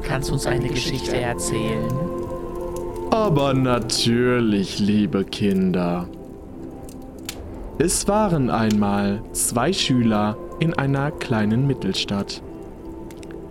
[0.00, 1.92] Kannst du uns eine Geschichte erzählen?
[3.10, 6.08] Aber natürlich, liebe Kinder.
[7.78, 12.42] Es waren einmal zwei Schüler in einer kleinen Mittelstadt.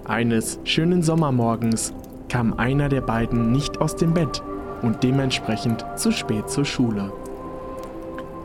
[0.05, 1.93] Eines schönen Sommermorgens
[2.29, 4.41] kam einer der beiden nicht aus dem Bett
[4.81, 7.11] und dementsprechend zu spät zur Schule.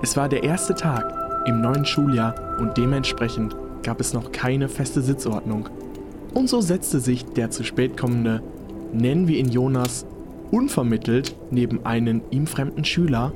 [0.02, 1.14] Es war der erste Tag
[1.46, 5.68] im neuen Schuljahr und dementsprechend gab es noch keine feste Sitzordnung.
[6.36, 8.42] Und so setzte sich der zu spät kommende,
[8.92, 10.04] nennen wir ihn Jonas,
[10.50, 13.32] unvermittelt neben einen ihm fremden Schüler,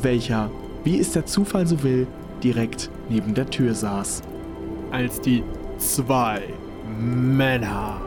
[0.00, 0.50] welcher,
[0.82, 2.06] wie es der Zufall so will,
[2.42, 4.22] direkt neben der Tür saß.
[4.90, 5.44] Als die
[5.76, 6.40] zwei
[6.98, 8.00] Männer,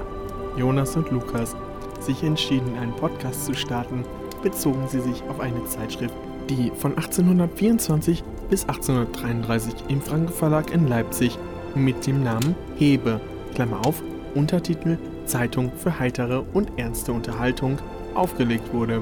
[0.58, 1.56] Jonas und Lukas,
[2.00, 4.04] sich entschieden, einen Podcast zu starten,
[4.42, 6.16] bezogen sie sich auf eine Zeitschrift,
[6.50, 11.38] die von 1824 bis 1833 im Franke Verlag in Leipzig
[11.76, 13.22] mit dem Namen Hebe,
[13.54, 14.02] Klammer auf,
[14.36, 17.78] Untertitel Zeitung für heitere und ernste Unterhaltung
[18.16, 19.02] aufgelegt wurde.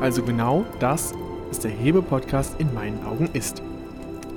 [0.00, 1.12] Also genau das,
[1.48, 3.62] was der Hebe-Podcast in meinen Augen ist.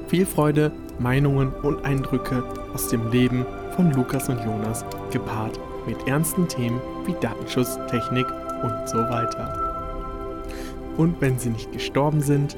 [0.08, 3.46] Viel Freude, Meinungen und Eindrücke aus dem Leben
[3.76, 8.28] von Lukas und Jonas gepaart mit ernsten Themen wie Datenschutz, Technik
[8.64, 10.46] und so weiter.
[10.98, 12.58] Und wenn sie nicht gestorben sind,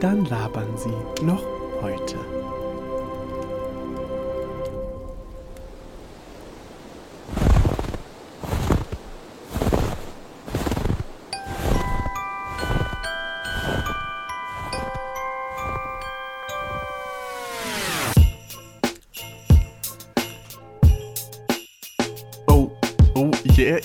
[0.00, 1.42] dann labern sie noch
[1.80, 2.41] heute.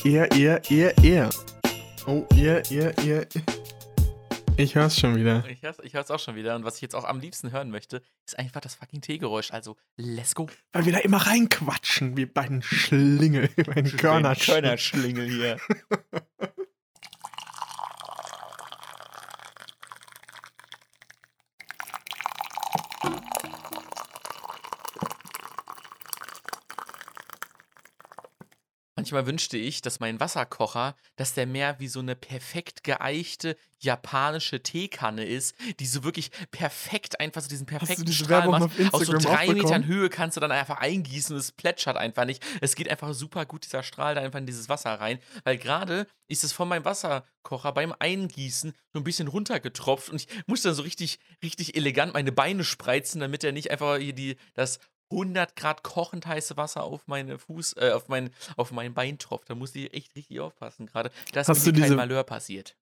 [0.08, 1.30] Yeah, yeah, yeah, yeah.
[2.08, 3.26] Oh, yeah, yeah, yeah.
[4.56, 5.44] Ich hör's schon wieder.
[5.50, 6.56] Ich hör's, ich hör's auch schon wieder.
[6.56, 9.52] Und was ich jetzt auch am liebsten hören möchte, ist einfach das fucking Teegeräusch.
[9.52, 10.48] Also, let's go.
[10.72, 14.36] Weil wir da immer reinquatschen, wir beiden Schlingel, wir beiden Körner.
[14.36, 15.58] Körnerschlingel hier.
[29.08, 34.62] Manchmal wünschte ich, dass mein Wasserkocher, dass der mehr wie so eine perfekt geeichte japanische
[34.62, 38.72] Teekanne ist, die so wirklich perfekt einfach so diesen perfekten Strahl macht.
[38.92, 39.48] Aus so drei?
[39.54, 42.44] Metern Höhe kannst du dann einfach eingießen und es plätschert einfach nicht.
[42.60, 46.06] Es geht einfach super gut, dieser Strahl da einfach in dieses Wasser rein, weil gerade
[46.28, 50.76] ist es von meinem Wasserkocher beim Eingießen so ein bisschen runtergetropft und ich musste dann
[50.76, 54.80] so richtig, richtig elegant meine Beine spreizen, damit er nicht einfach hier die, das
[55.12, 59.50] 100 Grad kochend heiße Wasser auf meine Fuß, äh, auf mein, auf mein Bein tropft.
[59.50, 62.24] Da musste ich echt richtig aufpassen gerade, dass Hast mir du hier kein diese- Malheur
[62.24, 62.76] passiert.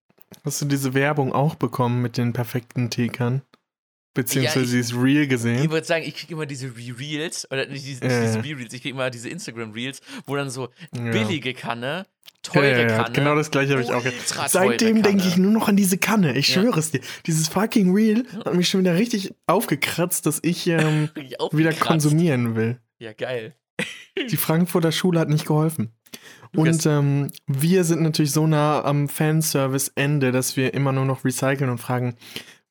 [0.43, 3.43] Hast du diese Werbung auch bekommen mit den perfekten Teekannen?
[4.15, 5.69] Beziehungsweise Ja, ich- dieses Reel Ich gesehen?
[5.69, 8.41] würde sagen, ich kriege immer diese Re-Reels, oder nicht diese, Ja, diese ja.
[8.43, 11.11] Re-Reels, ich kriege immer diese Instagram-Reels, wo dann so Ja.
[11.11, 12.07] billige Kanne,
[12.41, 13.11] teure Kanne.
[13.13, 14.49] Genau das gleiche habe ich auch gedacht.
[14.49, 16.35] Seitdem denke ich nur noch an diese Kanne.
[16.37, 17.01] Ich schwöre es dir.
[17.27, 21.09] Dieses fucking Reel hat mich schon wieder richtig aufgekratzt, dass ich ähm,
[21.51, 22.79] wieder konsumieren will.
[22.99, 23.53] Ja, geil.
[24.31, 25.91] Die Frankfurter Schule hat nicht geholfen.
[26.55, 31.69] Und ähm, wir sind natürlich so nah am Fanservice-Ende, dass wir immer nur noch recyceln
[31.69, 32.15] und fragen,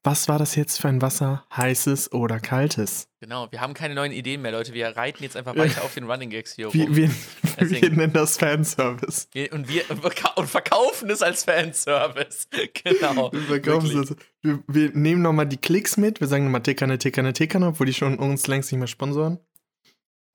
[0.05, 1.45] was war das jetzt für ein Wasser?
[1.57, 3.09] Heißes oder kaltes?
[3.21, 4.75] Genau, wir haben keine neuen Ideen mehr, Leute.
[4.75, 6.95] Wir reiten jetzt einfach weiter auf den Running Gags hier Wir, rum.
[6.97, 7.11] wir,
[7.59, 9.29] wir nennen das Fanservice.
[9.33, 12.47] Wir- Und wir und verkau- und verkaufen es als Fanservice.
[12.85, 13.33] Genau.
[13.33, 14.15] Wir, verkaufen es.
[14.43, 16.21] wir, wir nehmen nochmal die Klicks mit.
[16.21, 19.39] Wir sagen nochmal Tekanne, Tekanne, Tekanne, obwohl die schon uns längst nicht mehr sponsoren.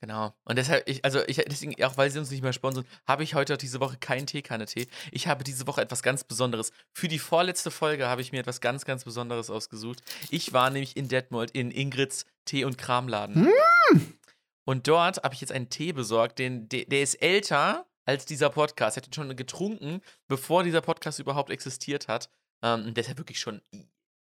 [0.01, 0.33] Genau.
[0.45, 3.35] Und deshalb, ich, also ich, deswegen, auch weil sie uns nicht mehr sponsern, habe ich
[3.35, 4.87] heute diese Woche keinen Teekanne-Tee.
[5.11, 6.71] Ich habe diese Woche etwas ganz Besonderes.
[6.93, 10.01] Für die vorletzte Folge habe ich mir etwas ganz, ganz Besonderes ausgesucht.
[10.29, 13.49] Ich war nämlich in Detmold in Ingrids Tee- und Kramladen.
[14.65, 18.49] Und dort habe ich jetzt einen Tee besorgt, den, der, der ist älter als dieser
[18.49, 18.95] Podcast.
[18.97, 22.29] Ich den schon getrunken, bevor dieser Podcast überhaupt existiert hat.
[22.63, 23.61] Ähm, der ist ja wirklich schon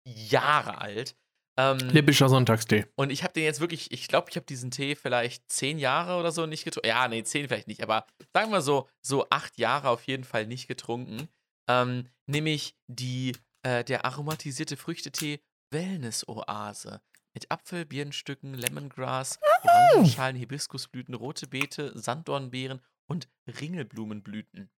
[0.05, 1.17] Jahre alt.
[1.61, 2.87] Ähm, Lippischer Sonntagstee.
[2.97, 6.19] und ich habe den jetzt wirklich, ich glaube, ich habe diesen Tee vielleicht zehn Jahre
[6.19, 6.89] oder so nicht getrunken.
[6.89, 10.47] Ja, nee, zehn vielleicht nicht, aber sagen wir so, so acht Jahre auf jeden Fall
[10.47, 11.29] nicht getrunken.
[11.69, 15.41] Ähm, nämlich die, äh, der aromatisierte Früchtetee
[15.71, 17.01] Wellness-Oase.
[17.33, 24.69] Mit Apfel, Birnenstücken, Lemongrass, Orangenschalen, Hibiskusblüten, rote Beete, Sanddornbeeren und Ringelblumenblüten.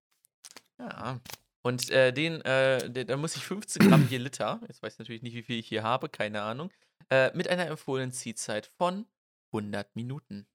[0.78, 1.20] Ja.
[1.62, 5.22] Und äh, den, äh, da muss ich 15 Gramm je Liter, jetzt weiß ich natürlich
[5.22, 6.70] nicht, wie viel ich hier habe, keine Ahnung,
[7.08, 9.06] äh, mit einer empfohlenen Ziehzeit von
[9.52, 10.46] 100 Minuten.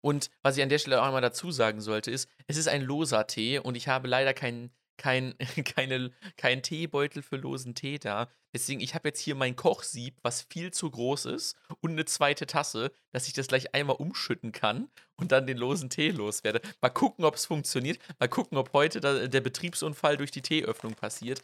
[0.00, 2.82] Und was ich an der Stelle auch einmal dazu sagen sollte, ist, es ist ein
[2.82, 8.28] loser Tee und ich habe leider keinen kein, keine, kein Teebeutel für losen Tee da.
[8.52, 12.46] Deswegen, ich habe jetzt hier mein Kochsieb, was viel zu groß ist, und eine zweite
[12.46, 16.60] Tasse, dass ich das gleich einmal umschütten kann und dann den losen Tee loswerde.
[16.80, 17.98] Mal gucken, ob es funktioniert.
[18.18, 21.42] Mal gucken, ob heute da, der Betriebsunfall durch die Teeöffnung passiert.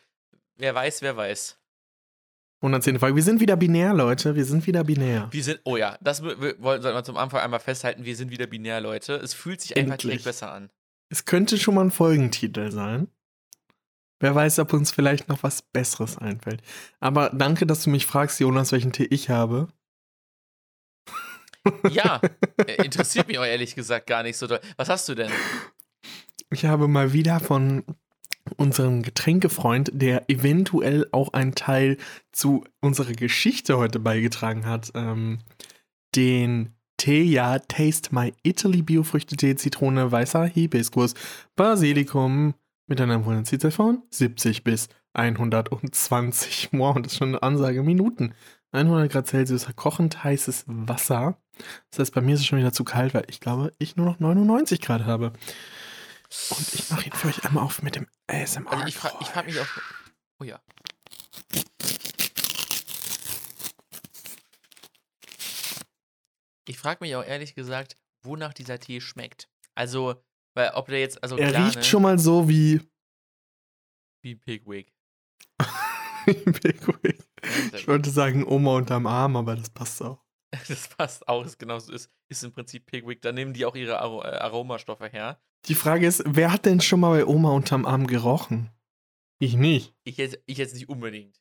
[0.56, 1.58] Wer weiß, wer weiß.
[2.62, 3.16] 110 Folge.
[3.16, 4.36] Wir sind wieder binär, Leute.
[4.36, 5.28] Wir sind wieder binär.
[5.30, 8.04] Wir sind, oh ja, das sollten wir zum Anfang einmal festhalten.
[8.04, 9.14] Wir sind wieder binär, Leute.
[9.14, 10.70] Es fühlt sich einfach direkt besser an.
[11.08, 13.08] Es könnte schon mal ein Folgentitel sein.
[14.20, 16.62] Wer weiß, ob uns vielleicht noch was Besseres einfällt.
[17.00, 19.68] Aber danke, dass du mich fragst, Jonas, welchen Tee ich habe.
[21.90, 22.20] Ja,
[22.66, 24.60] äh, interessiert mich auch ehrlich gesagt gar nicht so doll.
[24.76, 25.30] Was hast du denn?
[26.50, 27.84] Ich habe mal wieder von
[28.56, 31.96] unserem Getränkefreund, der eventuell auch einen Teil
[32.32, 35.38] zu unserer Geschichte heute beigetragen hat, ähm,
[36.14, 41.14] den Tee, ja, Taste My Italy Biofrüchtetee, Zitrone, weißer Hibiskus,
[41.56, 42.54] Basilikum,
[42.90, 46.70] mit einer Volumenzitzahl von 70 bis 120.
[46.72, 48.34] Wow, das ist schon eine Ansage Minuten.
[48.72, 51.40] 100 Grad Celsius kochend heißes Wasser.
[51.90, 54.06] Das heißt, bei mir ist es schon wieder zu kalt, weil ich glaube, ich nur
[54.06, 55.32] noch 99 Grad habe.
[56.50, 58.72] Und ich mache ihn für euch einmal auf mit dem ASMR.
[58.72, 59.66] Also ich frage ich frag mich auch.
[60.40, 60.60] Oh ja.
[66.66, 69.48] Ich frage mich auch ehrlich gesagt, wonach dieser Tee schmeckt.
[69.74, 70.22] Also,
[70.54, 71.84] weil ob der jetzt, also Er klar, riecht ne?
[71.84, 72.80] schon mal so wie.
[74.22, 74.92] Wie Pigwig.
[76.24, 77.18] Pigwig.
[77.74, 80.22] Ich wollte sagen Oma unterm Arm, aber das passt auch.
[80.68, 83.22] Das passt auch, ist genauso ist, ist im Prinzip Pigwig.
[83.22, 85.40] Da nehmen die auch ihre Ar äh, Aromastoffe her.
[85.66, 88.70] Die Frage ist, wer hat denn schon mal bei Oma unterm Arm gerochen?
[89.38, 89.94] Ich nicht.
[90.04, 91.40] Ich jetzt, ich jetzt nicht unbedingt.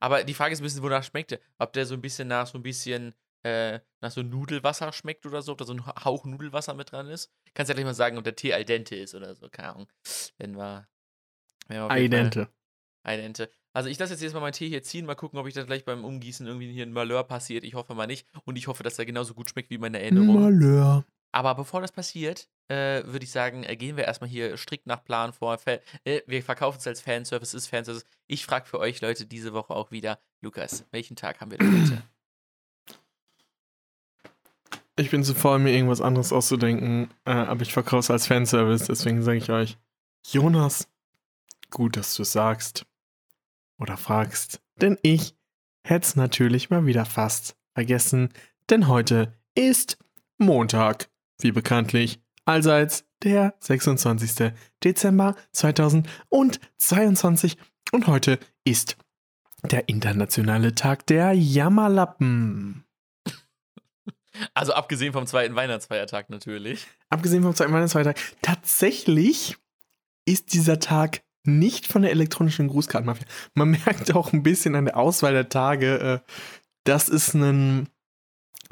[0.00, 1.40] Aber die Frage ist ein bisschen, wonach schmeckt der?
[1.58, 5.42] Ob der so ein bisschen nach so ein bisschen äh, nach so Nudelwasser schmeckt oder
[5.42, 7.30] so, ob da so ein Hauch Nudelwasser mit dran ist.
[7.54, 9.88] Kannst ja gleich mal sagen, ob der Tee al dente ist oder so, keine Ahnung.
[10.38, 10.86] Wenn wir.
[11.68, 12.48] Al dente.
[13.02, 13.50] Al dente.
[13.72, 15.84] Also ich lasse jetzt erstmal meinen Tee hier ziehen, mal gucken, ob ich das gleich
[15.84, 17.64] beim Umgießen irgendwie hier ein Malheur passiert.
[17.64, 18.26] Ich hoffe mal nicht.
[18.44, 20.40] Und ich hoffe, dass er genauso gut schmeckt wie meine Erinnerung.
[20.40, 21.04] Malheur.
[21.32, 25.02] Aber bevor das passiert, äh, würde ich sagen, äh, gehen wir erstmal hier strikt nach
[25.02, 25.58] Plan vor.
[25.66, 28.04] Äh, wir verkaufen es als Fanservice, ist Fanservice.
[28.28, 31.82] Ich frage für euch Leute diese Woche auch wieder, Lukas, welchen Tag haben wir denn
[31.82, 32.02] heute?
[34.96, 38.86] Ich bin zu faul, mir irgendwas anderes auszudenken, äh, aber ich verkaufe es als Fanservice,
[38.86, 39.76] deswegen sage ich euch,
[40.26, 40.88] Jonas,
[41.70, 42.86] gut, dass du es sagst
[43.78, 45.34] oder fragst, denn ich
[45.82, 48.28] hätte es natürlich mal wieder fast vergessen,
[48.70, 49.98] denn heute ist
[50.38, 51.10] Montag,
[51.40, 54.52] wie bekanntlich, allseits der 26.
[54.84, 57.58] Dezember 2022
[57.90, 58.96] und heute ist
[59.70, 62.83] der internationale Tag der Jammerlappen.
[64.52, 66.86] Also abgesehen vom zweiten Weihnachtsfeiertag natürlich.
[67.08, 68.18] Abgesehen vom zweiten Weihnachtsfeiertag.
[68.42, 69.56] Tatsächlich
[70.24, 73.26] ist dieser Tag nicht von der elektronischen Grußkartenmafia.
[73.54, 76.30] Man merkt auch ein bisschen an der Auswahl der Tage, äh,
[76.84, 77.88] dass es ein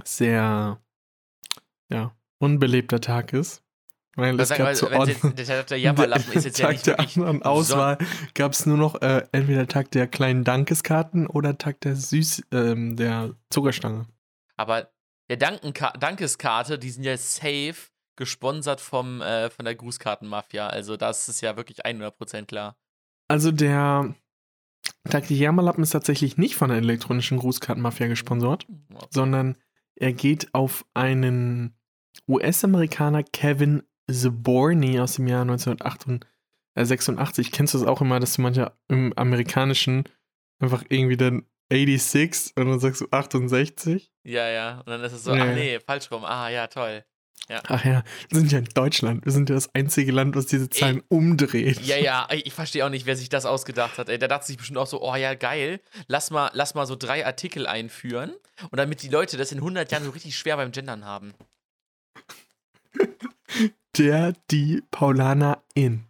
[0.05, 0.81] sehr
[1.91, 3.63] ja, unbelebter Tag ist.
[4.15, 7.97] Weil es gab zu der, der Jammerlappen ist jetzt Tag ja nicht der anderen Auswahl
[8.35, 12.97] gab es nur noch äh, entweder Tag der kleinen Dankeskarten oder Tag der Süß, ähm,
[12.97, 14.07] der Zuckerstange.
[14.59, 14.93] Aber
[15.33, 17.77] der Dankenka Dankeskarte, die sind ja safe
[18.17, 20.67] gesponsert vom, äh, von der Grußkartenmafia.
[20.67, 22.77] Also das ist ja wirklich 100% klar.
[23.29, 24.15] Also der
[25.11, 29.07] Jammerlappen ist tatsächlich nicht von der elektronischen Grußkartenmafia gesponsert, okay.
[29.09, 29.57] sondern
[29.97, 31.79] er geht auf einen
[32.29, 37.53] US-Amerikaner Kevin Zaborny aus dem Jahr 1986.
[37.53, 40.05] Kennst du das auch immer, dass du manchmal im amerikanischen
[40.59, 44.11] einfach irgendwie dann 86 und dann sagst du 68?
[44.25, 44.79] Ja, ja.
[44.81, 45.45] Und dann ist es so, ja.
[45.45, 46.25] ach nee, falsch rum.
[46.25, 47.05] Ah, ja, toll.
[47.49, 47.61] Ja.
[47.67, 49.25] Ach ja, wir sind ja in Deutschland.
[49.25, 51.81] Wir sind ja das einzige Land, was diese Zahlen ey, umdreht.
[51.81, 54.09] Ja, ja, ich verstehe auch nicht, wer sich das ausgedacht hat.
[54.09, 56.95] Ey, der dachte sich bestimmt auch so, oh ja, geil, lass mal, lass mal so
[56.95, 58.33] drei Artikel einführen
[58.71, 61.35] und damit die Leute das in 100 Jahren so richtig schwer beim Gendern haben.
[63.99, 66.07] Der, die Paulana in.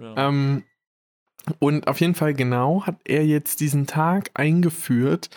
[0.00, 0.28] Ja.
[0.28, 0.64] Ähm,
[1.58, 5.30] und auf jeden Fall genau hat er jetzt diesen Tag eingeführt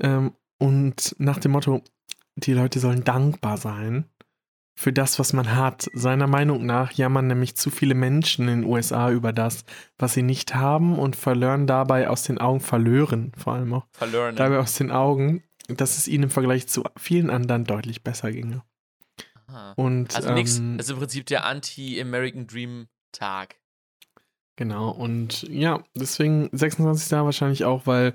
[0.00, 1.82] ähm, und nach dem Motto,
[2.36, 4.04] die Leute sollen dankbar sein
[4.78, 5.88] für das, was man hat.
[5.94, 9.64] Seiner Meinung nach jammern nämlich zu viele Menschen in den USA über das,
[9.98, 14.36] was sie nicht haben und verlören dabei aus den Augen, verlören vor allem auch, verlören.
[14.36, 18.62] dabei aus den Augen, dass es ihnen im Vergleich zu vielen anderen deutlich besser ginge.
[19.48, 19.72] Aha.
[19.76, 23.56] Und, also nix, ähm, das ist im Prinzip der Anti-American Dream Tag.
[24.56, 27.12] Genau, und ja, deswegen 26.
[27.12, 28.14] wahrscheinlich auch, weil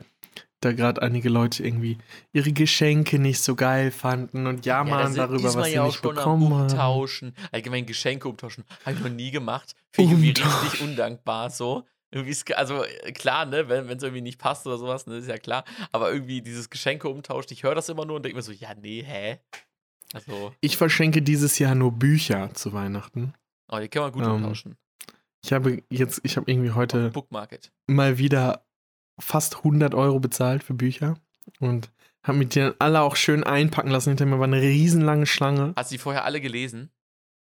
[0.60, 1.98] da gerade einige Leute irgendwie
[2.34, 5.88] ihre Geschenke nicht so geil fanden und Ja, jammern sind, darüber, was sie ja auch
[5.88, 6.62] nicht schon am bekommen haben.
[6.64, 7.36] Umtauschen.
[7.52, 8.64] Allgemein Geschenke umtauschen.
[8.86, 9.76] Habe ich noch nie gemacht.
[9.92, 11.86] Finde ich irgendwie richtig undankbar so.
[12.12, 15.38] Irgendwie also äh, klar, ne, wenn es irgendwie nicht passt oder sowas, ne, ist ja
[15.38, 15.64] klar.
[15.92, 18.70] Aber irgendwie dieses Geschenke umtauschen, ich höre das immer nur und denke mir so, ja,
[18.76, 19.40] nee, hä?
[20.14, 23.34] Also, Ich verschenke dieses Jahr nur Bücher zu Weihnachten.
[23.70, 24.76] oh, die kann man gut Ähm, umtauschen.
[25.44, 27.12] Ich habe jetzt, ich habe irgendwie heute
[27.88, 28.66] mal wieder
[29.20, 31.16] fast 100 Euro bezahlt für Bücher
[31.60, 31.92] und
[32.24, 34.10] habe mir die dann alle auch schön einpacken lassen.
[34.10, 35.74] Hinter mir war eine riesenlange Schlange.
[35.76, 36.92] Hast du die vorher alle gelesen?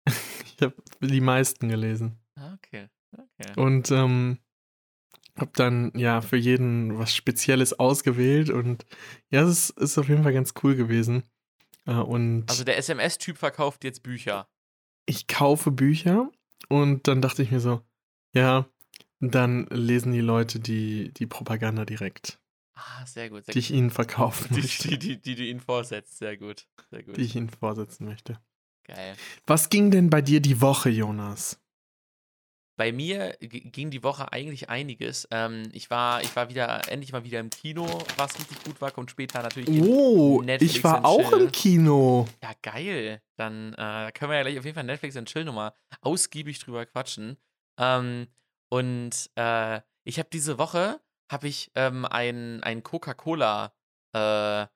[0.59, 2.19] Ich habe die meisten gelesen.
[2.35, 2.89] Ah, okay.
[3.13, 3.53] okay.
[3.55, 4.39] Und ähm,
[5.37, 8.85] habe dann ja für jeden was Spezielles ausgewählt und
[9.29, 11.23] ja, es ist, ist auf jeden Fall ganz cool gewesen.
[11.85, 14.49] Äh, und Also der SMS-Typ verkauft jetzt Bücher.
[15.05, 16.29] ich kaufe Bücher
[16.67, 17.81] und dann dachte ich mir so,
[18.33, 18.67] ja,
[19.19, 22.39] dann lesen die Leute die, die Propaganda direkt,
[22.79, 23.45] Ah, sehr gut.
[23.45, 24.57] Sehr die ich ihnen verkaufen gut.
[24.57, 26.17] Die, möchte, die, die, die du ihnen vorsetzt.
[26.17, 26.67] Sehr gut.
[26.89, 27.17] Sehr gut.
[27.17, 28.39] die ich ihnen vorsetzen möchte.
[28.85, 29.15] Geil.
[29.45, 31.59] Was ging denn bei dir die Woche, Jonas?
[32.77, 35.27] Bei mir ging die Woche eigentlich einiges.
[35.31, 38.91] Ähm, ich, war, ich war wieder, endlich mal wieder im Kino, was richtig gut war,
[38.91, 39.81] kommt später natürlich.
[39.81, 41.41] Oh, Netflix ich war auch Chill.
[41.41, 42.25] im Kino.
[42.41, 43.21] Ja, geil.
[43.35, 46.85] Dann äh, können wir ja gleich auf jeden Fall Netflix und Chill nochmal ausgiebig drüber
[46.85, 47.35] quatschen.
[47.79, 48.27] Ähm,
[48.69, 53.73] und äh, ich habe diese Woche, habe ich ähm, ein, ein Coca-Cola,
[54.13, 54.67] äh, äh,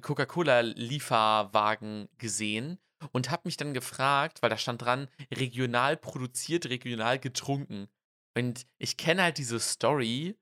[0.00, 2.78] Coca-Cola-Lieferwagen gesehen
[3.12, 7.88] und habe mich dann gefragt, weil da stand dran, regional produziert, regional getrunken.
[8.36, 10.36] Und ich kenne halt diese Story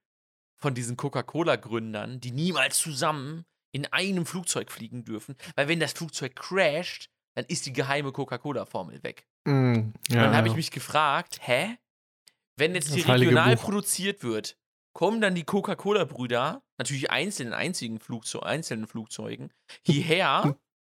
[0.60, 6.36] von diesen Coca-Cola-Gründern, die niemals zusammen in einem Flugzeug fliegen dürfen, weil wenn das Flugzeug
[6.36, 9.26] crasht, dann ist die geheime Coca-Cola-Formel weg.
[9.44, 11.76] Mm, ja, dann habe ich mich gefragt, hä?
[12.56, 13.64] Wenn jetzt hier regional Buch.
[13.64, 14.56] produziert wird,
[14.94, 19.52] kommen dann die Coca-Cola-Brüder, natürlich einzeln in einzigen Flugzeu einzelnen Flugzeugen,
[19.84, 20.56] hierher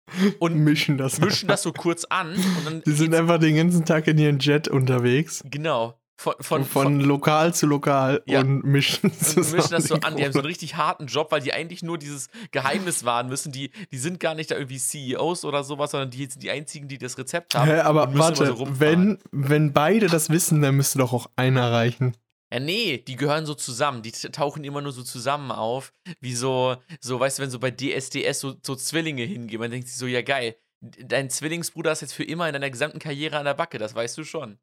[0.40, 1.20] und mischen das.
[1.20, 4.40] mischen das so kurz an und dann Die sind einfach den ganzen Tag in ihren
[4.40, 5.44] Jet unterwegs.
[5.46, 8.42] genau von, von, Von, lokal zu lokal Ja.
[8.42, 9.56] und mischen und zusammen.
[9.56, 10.16] mischen das so an.
[10.16, 13.52] Die haben so einen richtig harten Job, weil die eigentlich nur dieses Geheimnis wahren müssen.
[13.52, 16.88] Die, die sind gar nicht da irgendwie CEOs oder sowas, sondern die sind die einzigen,
[16.88, 17.68] die das Rezept haben.
[17.70, 21.72] Hä, aber und warte, so wenn, wenn beide das wissen, dann müsste doch auch einer
[21.72, 22.16] reichen.
[22.54, 24.04] Ja, nee, die gehören so zusammen.
[24.04, 25.92] Die tauchen immer nur so zusammen auf.
[26.22, 29.88] Wie so, so weißt du, wenn so bei DSDS so, so Zwillinge hingehen, man denkt
[29.88, 33.46] sich so, ja geil, dein Zwillingsbruder ist jetzt für immer in deiner gesamten Karriere an
[33.46, 34.60] der Backe, das weißt du schon.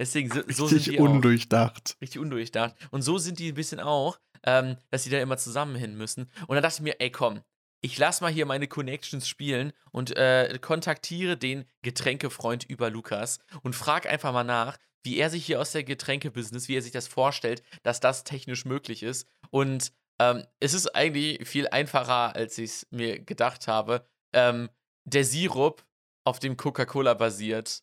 [0.00, 1.04] Deswegen, so, so sind Richtig die auch.
[1.04, 1.98] undurchdacht.
[2.00, 2.74] Richtig undurchdacht.
[2.90, 6.30] Und so sind die ein bisschen auch, ähm, dass die da immer zusammen hin müssen.
[6.46, 7.42] Und dann dachte ich mir, ey, komm,
[7.82, 13.76] ich lass mal hier meine Connections spielen und äh, kontaktiere den Getränkefreund über Lukas und
[13.76, 17.06] frag einfach mal nach, wie er sich hier aus der Getränkebusiness, wie er sich das
[17.06, 19.28] vorstellt, dass das technisch möglich ist.
[19.50, 24.06] Und ähm, es ist eigentlich viel einfacher, als ich es mir gedacht habe.
[24.32, 24.70] Ähm,
[25.04, 25.84] der Sirup,
[26.24, 27.82] auf dem Coca-Cola basiert,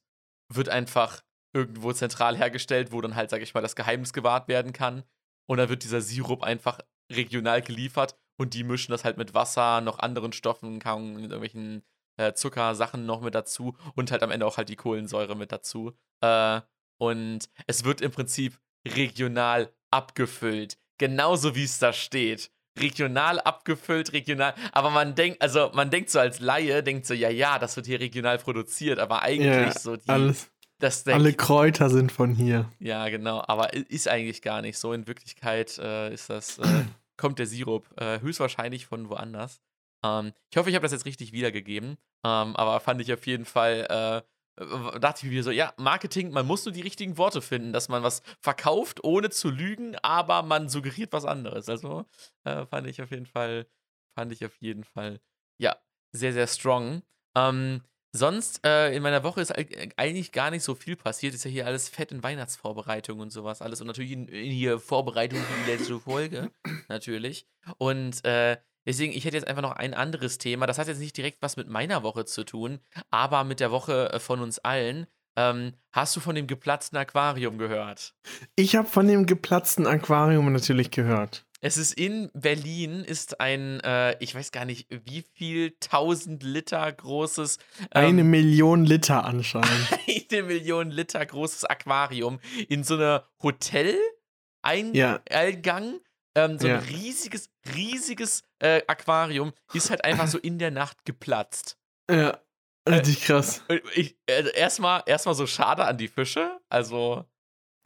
[0.49, 1.21] wird einfach
[1.53, 5.03] irgendwo zentral hergestellt, wo dann halt, sag ich mal, das Geheimnis gewahrt werden kann.
[5.47, 6.79] Und dann wird dieser Sirup einfach
[7.11, 11.83] regional geliefert und die mischen das halt mit Wasser, noch anderen Stoffen, kaum mit irgendwelchen
[12.17, 15.93] äh, Zuckersachen noch mit dazu und halt am Ende auch halt die Kohlensäure mit dazu.
[16.21, 16.61] Äh,
[16.99, 20.77] und es wird im Prinzip regional abgefüllt.
[20.97, 22.51] Genauso wie es da steht.
[22.79, 24.53] Regional abgefüllt, regional.
[24.71, 27.87] Aber man denkt, also man denkt so als Laie, denkt so, ja, ja, das wird
[27.87, 32.33] hier regional produziert, aber eigentlich Ja, so die, Alles, das der alle Kräuter sind von
[32.33, 32.71] hier.
[32.79, 34.93] ja, genau, aber ist eigentlich gar nicht so.
[34.93, 36.63] In Wirklichkeit äh, ist das, äh,
[37.17, 39.61] kommt der Sirup äh, höchstwahrscheinlich von woanders.
[40.05, 43.45] Ähm, ich hoffe, ich habe das jetzt richtig wiedergegeben, ähm, aber fand ich auf jeden
[43.45, 44.23] Fall,
[44.59, 47.89] äh, dachte ich mir so, ja, Marketing, man muss nur die richtigen Worte finden, dass
[47.89, 51.69] man was verkauft, ohne zu lügen, aber man suggeriert was anderes.
[51.69, 52.05] Also
[52.43, 53.67] äh, fand ich auf jeden Fall,
[54.15, 55.19] fand ich auf jeden Fall,
[55.59, 55.75] ja,
[56.11, 57.01] sehr, sehr strong.
[57.35, 57.81] Ähm,
[58.17, 61.33] Sonst äh, in meiner Woche ist eig- eigentlich gar nicht so viel passiert.
[61.33, 63.79] Ist ja hier alles fett in Weihnachtsvorbereitung und sowas alles.
[63.81, 66.51] Und natürlich in, in hier Vorbereitung für die letzte Folge.
[66.89, 67.45] natürlich.
[67.77, 70.65] Und äh, deswegen, ich hätte jetzt einfach noch ein anderes Thema.
[70.65, 72.79] Das hat jetzt nicht direkt was mit meiner Woche zu tun,
[73.11, 75.07] aber mit der Woche äh, von uns allen.
[75.39, 78.15] Ähm, hast du von dem geplatzten Aquarium gehört?
[78.55, 81.45] Ich habe von dem geplatzten Aquarium natürlich gehört.
[81.59, 86.91] Es ist in Berlin, ist ein, äh, ich weiß gar nicht, wie viel tausend Liter
[86.91, 89.87] großes ähm, Eine Million Liter anscheinend.
[90.31, 94.93] eine Million Liter großes Aquarium in so einer Hotel-Eingang.
[94.93, 95.19] Ja.
[96.35, 96.77] Ähm, so Ja.
[96.77, 101.77] ein riesiges, riesiges äh, Aquarium ist halt einfach so in der Nacht geplatzt.
[102.09, 102.37] ja,
[102.87, 103.63] richtig krass.
[103.95, 106.59] Ich, also erstmal, erstmal so schade an die Fische.
[106.69, 107.25] Also,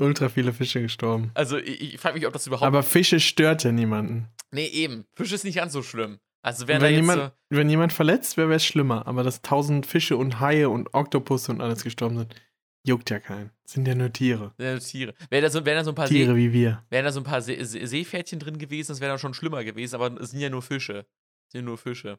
[0.01, 1.31] ultra viele Fische gestorben.
[1.33, 2.65] Also ich, ich frage mich, ob das überhaupt.
[2.67, 4.27] Aber Fische stört ja niemanden.
[4.51, 5.05] Nee, eben.
[5.13, 6.19] Fisch ist nicht ganz so schlimm.
[6.43, 9.05] Also wenn, jemand, so, wenn jemand verletzt wäre, wäre es schlimmer.
[9.07, 12.35] Aber dass tausend Fische und Haie und Oktopusse und alles gestorben sind,
[12.83, 13.51] juckt ja keinen.
[13.63, 14.53] Sind ja nur Tiere.
[14.57, 15.13] äh, Tiere.
[15.29, 16.83] Wären da so, wären da so ein paar, Tiere See, wie wir.
[16.89, 19.63] wären da so ein paar See, See, Seepferdchen drin gewesen, das wäre dann schon schlimmer
[19.63, 21.05] gewesen, aber es sind ja nur Fische.
[21.47, 22.17] Es sind nur Fische.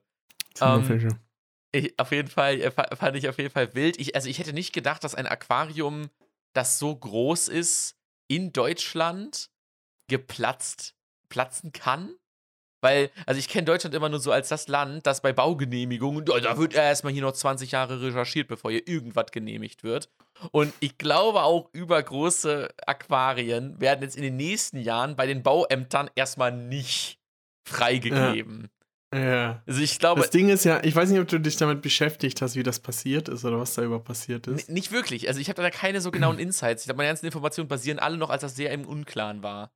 [0.54, 1.08] Sind nur Ähm, Fische.
[1.74, 3.98] Ich, auf jeden Fall, äh, fa- fand ich auf jeden Fall wild.
[3.98, 6.10] Ich, also ich hätte nicht gedacht, dass ein Aquarium,
[6.52, 7.96] das so groß ist,
[8.28, 9.50] in Deutschland
[10.08, 10.94] geplatzt,
[11.28, 12.14] platzen kann.
[12.84, 16.58] Weil, also ich kenne Deutschland immer nur so als das Land, das bei Baugenehmigungen, da
[16.58, 20.10] wird erstmal hier noch 20 Jahre recherchiert, bevor hier irgendwas genehmigt wird.
[20.50, 26.10] Und ich glaube auch übergroße Aquarien werden jetzt in den nächsten Jahren bei den Bauämtern
[26.16, 27.20] erstmal nicht
[27.68, 28.62] freigegeben.
[28.62, 28.68] Ja.
[29.12, 32.40] Also ich glaube, Das Ding ist ja, ich weiß nicht, ob du dich damit beschäftigt
[32.40, 34.70] hast, wie das passiert ist oder was da über passiert ist.
[34.70, 35.28] Nicht wirklich.
[35.28, 36.82] Also ich habe da keine so genauen Insights.
[36.82, 39.70] Ich glaube, meine ganzen Informationen basieren alle noch, als das sehr im Unklaren war.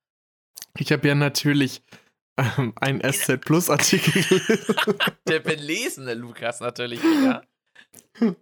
[0.79, 1.83] Ich habe ja natürlich
[2.39, 4.75] ähm, einen SZ Plus Artikel gelesen.
[5.29, 7.43] Der belesene Lukas natürlich wieder.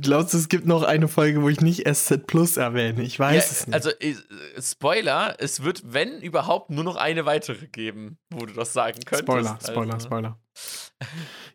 [0.00, 3.02] Glaubst du, es gibt noch eine Folge, wo ich nicht SZ Plus erwähne?
[3.02, 3.74] Ich weiß Ja, es nicht.
[3.74, 4.14] also, äh,
[4.62, 9.22] Spoiler, es wird, wenn überhaupt, nur noch eine weitere geben, wo du das sagen könntest.
[9.22, 10.40] Spoiler, Spoiler, also, Spoiler.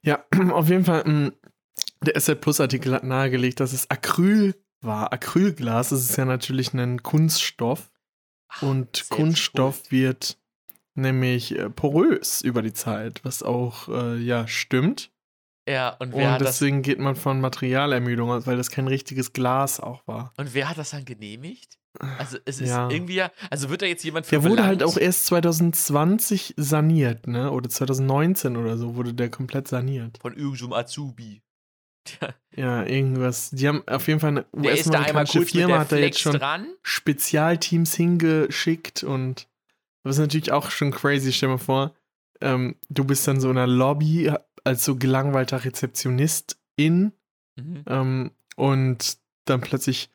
[0.02, 1.32] Ja, auf jeden Fall, mh,
[2.02, 5.14] der SZ Plus Artikel hat nahegelegt, dass es Acryl war.
[5.14, 7.92] Acrylglas, das ist ja natürlich ein Kunststoff.
[8.50, 9.92] Ach, Und Kunststoff schuld.
[9.92, 10.38] wird
[10.96, 15.12] nämlich äh, porös über die Zeit, was auch, äh, ja, stimmt.
[15.68, 18.88] Ja, und wer, Und hat das, deswegen geht man von Materialermüdung aus, weil das kein
[18.88, 20.32] richtiges Glas auch war.
[20.38, 21.80] und wer hat das dann genehmigt?
[22.20, 22.90] Also, es ist Ja.
[22.90, 23.32] irgendwie ja.
[23.50, 24.98] Also, wird da jetzt jemand für Der wurde halt belangt?
[24.98, 27.50] auch erst 2020 saniert, ne?
[27.52, 30.18] Oder 2019 oder so wurde der komplett saniert.
[30.22, 31.42] Von irgendeinem Azubi.
[32.06, 33.50] Tja, Ja, irgendwas.
[33.52, 36.68] Die haben auf jeden Fall eine US-amerikanische Firma hat da jetzt schon dran.
[36.84, 39.48] Spezialteams hingeschickt und
[40.04, 41.32] das ist natürlich auch schon crazy.
[41.32, 41.96] Stell dir mal vor,
[42.42, 44.32] ähm, du bist dann so in einer Lobby
[44.66, 47.14] als so gelangweilter Rezeptionistin
[47.58, 47.84] Mhm.
[47.88, 50.10] ähm, und dann plötzlich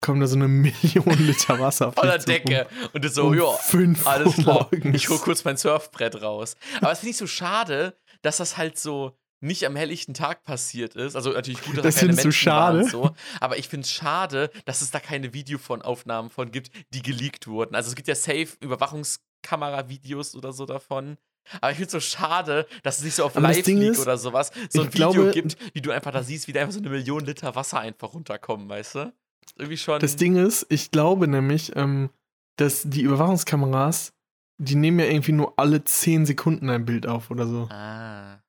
[0.00, 2.68] kommen da so eine Million Liter Wasser auf zu Decke.
[2.92, 4.68] Und das so, um ja, fünf alles klar.
[4.70, 4.94] morgens.
[4.94, 6.54] Ich hol kurz mein Surfbrett raus.
[6.80, 10.94] Aber es finde ich so schade, dass das halt so nicht am helllichten Tag passiert
[10.94, 11.16] ist.
[11.16, 12.76] Also natürlich gut, dass Das da keine Menschen waren.
[12.86, 12.88] schade?
[12.90, 13.10] So.
[13.40, 17.74] Aber ich finde es schade, dass es da keine Videoaufnahmen von gibt, die geleakt wurden.
[17.74, 21.16] Also es gibt ja safe Überwachungskamera-Videos oder so davon.
[21.60, 24.16] Aber ich finde es so schade, dass es nicht so auf Aber Live-Leak ist, oder
[24.18, 26.80] sowas so ein Video glaube- gibt, wie du einfach da siehst, wie da einfach so
[26.80, 29.12] eine Million Liter Wasser einfach runterkommen, weißt du?
[29.56, 30.00] Irgendwie schon.
[30.00, 32.10] Das Ding ist, ich glaube nämlich, ähm,
[32.56, 34.12] dass die Überwachungskameras,
[34.58, 37.68] die nehmen ja irgendwie nur alle 10 Sekunden ein Bild auf oder so.
[37.70, 38.40] Ah.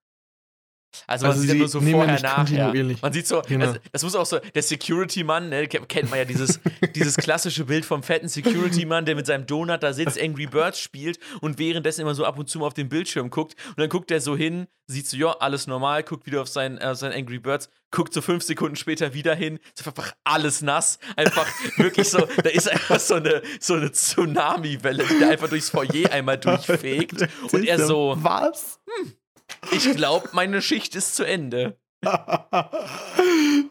[1.08, 2.36] Also man Also sieht ja nur so ja vorher, nachher.
[2.36, 3.02] kontinuierlich.
[3.02, 3.66] Man sieht so, Genau.
[3.66, 6.60] das, das muss auch so, der Security-Mann, ne, ke- kennt man ja dieses,
[6.96, 11.20] dieses klassische Bild vom fetten Security-Mann, der mit seinem Donut da sitzt, Angry Birds spielt
[11.42, 14.12] und währenddessen immer so ab und zu mal auf den Bildschirm guckt und dann guckt
[14.12, 17.40] er so hin, sieht so, ja, alles normal, guckt wieder auf sein, äh, sein Angry
[17.40, 22.20] Birds, guckt so fünf Sekunden später wieder hin, ist einfach alles nass, einfach wirklich so,
[22.44, 27.28] da ist einfach so eine, so eine Tsunami-Welle, die da einfach durchs Foyer einmal durchfegt
[27.52, 28.80] und er so, Was?
[29.72, 31.78] Ich glaube, meine Schicht ist zu Ende.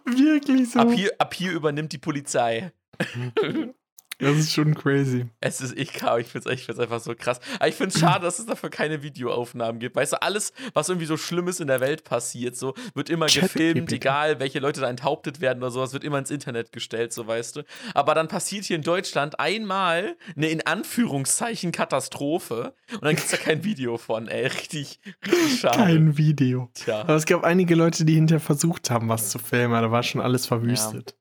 [0.04, 0.80] Wirklich so.
[0.80, 2.72] Ab hier, ab hier übernimmt die Polizei.
[4.18, 5.26] Das ist schon crazy.
[5.40, 7.40] Es ist, ich ich finde es ich find's einfach so krass.
[7.56, 9.96] Aber ich finde es schade, dass es dafür keine Videoaufnahmen gibt.
[9.96, 13.42] Weißt du, alles, was irgendwie so Schlimmes in der Welt passiert, so, wird immer Chat
[13.44, 17.26] gefilmt, egal welche Leute da enthauptet werden oder sowas, wird immer ins Internet gestellt, so
[17.26, 17.62] weißt du.
[17.94, 23.30] Aber dann passiert hier in Deutschland einmal eine in Anführungszeichen Katastrophe und dann gibt es
[23.30, 24.46] da kein Video von, ey.
[24.46, 25.78] Richtig, richtig schade.
[25.78, 26.70] Kein Video.
[26.74, 27.00] Tja.
[27.00, 30.02] Aber es gab einige Leute, die hinterher versucht haben, was zu filmen, aber da war
[30.02, 31.16] schon alles verwüstet.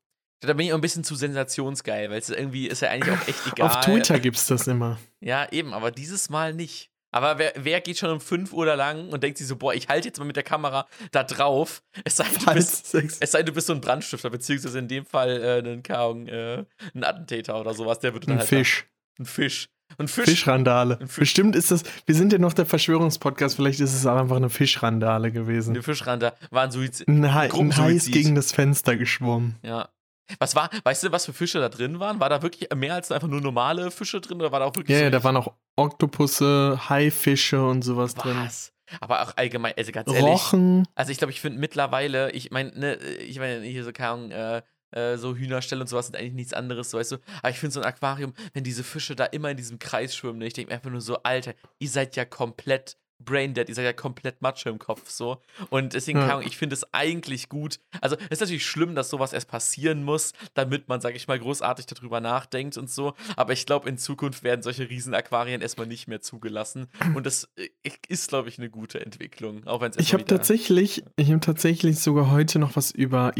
[0.47, 3.27] Da bin ich auch ein bisschen zu sensationsgeil, weil es irgendwie ist ja eigentlich auch
[3.27, 3.69] echt egal.
[3.69, 4.99] Auf Twitter gibt's das immer.
[5.19, 6.89] Ja, eben, aber dieses Mal nicht.
[7.13, 9.73] Aber wer, wer geht schon um 5 Uhr da lang und denkt sich so, boah,
[9.73, 11.83] ich halte jetzt mal mit der Kamera da drauf.
[12.03, 14.87] Es sei, denn, du bist, es sei denn, du bist so ein Brandstifter, beziehungsweise in
[14.87, 18.87] dem Fall äh, ein, äh, ein Attentäter oder sowas, der wird dann ein halt Fisch.
[19.15, 19.69] Da, ein Fisch.
[19.99, 20.25] Ein Fisch.
[20.25, 20.97] Fischrandale.
[20.99, 21.19] Ein Fisch.
[21.19, 24.49] Bestimmt ist das, wir sind ja noch der Verschwörungspodcast, vielleicht ist es auch einfach eine
[24.49, 25.75] Fischrandale gewesen.
[25.75, 27.07] Eine Fischrander war ein Suizid.
[27.07, 27.77] Ein, Hai, ein.
[27.77, 29.57] Heiß gegen das Fenster geschwommen.
[29.61, 29.89] Ja.
[30.39, 32.19] Was war, weißt du, was für Fische da drin waren?
[32.19, 34.89] War da wirklich mehr als einfach nur normale Fische drin oder war da auch wirklich
[34.89, 38.37] Ja, so ja, da waren auch Oktopusse, Haifische und sowas drin.
[38.37, 38.71] was?
[38.99, 40.23] Aber auch allgemein, also ganz ehrlich.
[40.23, 40.87] Rochen.
[40.95, 44.31] Also ich glaube, ich finde mittlerweile, ich meine, ne, ich meine, hier so, keine Ahnung,
[44.31, 47.17] äh, äh, so Hühnerstelle und sowas sind eigentlich nichts anderes, so, weißt du.
[47.39, 50.39] Aber ich finde so ein Aquarium, wenn diese Fische da immer in diesem Kreis schwimmen,
[50.39, 53.85] ne, ich denke mir einfach nur so, Alter, ihr seid ja komplett braindead, ihr seid
[53.85, 55.37] ja komplett Matsche im Kopf so.
[55.69, 56.39] Und deswegen, Ja.
[56.41, 57.79] ich finde es eigentlich gut.
[58.01, 61.39] Also, es ist natürlich schlimm, dass sowas erst passieren muss, damit man, sag ich mal,
[61.39, 63.13] großartig darüber nachdenkt und so.
[63.35, 66.87] Aber ich glaube, in Zukunft werden solche Riesenaquarien erstmal nicht mehr zugelassen.
[67.15, 67.69] Und das äh,
[68.07, 69.65] ist, glaube ich, eine gute Entwicklung.
[69.67, 73.31] Auch wenn es Ich habe tatsächlich, ich habe tatsächlich sogar heute noch was über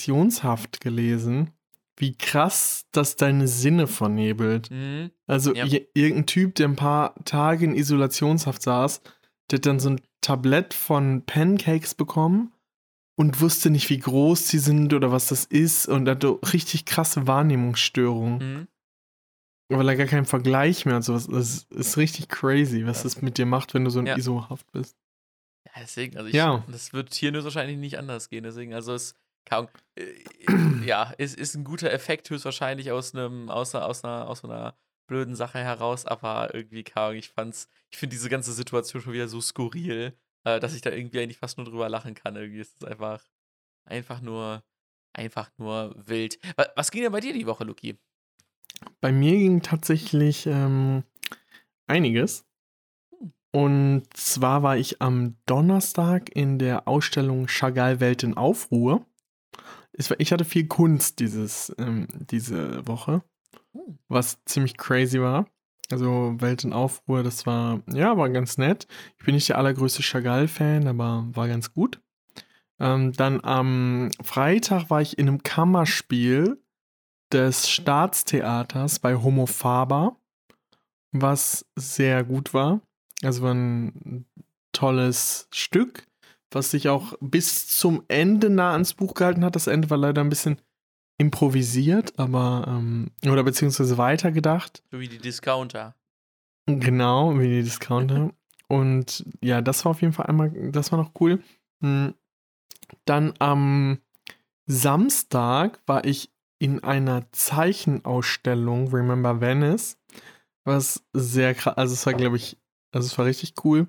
[0.00, 1.50] Isolationshaft gelesen.
[1.96, 4.70] Wie krass das deine Sinne vernebelt.
[4.70, 5.10] Mhm.
[5.26, 5.66] Also Ja.
[5.92, 9.02] irgendein Typ, der ein paar Tage in Isolationshaft saß,
[9.50, 12.52] der hat dann so ein Tablett von Pancakes bekommen
[13.16, 17.26] und wusste nicht, wie groß die sind oder was das ist und hatte richtig krasse
[17.26, 18.68] Wahrnehmungsstörungen, Mhm.
[19.76, 21.04] weil er gar keinen Vergleich mehr hat.
[21.04, 21.26] Sowas.
[21.26, 23.02] Das ist richtig crazy, was Ja.
[23.04, 24.16] das mit dir macht, wenn du so in Ja.
[24.16, 24.96] ISO-Haft bist.
[25.66, 26.64] Ja, deswegen, also ich, Ja.
[26.68, 28.44] das wird hier nur wahrscheinlich nicht anders gehen.
[28.44, 29.14] Deswegen, also es
[29.48, 30.06] kaum, äh,
[30.86, 34.74] ja, es ist ein guter Effekt höchstwahrscheinlich aus einem, aus, einer- aus einer, aus einer
[35.10, 37.14] blöden Sache heraus, aber irgendwie kaum.
[37.14, 40.90] Ich fand's, ich finde diese ganze Situation schon wieder so skurril, äh, dass ich da
[40.90, 42.36] irgendwie eigentlich fast nur drüber lachen kann.
[42.36, 43.22] Irgendwie ist es einfach,
[43.84, 44.62] einfach nur,
[45.12, 46.38] einfach nur wild.
[46.54, 47.98] Was, was ging denn bei dir die Woche, Luki?
[49.00, 51.02] Bei mir ging tatsächlich ähm,
[51.88, 52.46] einiges.
[53.18, 53.32] Hm.
[53.50, 59.04] Und zwar war ich am Donnerstag in der Ausstellung Chagall Welt in Aufruhr.
[60.18, 63.24] Ich hatte viel Kunst dieses, ähm, diese Woche.
[64.08, 65.46] Was ziemlich crazy war.
[65.90, 68.86] Also Welt in Aufruhr, das war, ja, war ganz nett.
[69.18, 72.00] Ich bin nicht der allergrößte Chagall-Fan, aber war ganz gut.
[72.78, 76.62] Ähm, dann am Freitag war ich in einem Kammerspiel
[77.32, 80.16] des Staatstheaters bei Homo Faber,
[81.12, 82.80] was sehr gut war.
[83.22, 84.26] Also war ein
[84.72, 86.06] tolles Stück,
[86.50, 89.56] was sich auch bis zum Ende nah ans Buch gehalten hat.
[89.56, 90.60] Das Ende war leider ein bisschen
[91.20, 94.82] improvisiert, aber ähm, oder beziehungsweise weitergedacht.
[94.90, 95.94] So wie die Discounter.
[96.64, 98.30] Genau, wie die Discounter.
[98.68, 101.42] Und ja, das war auf jeden Fall einmal, das war noch cool.
[101.82, 102.14] Hm.
[103.04, 103.98] Dann am
[104.64, 109.98] Samstag war ich in einer Zeichenausstellung Remember Venice,
[110.64, 112.56] was sehr krass, also es war, glaube ich,
[112.92, 113.88] also es war richtig cool.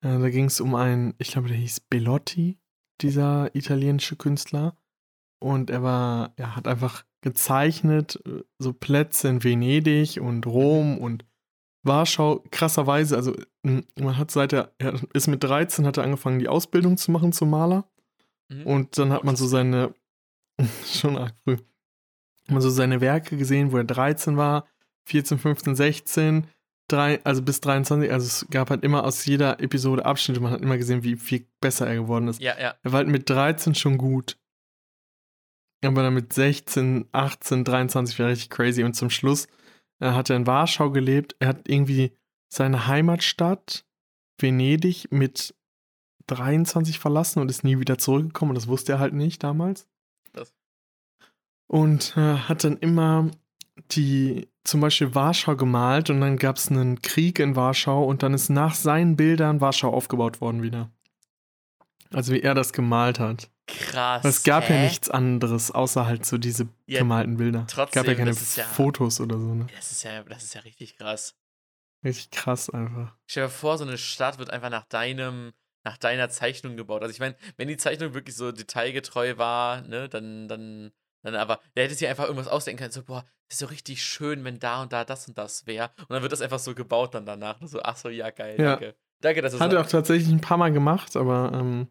[0.00, 2.56] Äh, da ging es um einen, ich glaube, der hieß Bellotti,
[3.00, 4.76] dieser italienische Künstler.
[5.42, 11.24] Und er war, er hat einfach gezeichnet, äh, so Plätze in Venedig und Rom und
[11.84, 16.38] Warschau, krasserweise, also m, man hat seit er, er ist mit 13, hat er angefangen,
[16.38, 17.84] die Ausbildung zu machen zum Maler.
[18.48, 18.66] Mhm.
[18.66, 19.94] Und dann hat man so seine,
[20.86, 21.56] schon arg früh,
[22.48, 24.66] man so seine Werke gesehen, wo er 13 war,
[25.06, 26.46] 14, 15, 16,
[26.86, 30.60] drei, also bis 23, also es gab halt immer aus jeder Episode Abschnitte, man hat
[30.60, 32.40] immer gesehen, wie viel besser er geworden ist.
[32.40, 32.74] Ja, ja.
[32.82, 34.36] Er war halt mit 13 schon gut.
[35.84, 38.84] Aber dann mit 16, 18, 23 war richtig crazy.
[38.84, 39.48] Und zum Schluss
[40.00, 41.36] äh, hat er in Warschau gelebt.
[41.38, 42.12] Er hat irgendwie
[42.48, 43.84] seine Heimatstadt
[44.38, 45.54] Venedig mit
[46.26, 48.50] 23 verlassen und ist nie wieder zurückgekommen.
[48.50, 49.88] Und das wusste er halt nicht damals.
[50.32, 50.54] Krass.
[51.66, 53.30] Und äh, hat dann immer
[53.90, 58.34] die zum Beispiel Warschau gemalt und dann gab es einen Krieg in Warschau und dann
[58.34, 60.90] ist nach seinen Bildern Warschau aufgebaut worden wieder.
[62.12, 63.50] Also wie er das gemalt hat.
[63.66, 64.24] Krass.
[64.24, 64.84] Es gab ja hä?
[64.84, 67.64] nichts anderes, außer halt so diese Ja, gemalten Bilder.
[67.68, 69.66] es gab ja trotzdem, keine ja- Fotos oder so, ne?
[69.74, 71.36] Das ist ja, das ist ja richtig krass.
[72.04, 73.14] Richtig krass einfach.
[73.26, 75.52] Stell dir vor, so eine Stadt wird einfach nach deinem,
[75.84, 77.02] nach deiner Zeichnung gebaut.
[77.02, 80.90] Also ich meine, wenn die Zeichnung wirklich so detailgetreu war, ne, dann, dann,
[81.22, 84.02] dann aber, der hätte sich einfach irgendwas ausdenken können, so, boah, das ist so richtig
[84.02, 85.90] schön, wenn da und da das und das wäre.
[86.00, 87.58] Und dann wird das einfach so gebaut dann danach.
[87.62, 88.70] So, ach so, ja, geil, Ja.
[88.76, 88.96] danke.
[89.20, 91.86] Danke, dass du Hat er auch tatsächlich ein paar Mal gemacht, aber ähm,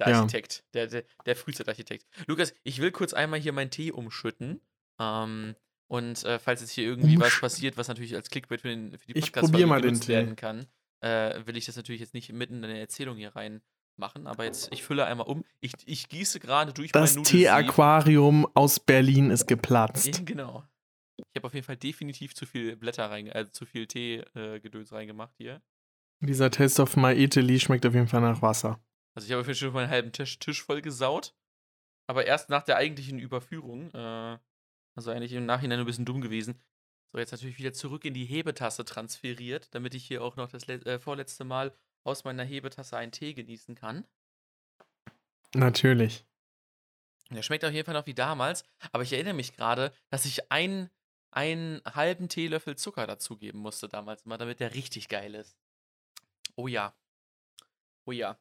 [0.00, 0.20] Der Ja.
[0.20, 2.06] Architekt, der, der, der Frühzeitarchitekt.
[2.26, 4.60] Lukas, ich will kurz einmal hier meinen Tee umschütten.
[4.98, 5.54] Ähm,
[5.88, 7.40] und äh, falls jetzt hier irgendwie was Umschütten.
[7.40, 10.66] passiert, was natürlich als Clickbait für, den, für die podcast genutzt werden kann,
[11.00, 13.60] äh, will ich das natürlich jetzt nicht mitten in eine Erzählung hier rein
[13.96, 14.26] machen.
[14.26, 15.44] Aber jetzt, ich fülle einmal um.
[15.60, 17.16] Ich, ich gieße gerade durch das.
[17.16, 20.24] Tee-Aquarium aus Berlin ist Ja, geplatzt.
[20.26, 20.64] genau.
[21.18, 25.34] Ich habe auf jeden Fall definitiv zu viel Blätter rein, also zu viel Tee-Gedöns reingemacht
[25.36, 25.60] hier.
[26.20, 28.80] Dieser Taste of My Italy schmeckt auf jeden Fall nach Wasser.
[29.20, 31.34] Also ich habe auf jeden Fall schon meinen halben Tisch, Tisch voll gesaut.
[32.06, 33.92] Aber erst nach der eigentlichen Überführung.
[33.92, 34.38] Äh,
[34.94, 36.58] also eigentlich im Nachhinein ein bisschen dumm gewesen.
[37.12, 40.66] So, jetzt natürlich wieder zurück in die Hebetasse transferiert, damit ich hier auch noch das
[40.70, 44.06] äh, vorletzte Mal aus meiner Hebetasse einen Tee genießen kann.
[45.52, 46.24] Natürlich.
[47.28, 50.50] Der schmeckt auf jeden Fall noch wie damals, aber ich erinnere mich gerade, dass ich
[50.50, 50.88] einen,
[51.30, 55.58] einen halben Teelöffel Zucker dazugeben musste damals immer, damit der richtig geil ist.
[56.56, 56.96] Oh ja.
[58.06, 58.38] Oh ja.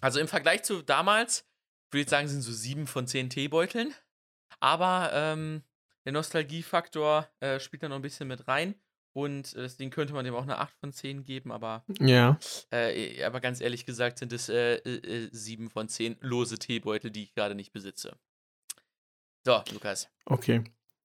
[0.00, 1.46] Also im Vergleich zu damals,
[1.90, 3.94] würde ich sagen, sind so sieben von zehn Teebeuteln.
[4.60, 5.62] Aber ähm,
[6.04, 8.74] der Nostalgiefaktor äh, spielt da noch ein bisschen mit rein.
[9.12, 12.38] Und äh, deswegen könnte man dem auch eine 8 von 10 geben, aber, Ja.
[12.70, 17.24] äh, aber ganz ehrlich gesagt sind es äh, äh, 7 von 10 lose Teebeutel, die
[17.24, 18.16] ich gerade nicht besitze.
[19.44, 20.08] So, Lukas.
[20.26, 20.62] Okay.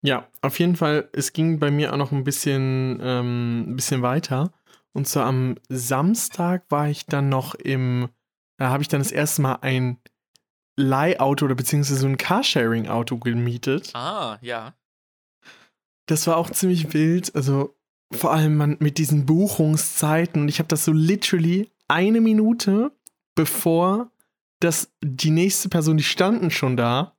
[0.02, 4.02] Ja, auf jeden Fall, es ging bei mir auch noch ein bisschen, ähm, ein bisschen
[4.02, 4.52] weiter.
[4.94, 8.10] Und zwar am Samstag war ich dann noch im,
[8.58, 9.98] da habe ich dann das erste Mal ein
[10.76, 13.92] Leihauto oder beziehungsweise so ein Carsharing-Auto gemietet.
[13.94, 14.74] Ah, ja.
[16.08, 17.34] Das war auch ziemlich wild.
[17.36, 17.76] Also
[18.12, 20.42] vor allem man mit diesen Buchungszeiten.
[20.42, 22.92] Und ich habe das so literally eine Minute
[23.36, 24.12] bevor
[24.60, 27.16] das die nächste Person, die standen schon da.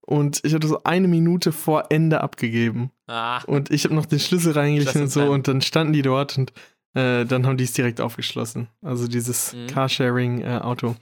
[0.00, 2.90] Und ich hatte so eine Minute vor Ende abgegeben.
[3.06, 5.30] Ah, Und ich habe noch den Schlüssel reingelegt und so.
[5.30, 6.52] Und dann standen die dort und
[6.94, 8.68] äh, dann haben die es direkt aufgeschlossen.
[8.82, 9.66] Also dieses Mhm.
[9.68, 10.96] Carsharing-Auto.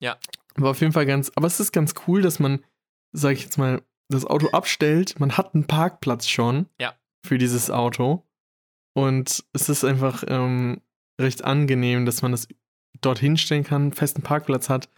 [0.00, 0.16] Ja.
[0.56, 2.64] War auf jeden Fall ganz, aber es ist ganz cool, dass man,
[3.12, 5.20] sag ich jetzt mal, das Auto abstellt.
[5.20, 6.94] Man hat einen Parkplatz schon Ja.
[7.24, 8.24] für dieses Auto.
[8.94, 10.80] Und es ist einfach ähm,
[11.20, 12.48] recht angenehm, dass man das
[13.00, 14.88] dort hinstellen kann, einen festen Parkplatz hat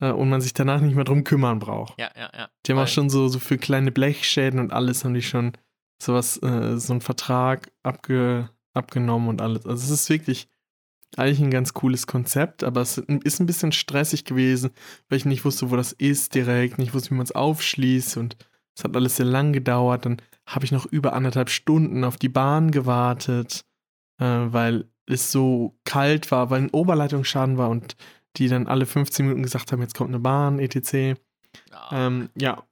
[0.00, 1.98] äh, und man sich danach nicht mehr drum kümmern braucht.
[1.98, 2.48] ja, ja, ja.
[2.64, 5.52] Die haben auch schon so, so für kleine Blechschäden und alles haben die schon
[6.02, 9.66] sowas, äh, so einen Vertrag abge, abgenommen und alles.
[9.66, 10.48] Also es ist wirklich
[11.16, 14.70] eigentlich ein ganz cooles Konzept, aber es ist ein bisschen stressig gewesen,
[15.08, 18.36] weil ich nicht wusste, wo das ist direkt, nicht wusste, wie man es aufschließt und
[18.76, 20.06] es hat alles sehr lang gedauert.
[20.06, 23.64] Dann habe ich noch über anderthalb Stunden auf die Bahn gewartet,
[24.18, 27.96] äh, weil es so kalt war, weil ein Oberleitungsschaden war und
[28.36, 31.20] die dann alle 15 Minuten gesagt haben, jetzt kommt eine Bahn, etc.
[31.72, 32.62] Ah, Ähm, ja.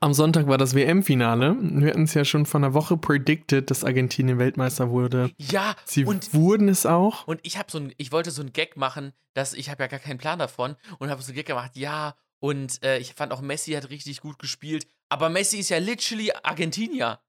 [0.00, 1.56] Am Sonntag war das WM-Finale.
[1.60, 5.30] Wir hatten es ja schon vor einer Woche predicted, dass Argentinien Weltmeister wurde.
[5.38, 7.26] ja, Sie und wurden es auch.
[7.26, 9.86] Und ich habe so ein, ich wollte so einen Gag machen, dass ich habe ja
[9.86, 13.32] gar keinen Plan davon und habe so einen Gag gemacht, ja, und äh, ich fand
[13.32, 17.20] auch Messi hat richtig gut gespielt, aber Messi ist ja literally Argentinier.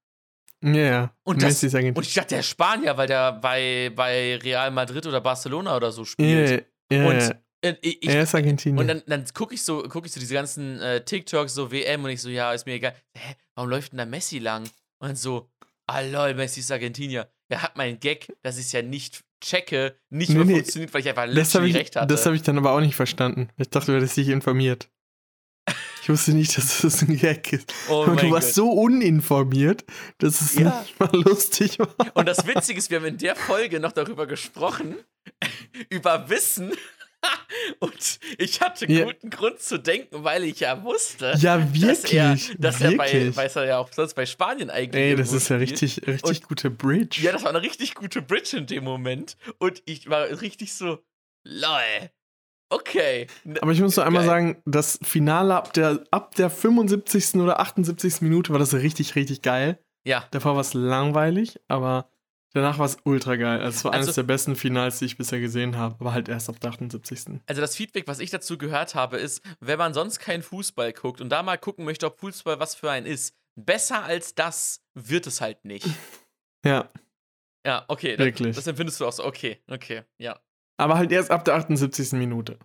[0.62, 1.14] Ja, ja.
[1.22, 1.96] Und das- Messi ist Argentinien.
[1.96, 5.92] Und ich dachte, der ist Spanier, weil der bei, bei Real Madrid oder Barcelona oder
[5.92, 6.66] so spielt.
[6.90, 7.36] Ja, ja, Und
[7.82, 8.80] ich, er ist Argentinier.
[8.80, 12.04] und dann, dann gucke ich so, gucke ich so diese ganzen äh, TikToks, so WM
[12.04, 12.94] und ich so, ja, ist mir egal.
[13.16, 14.62] Hä, warum läuft denn da Messi lang?
[15.00, 15.50] Und dann so,
[15.86, 17.28] ah lol, Messi ist Argentinier.
[17.50, 20.92] Ja, hat mein Gag, dass ich es ja nicht checke, nicht Nee, mehr nee, funktioniert,
[20.94, 22.06] weil ich einfach habe literally ich, recht hatte.
[22.06, 23.48] das hab ich dann aber auch nicht verstanden.
[23.56, 24.88] Ich dachte, du hättest dich informiert.
[26.02, 27.72] Ich wusste nicht, dass das ein Gag ist.
[27.90, 28.54] oh und du warst Gott.
[28.54, 29.84] so uninformiert,
[30.18, 30.80] dass es Ja.
[30.80, 31.94] nicht mal lustig war.
[32.14, 34.96] Und das Witzige ist, wir haben in der Folge noch darüber gesprochen,
[35.90, 36.72] über Wissen.
[37.80, 39.04] Und ich hatte Ja.
[39.04, 42.12] guten Grund zu denken, weil ich ja wusste, Ja, dass wirklich.
[42.14, 43.36] er, dass er bei, wirklich.
[43.36, 45.02] weiß er ja auch sonst bei Spanien eigentlich.
[45.02, 47.20] Ey, das ist ja richtig, richtig Und- gute Bridge.
[47.22, 49.36] Ja, das war eine richtig gute Bridge in dem Moment.
[49.58, 50.98] Und ich war richtig so,
[51.44, 52.10] lol.
[52.70, 53.26] Okay.
[53.62, 57.36] Aber ich muss noch einmal sagen, das Finale ab der, ab der 75.
[57.40, 58.20] oder 78.
[58.20, 59.78] Minute war das richtig, richtig geil.
[60.06, 62.10] Ja, Davor war es langweilig, aber
[62.58, 63.60] danach war es ultra geil.
[63.60, 66.28] Also es war eines Also- der besten Finals, die ich bisher gesehen habe, aber halt
[66.28, 67.40] erst ab der 78.
[67.46, 71.20] also das Feedback, was ich dazu gehört habe, ist, wenn man sonst keinen Fußball guckt
[71.20, 75.26] und da mal gucken möchte, ob Fußball was für einen ist, besser als das wird
[75.26, 75.86] es halt nicht.
[76.64, 76.90] Ja,
[77.64, 78.16] Ja, okay.
[78.16, 78.56] Das, Wirklich.
[78.56, 79.24] das empfindest du auch so.
[79.24, 80.40] Okay, okay, ja.
[80.76, 82.12] aber halt erst ab der 78.
[82.12, 82.58] Minute.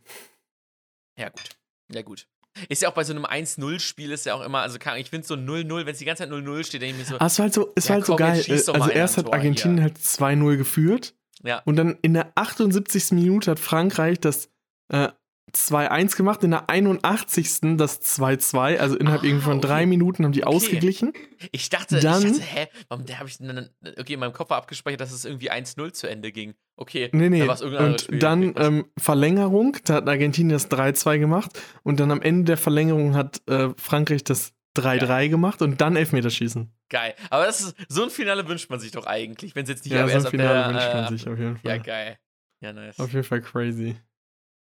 [1.17, 1.49] Ja, gut.
[1.91, 2.27] Ja, gut.
[2.70, 5.34] Ist ja auch bei so einem 1-0-Spiel ist ja auch immer, also ich finde so
[5.36, 7.44] 0-0, wenn es die ganze Zeit 0-0 steht, denke ich mir so, Aber es war
[7.44, 8.46] halt so, es Ja, war halt so geil.
[8.48, 9.84] Also erst hat Tor Argentinien hier.
[9.84, 11.62] halt 2-0 geführt ja.
[11.66, 13.12] und dann in der 78.
[13.12, 14.50] Minute hat Frankreich das
[14.89, 15.10] äh,
[15.56, 17.78] 2-1 gemacht, in der 81.
[17.78, 19.68] das 2-2, also innerhalb Ah, irgendwie von okay.
[19.68, 20.56] drei Minuten haben die Okay.
[20.56, 21.13] ausgeglichen.
[21.52, 24.58] Ich dachte, Dann- ich dachte, hä, warum, habe ich, dann- okay, in meinem Kopf war
[24.58, 26.56] abgespeichert, dass es irgendwie 1-0 zu Ende ging.
[26.76, 27.46] Okay, Nee, nee.
[27.46, 28.20] da Und Spiel.
[28.20, 31.52] dann Okay, ähm, Verlängerung, da hat Argentinien das 3-2 gemacht
[31.84, 36.74] und dann am Ende der Verlängerung hat äh, Frankreich das 3-3 gemacht und dann Elfmeterschießen.
[36.89, 37.13] geil.
[37.30, 39.94] Aber das ist, so ein Finale wünscht man sich doch eigentlich, wenn es jetzt nicht
[39.94, 41.80] Ja, so ein Finale der, wünscht man äh, sich auf jeden Ja, Fall.
[41.82, 42.18] geil.
[42.62, 43.00] Ja, nice.
[43.00, 43.96] auf jeden Fall crazy.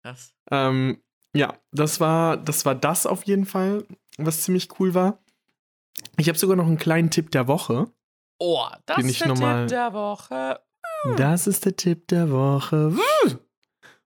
[0.04, 0.34] Krass.
[0.50, 1.02] Ähm,
[1.36, 3.86] ja, das war, das war das auf jeden Fall,
[4.18, 5.20] was ziemlich cool war.
[6.18, 7.88] Ich habe sogar noch einen kleinen Tipp der Woche.
[8.40, 10.60] Oh, das ist der normal- Tipp der Woche.
[11.04, 11.16] Hm.
[11.16, 12.94] Das ist der Tipp der Woche.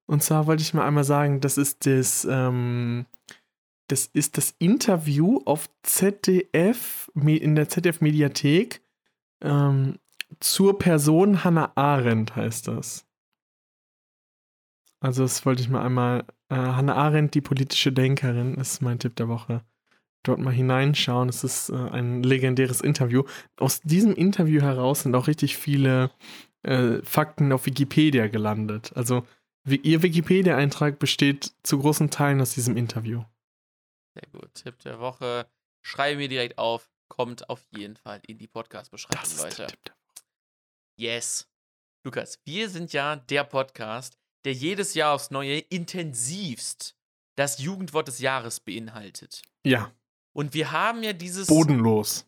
[0.05, 3.05] Und zwar wollte ich mal einmal sagen, das ist das, ähm,
[3.87, 8.81] das ist das Interview auf ZDF, in der ZDF-Mediathek
[9.41, 9.99] ähm,
[10.39, 13.05] zur Person Hannah Arendt heißt das.
[15.01, 19.15] Also das wollte ich mal einmal, äh, Hannah Arendt, die politische Denkerin, ist mein Tipp
[19.15, 19.63] der Woche.
[20.23, 23.23] Dort mal hineinschauen, es ist äh, ein legendäres Interview.
[23.57, 26.11] Aus diesem Interview heraus sind auch richtig viele
[26.63, 28.91] äh, Fakten auf Wikipedia gelandet.
[28.95, 29.27] Also
[29.63, 33.23] wie- ihr Wikipedia-Eintrag besteht zu großen Teilen aus diesem Interview.
[34.15, 34.53] Sehr gut.
[34.55, 35.45] Tipp der Woche.
[35.83, 36.89] Schreibe mir direkt auf.
[37.07, 39.65] kommt auf jeden Fall in die Podcast-Beschreibung, Das ist der Leute.
[39.67, 39.93] Tipp der
[40.97, 41.47] Yes.
[42.03, 46.95] Lukas, wir sind ja der Podcast, der jedes Jahr aufs Neue intensivst
[47.35, 49.41] das Jugendwort des Jahres beinhaltet.
[49.65, 49.91] Ja,
[50.33, 51.47] Und wir haben ja dieses.
[51.47, 52.25] bodenlos.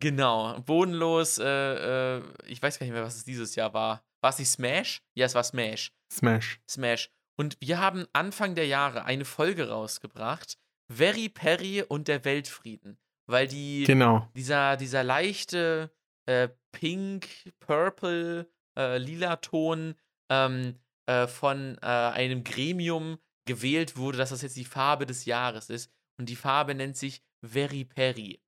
[0.00, 1.38] Genau, bodenlos.
[1.38, 4.02] Äh, äh, ich weiß gar nicht mehr, was es dieses Jahr war.
[4.20, 5.02] War es nicht Smash?
[5.14, 5.92] Ja, es war Smash.
[6.12, 6.60] Smash.
[6.68, 7.10] Smash.
[7.36, 10.58] Und wir haben Anfang der Jahre eine Folge rausgebracht.
[10.90, 12.98] Very Perry und der Weltfrieden.
[13.26, 14.26] Weil die, Genau.
[14.34, 15.90] dieser, dieser leichte
[16.26, 17.28] äh, Pink,
[17.60, 19.94] Purple, äh, lila Ton
[20.30, 20.76] ähm,
[21.08, 25.90] äh, von äh, einem Gremium gewählt wurde, dass das jetzt die Farbe des Jahres ist.
[26.18, 28.42] Und die Farbe nennt sich Very Perry.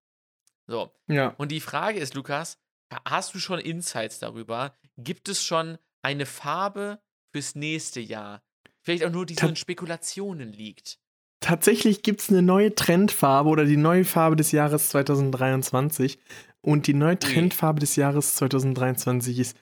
[0.67, 0.93] So.
[1.07, 1.29] Ja.
[1.39, 2.59] Und die Frage ist, Lukas,
[3.09, 4.77] hast du schon Insights darüber?
[4.99, 7.01] Gibt es schon eine Farbe
[7.33, 8.43] fürs nächste Jahr?
[8.83, 10.99] Vielleicht auch nur, die so in Spekulationen liegt.
[11.41, 16.19] Tatsächlich gibt es eine neue Trendfarbe oder die neue Farbe des Jahres 2023.
[16.61, 19.57] Und die neue Trendfarbe des Jahres 2023 ist,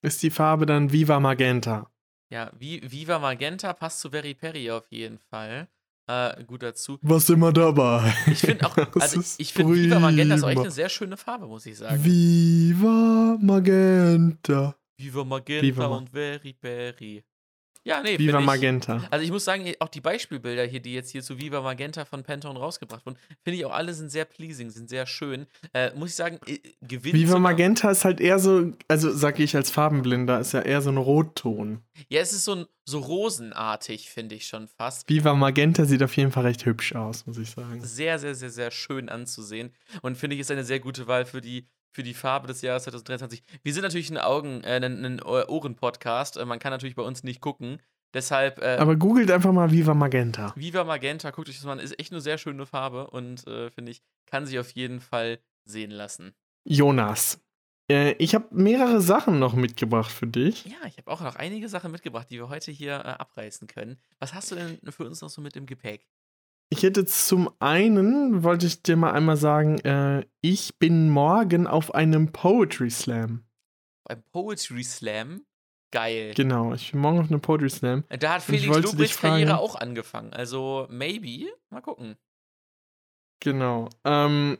[0.00, 1.90] ist die Farbe dann Viva Magenta.
[2.30, 5.68] Ja, Vi Viva Magenta passt zu Very Perry auf jeden Fall.
[6.06, 6.98] Äh, gut dazu.
[7.02, 8.14] Was immer dabei.
[8.26, 11.46] Ich finde auch, also ich finde Viva Magenta ist auch echt eine sehr schöne Farbe,
[11.46, 12.02] muss ich sagen.
[12.02, 14.74] Viva Magenta.
[14.96, 17.22] Viva Magenta Viva Ma- und Very Perry.
[17.88, 19.02] Ja, nee, Viva find ich, Magenta.
[19.10, 22.22] Also ich muss sagen, auch die Beispielbilder hier, die jetzt hier zu Viva Magenta von
[22.22, 25.46] Pantone rausgebracht wurden, finde ich auch alle sind sehr pleasing, sind sehr schön.
[25.72, 29.56] Äh, muss ich sagen, äh, gewinnt Viva Magenta ist halt eher so, also sag ich
[29.56, 31.82] als Farbenblinder, ist ja eher so ein Rotton.
[32.08, 35.08] Ja, es ist so, ein, so rosenartig, finde ich schon fast.
[35.08, 37.82] Viva Magenta sieht auf jeden Fall recht hübsch aus, muss ich sagen.
[37.82, 39.72] Sehr, sehr, sehr, sehr schön anzusehen.
[40.02, 42.84] Und finde ich, ist eine sehr gute Wahl für die, für die Farbe des Jahres
[42.84, 43.42] 2023.
[43.62, 46.36] Wir sind natürlich ein Augen, äh, ein, ein Ohren-Podcast.
[46.36, 47.80] Äh, man kann natürlich bei uns nicht gucken.
[48.14, 50.52] Deshalb, äh, Aber googelt einfach mal Viva Magenta.
[50.56, 53.70] Viva Magenta, guckt euch das mal an, ist echt eine sehr schöne Farbe und äh,
[53.70, 56.34] finde ich, kann sich auf jeden Fall sehen lassen.
[56.64, 57.40] Jonas.
[57.90, 60.64] Äh, ich habe mehrere Sachen noch mitgebracht für dich.
[60.64, 63.98] Ja, ich habe auch noch einige Sachen mitgebracht, die wir heute hier äh, abreißen können.
[64.18, 66.06] Was hast du denn für uns noch so mit im Gepäck?
[66.70, 71.94] Ich hätte zum einen, wollte ich dir mal einmal sagen, äh, ich bin morgen auf
[71.94, 73.44] einem Poetry Slam.
[74.04, 75.42] Beim Poetry Slam?
[75.90, 76.34] Geil.
[76.34, 78.04] Genau, ich bin morgen auf einem Poetry Slam.
[78.10, 80.32] Da hat Felix Lobrechts Karriere fragen- auch angefangen.
[80.34, 81.46] Also, maybe.
[81.70, 82.16] Mal gucken.
[83.40, 83.88] Genau.
[84.04, 84.58] Ähm,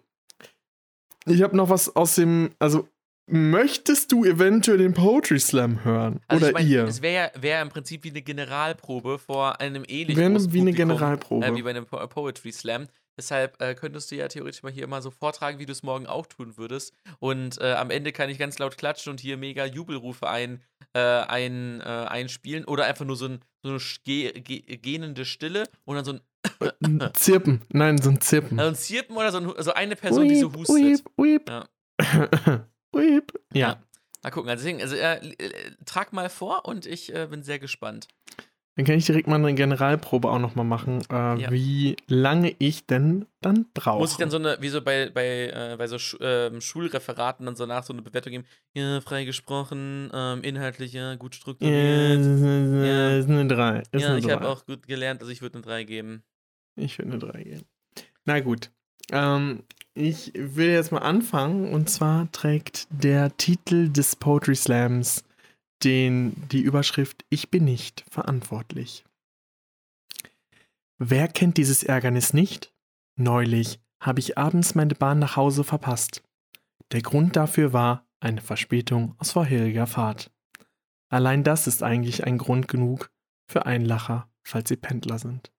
[1.26, 2.88] ich habe noch was aus dem, also
[3.28, 6.20] möchtest du eventuell den Poetry Slam hören?
[6.28, 6.84] Also, Oder ich mein, ihr?
[6.84, 11.46] es wäre wär im Prinzip wie eine Generalprobe vor einem ähnlichen Wäre wie eine Generalprobe.
[11.46, 12.86] Äh, wie bei einem po Poetry Slam.
[13.16, 16.06] Deshalb äh, könntest du ja theoretisch mal hier immer so vortragen, wie du es morgen
[16.06, 16.94] auch tun würdest.
[17.18, 20.62] Und äh, am Ende kann ich ganz laut klatschen und hier mega Jubelrufe ein,
[20.94, 22.64] äh, ein, äh, einspielen.
[22.64, 26.20] Oder einfach nur so, ein, so eine ge ge gähnende Stille und dann so ein,
[26.80, 27.62] Ein Zirpen.
[27.70, 28.58] Nein, so ein Zirpen.
[28.60, 30.76] also ein Zirpen oder so, ein, so eine Person, die so hustet.
[30.76, 31.48] Uip, uip.
[31.48, 31.68] Ja.
[32.94, 33.32] uip.
[33.52, 33.82] Ja.
[34.22, 34.50] Mal gucken.
[34.50, 38.08] Also, deswegen, also äh, äh, trag mal vor und ich äh, bin sehr gespannt.
[38.76, 41.50] Dann kann ich direkt mal eine Generalprobe auch nochmal machen, äh, Ja.
[41.50, 43.98] wie lange ich denn dann brauche.
[43.98, 47.44] Muss ich dann so eine, wie so bei, bei, äh, bei so Sch ähm, Schulreferaten
[47.44, 48.44] dann so nach so eine Bewertung geben?
[48.74, 52.20] Ja, frei gesprochen, ähm, inhaltlich, ja, gut Ja, strukturiert.
[52.20, 52.40] ist
[52.86, 53.18] Ja.
[53.18, 53.78] ist eine 3.
[53.90, 56.22] Ist Ja, eine ich habe auch gut gelernt, also ich würde eine 3 geben.
[56.76, 57.62] Ich würde eine 3 geben.
[58.26, 58.70] Na gut.
[59.10, 59.64] Ähm,
[59.98, 65.24] ich will jetzt mal anfangen und zwar trägt der Titel des Poetry Slams
[65.82, 69.04] den, die Überschrift Ich bin nicht verantwortlich.
[70.98, 72.72] Wer kennt dieses Ärgernis nicht?
[73.16, 76.22] Neulich habe ich abends meine Bahn nach Hause verpasst.
[76.92, 80.30] Der Grund dafür war eine Verspätung aus vorheriger Fahrt.
[81.10, 83.10] Allein das ist eigentlich ein Grund genug
[83.50, 85.52] für Einlacher, falls Sie Pendler sind.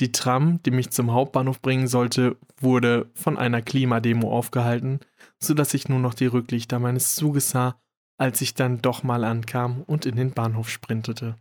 [0.00, 5.00] Die Tram, die mich zum Hauptbahnhof bringen sollte, wurde von einer Klimademo aufgehalten,
[5.38, 7.80] sodass ich nur noch die Rücklichter meines Zuges sah,
[8.16, 11.36] als ich dann doch mal ankam und in den Bahnhof sprintete.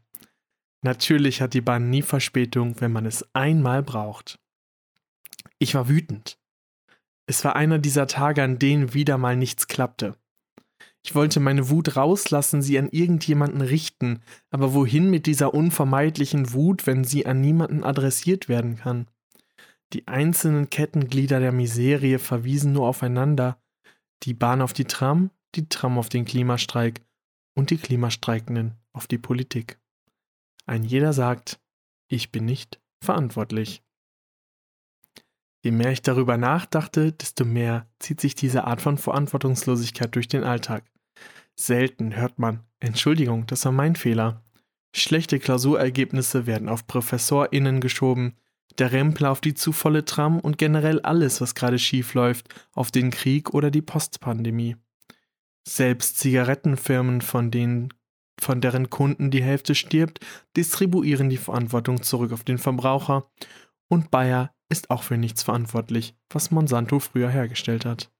[0.82, 4.40] Natürlich hat die Bahn nie Verspätung, wenn man es einmal braucht.
[5.58, 6.38] Ich war wütend.
[7.26, 10.16] Es war einer dieser Tage, an denen wieder mal nichts klappte.
[11.06, 16.88] Ich wollte meine Wut rauslassen, sie an irgendjemanden richten, aber wohin mit dieser unvermeidlichen Wut,
[16.88, 19.08] wenn sie an niemanden adressiert werden kann?
[19.92, 23.62] Die einzelnen Kettenglieder der Miserie verwiesen nur aufeinander,
[24.24, 27.02] die Bahn auf die Tram, die Tram auf den Klimastreik
[27.54, 29.80] und die Klimastreikenden auf die Politik.
[30.66, 31.60] Ein jeder sagt,
[32.08, 33.84] ich bin nicht verantwortlich.
[35.62, 40.44] Je mehr ich darüber nachdachte, desto mehr zieht sich diese Art von Verantwortungslosigkeit durch den
[40.44, 40.93] Alltag.
[41.56, 44.44] Selten hört man, Entschuldigung, das war mein Fehler.
[44.96, 48.36] Schlechte Klausurergebnisse werden auf ProfessorInnen geschoben,
[48.78, 52.92] der Rempler auf die zu volle Tram und generell alles, was gerade schief läuft, auf
[52.92, 54.76] den Krieg oder die Postpandemie.
[55.68, 57.94] Selbst Zigarettenfirmen, von denen
[58.42, 60.20] von deren Kunden die Hälfte stirbt,
[60.58, 63.30] distribuieren die Verantwortung zurück auf den Verbraucher
[63.88, 68.12] und Bayer ist auch für nichts verantwortlich, was Monsanto früher hergestellt hat.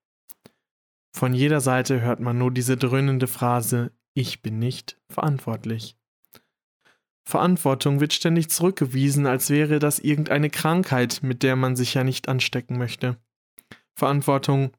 [1.16, 5.96] Von jeder Seite hört man nur diese dröhnende Phrase Ich bin nicht verantwortlich.
[7.26, 12.28] Verantwortung wird ständig zurückgewiesen, als wäre das irgendeine Krankheit, mit der man sich ja nicht
[12.28, 13.18] anstecken möchte.
[13.96, 14.72] Verantwortung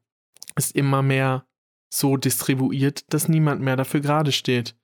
[0.55, 1.47] ist immer mehr
[1.89, 4.75] so distribuiert, dass niemand mehr dafür gerade steht.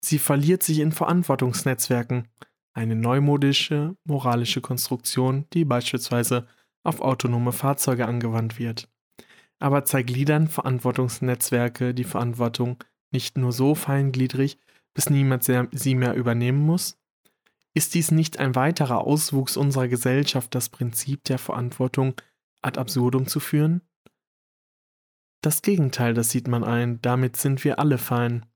[0.00, 2.28] Sie verliert sich in Verantwortungsnetzwerken,
[2.72, 6.46] eine neumodische moralische Konstruktion, die beispielsweise
[6.84, 8.88] auf autonome Fahrzeuge angewandt wird.
[9.58, 14.58] Aber zergliedern Verantwortungsnetzwerke die Verantwortung nicht nur so feingliedrig,
[14.94, 16.98] bis niemand sie mehr übernehmen muss?
[17.74, 22.14] Ist dies nicht ein weiterer Auswuchs unserer Gesellschaft, das Prinzip der Verantwortung
[22.62, 23.82] ad absurdum zu führen?
[25.40, 28.46] Das Gegenteil, das sieht man ein, damit sind wir alle fein.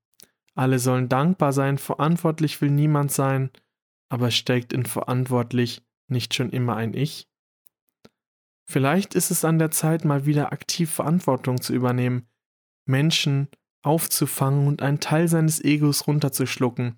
[0.55, 3.51] Alle sollen dankbar sein, verantwortlich will niemand sein,
[4.09, 7.29] aber steckt in verantwortlich nicht schon immer ein Ich?
[8.65, 12.27] Vielleicht ist es an der Zeit, mal wieder aktiv Verantwortung zu übernehmen,
[12.87, 13.49] Menschen
[13.83, 16.97] aufzufangen und einen Teil seines Egos runterzuschlucken,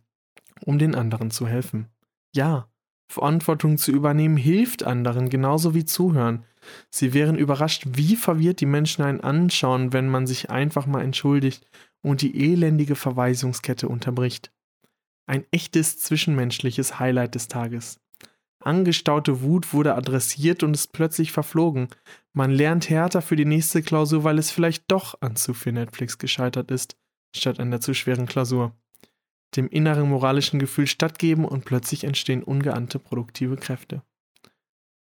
[0.65, 1.89] um den anderen zu helfen.
[2.35, 2.69] Ja,
[3.09, 6.45] Verantwortung zu übernehmen hilft anderen genauso wie zuhören.
[6.91, 11.67] Sie wären überrascht, wie verwirrt die Menschen einen anschauen, wenn man sich einfach mal entschuldigt
[12.03, 14.53] und die elendige Verweisungskette unterbricht.
[15.27, 18.01] Ein echtes zwischenmenschliches Highlight des Tages.
[18.65, 21.89] Angestaute Wut wurde adressiert und ist plötzlich verflogen.
[22.33, 26.19] Man lernt härter für die nächste Klausur, weil es vielleicht doch an zu viel Netflix
[26.19, 26.97] gescheitert ist,
[27.37, 28.75] statt an der zu schweren Klausur.
[29.57, 34.03] Dem inneren moralischen Gefühl stattgeben und plötzlich entstehen ungeahnte produktive Kräfte.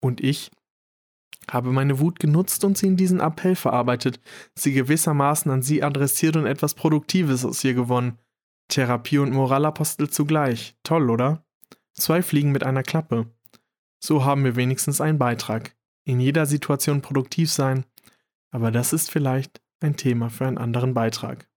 [0.01, 0.51] Und ich,
[1.49, 4.20] habe meine Wut genutzt und sie in diesen Appell verarbeitet,
[4.55, 8.18] sie gewissermaßen an sie adressiert und etwas Produktives aus ihr gewonnen.
[8.68, 10.76] Therapie und Moralapostel zugleich.
[10.84, 11.45] Toll, oder?
[11.93, 13.28] Zwei Fliegen mit einer Klappe.
[14.06, 15.78] So haben wir wenigstens einen Beitrag.
[16.04, 17.86] In jeder Situation produktiv sein.
[18.51, 21.47] Aber das ist vielleicht ein Thema für einen anderen Beitrag.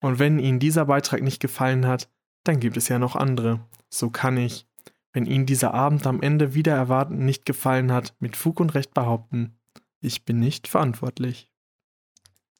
[0.00, 2.10] Und wenn Ihnen dieser Beitrag nicht gefallen hat,
[2.44, 3.66] dann gibt es ja noch andere.
[3.88, 4.66] So kann ich,
[5.14, 8.92] wenn Ihnen dieser Abend am Ende wieder erwarten nicht gefallen hat, mit Fug und Recht
[8.92, 9.58] behaupten,
[10.02, 11.50] ich bin nicht verantwortlich.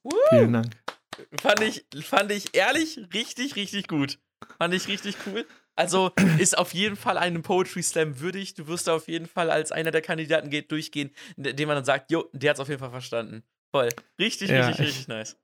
[0.03, 0.75] Uh, Vielen Dank.
[1.39, 4.17] Fand ich, fand ich ehrlich richtig, richtig gut.
[4.57, 5.45] Fand ich richtig cool.
[5.79, 8.53] Also ist auf jeden Fall einem Poetry Slam würdig.
[8.53, 11.85] Du wirst da auf jeden Fall als einer der Kandidaten geht, durchgehen, dem man dann
[11.85, 13.43] sagt, jo, der hat es auf jeden Fall verstanden.
[13.71, 13.89] Voll.
[14.19, 15.37] Richtig, Ja, richtig, ich- richtig nice.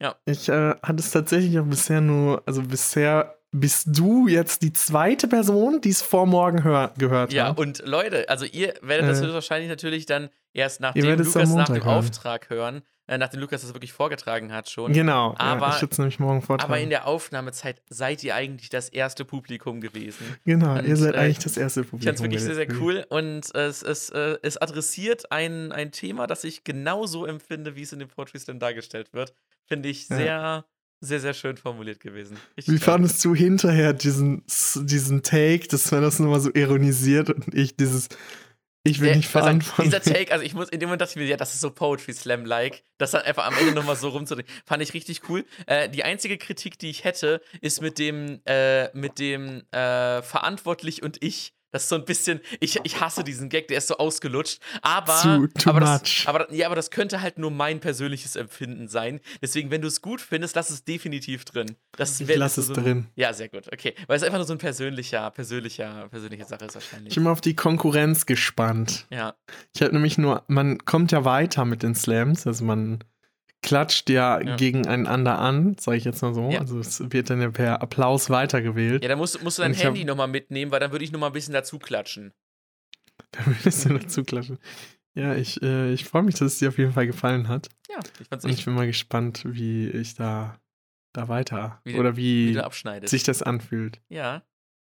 [0.00, 0.16] Ja.
[0.26, 5.26] Ich äh, hatte es tatsächlich auch bisher nur, also bisher bist du jetzt die zweite
[5.28, 7.58] Person, die es vor morgen hör gehört Ja, hat.
[7.58, 11.82] und Leute, also ihr werdet das Äh, höchstwahrscheinlich natürlich dann erst nachdem Lukas nach dem.
[11.82, 14.92] Auftrag hören, äh, nachdem Lukas das wirklich vorgetragen hat schon.
[14.92, 16.70] Genau, Aber- ja, ich nämlich morgen vortragen.
[16.70, 20.26] Aber in der Aufnahmezeit seid ihr eigentlich das erste Publikum gewesen.
[20.44, 22.00] genau, und, ihr seid äh, eigentlich das erste Publikum.
[22.00, 25.90] Ich fand es wirklich sehr, sehr cool und es, es, äh, es adressiert ein, ein
[25.90, 29.32] Thema, das ich genauso empfinde, wie es in dem Poetry Slam dargestellt wird.
[29.64, 30.64] Finde ich Ja.
[31.00, 32.36] Sehr, sehr, schön formuliert gewesen.
[32.56, 34.42] Richtig Wie fandest du hinterher diesen,
[34.76, 38.08] diesen Take, dass man das nochmal so ironisiert und ich dieses,
[38.84, 39.86] ich bin Der- nicht also verantwortlich.
[39.94, 41.70] Dieser Take, also ich muss, in dem Moment dachte ich mir, ja, das ist so
[41.70, 42.82] Poetry Slam-like.
[42.98, 44.48] Das dann einfach am Ende nochmal so rumzudrehen.
[44.66, 45.44] Fand ich richtig cool.
[45.66, 51.02] Äh, die einzige Kritik, die ich hätte, ist mit dem, äh, mit dem äh, verantwortlich
[51.02, 51.52] und ich.
[51.70, 54.58] Das ist so ein bisschen, ich, ich hasse diesen Gag, der ist so ausgelutscht.
[54.82, 58.88] Aber, Zu- too aber, das, aber, ja, aber das könnte halt nur mein persönliches Empfinden
[58.88, 59.20] sein.
[59.42, 61.76] Deswegen, wenn du es gut findest, lass es definitiv drin.
[61.96, 63.06] Das ist, Ich lass es so ein- drin.
[63.16, 63.66] Ja, sehr gut.
[63.72, 63.94] Okay.
[64.06, 67.08] Weil es einfach nur so ein persönlicher, persönlicher, persönliche Sache ist wahrscheinlich.
[67.10, 69.06] Ich bin mal auf die Konkurrenz gespannt.
[69.10, 69.34] Ja.
[69.74, 73.04] Ich habe nämlich nur, man kommt ja weiter mit den Slams, also man
[73.62, 74.56] klatscht ja, Ja.
[74.56, 76.50] gegeneinander an, sage ich jetzt mal so.
[76.50, 76.60] Ja.
[76.60, 79.02] Also es wird dann ja per Applaus weitergewählt.
[79.02, 81.30] Ja, dann musst, musst du dein hab- Handy nochmal mitnehmen, weil dann würde ich nochmal
[81.30, 82.32] ein bisschen dazu klatschen.
[83.32, 84.58] Da würdest du dazu klatschen.
[85.14, 87.68] Ja, ich, äh, ich freue mich, dass es dir auf jeden Fall gefallen hat.
[87.90, 90.58] Ja, ich fand's Und ich bin mal gespannt, wie ich da,
[91.12, 94.00] da weiter Wie oder wie wie sich das anfühlt.
[94.08, 94.42] ja.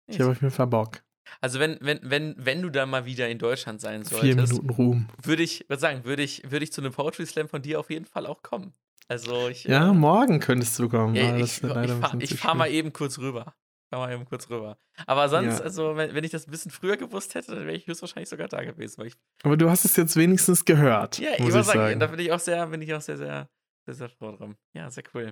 [0.07, 1.01] Ich habe auf jeden Fall Bock.
[1.41, 4.69] Also wenn, wenn, wenn, wenn du da mal wieder in Deutschland sein Vier solltest, Minuten
[4.69, 5.09] Ruhm.
[5.21, 7.89] würde ich, würde sagen, würde ich, würde ich zu einem Poetry Slam von dir auf
[7.89, 8.73] jeden Fall auch kommen.
[9.07, 9.65] Also ich.
[9.65, 11.15] Ja, äh, morgen könntest du kommen.
[11.15, 13.53] ja, aber ich, ich, ich zu fahr mal eben kurz rüber.
[13.89, 14.77] Fahr mal eben kurz rüber.
[15.05, 15.63] Aber sonst, Ja.
[15.65, 18.47] also wenn, wenn ich das ein bisschen früher gewusst hätte, dann wäre ich höchstwahrscheinlich sogar
[18.47, 19.03] da gewesen.
[19.43, 21.19] Aber du hast es jetzt wenigstens gehört.
[21.19, 21.99] ja, ich muss muss ich sagen, sagen.
[21.99, 23.49] da bin ich auch sehr, bin ich auch sehr, sehr,
[23.85, 24.55] Bist du froh drum.
[24.73, 25.31] Ja, sehr cool.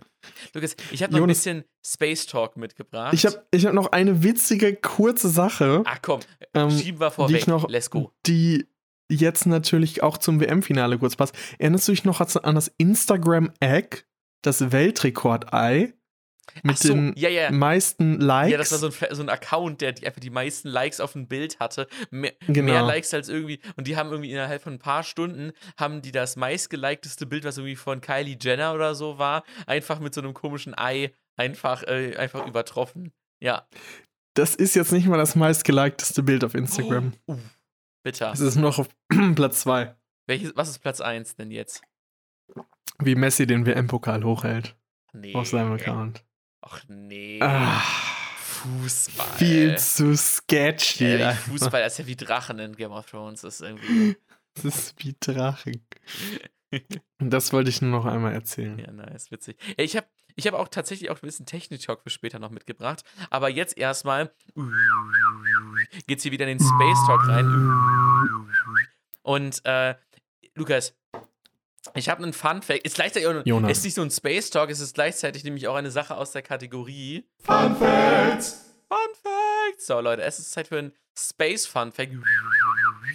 [0.54, 3.14] Lukas, ich habe noch ein Jonas- bisschen Space Talk mitgebracht.
[3.14, 6.20] Ich habe ich hab noch eine witzige, kurze Sache, Ach komm,
[6.54, 7.38] ähm, schieben wir die vorweg.
[7.38, 8.12] ich noch, Let's go.
[8.26, 8.68] die
[9.10, 11.36] jetzt natürlich auch zum WM-Finale kurz passt.
[11.60, 14.04] Erinnerst du dich noch an das Instagram-Egg,
[14.42, 15.94] das Weltrekord-Ei
[16.64, 17.52] mit so, den ja, ja.
[17.52, 18.52] meisten Likes?
[18.52, 21.16] Ja, das war so ein, so ein Account, der die, einfach die meisten Likes auf
[21.16, 21.88] ein Bild hatte.
[22.10, 22.72] Mehr, Genau.
[22.74, 23.60] mehr Likes als irgendwie.
[23.78, 27.58] Und die haben irgendwie innerhalb von ein paar Stunden, haben die das meistgelikteste Bild, was
[27.58, 32.16] irgendwie von Kylie Jenner oder so war, einfach mit so einem komischen Ei einfach, äh,
[32.18, 33.12] einfach übertroffen.
[33.40, 33.68] Ja.
[34.34, 37.14] Das ist jetzt nicht mal das meistgelikteste Bild auf Instagram.
[37.28, 37.38] Uh,
[38.04, 38.32] bitter.
[38.32, 38.88] Es ist noch auf
[39.36, 39.94] Platz 2,
[40.28, 41.82] Welches, was ist Platz 1 denn jetzt?
[43.04, 44.76] wie Messi den WM-Pokal hochhält
[45.14, 45.34] Nee.
[45.34, 46.24] auf seinem Account.
[46.62, 47.40] Ach nee.
[47.42, 47.82] Ah,
[48.38, 49.38] Fußball.
[49.38, 51.18] viel zu sketchy.
[51.18, 51.34] Ja.
[51.34, 53.42] Fußball das ist ja wie Drachen in Game of Thrones.
[53.42, 54.18] Das ist irgendwie.
[54.54, 55.82] Das ist wie Drachen.
[57.22, 58.78] Und das wollte ich nur noch einmal erzählen.
[58.78, 59.58] Ja, nice, witzig.
[59.78, 63.04] Ich habe ich hab auch tatsächlich auch ein bisschen Technik-Talk für später noch mitgebracht.
[63.30, 64.34] Aber jetzt erstmal
[66.06, 67.46] geht's hier wieder in den Space Talk rein.
[69.22, 69.96] Und äh,
[70.56, 70.98] Lukas,
[71.94, 72.84] ich habe einen Fun Fact.
[72.84, 73.72] Ist gleichzeitig auch, Jonas.
[73.72, 76.42] ist nicht so ein Space Talk, es ist gleichzeitig nämlich auch eine Sache aus der
[76.42, 78.76] Kategorie Fun Facts.
[78.88, 79.88] Fun Facts.
[79.88, 82.14] So Leute, es ist Zeit für einen Space Fun Fact.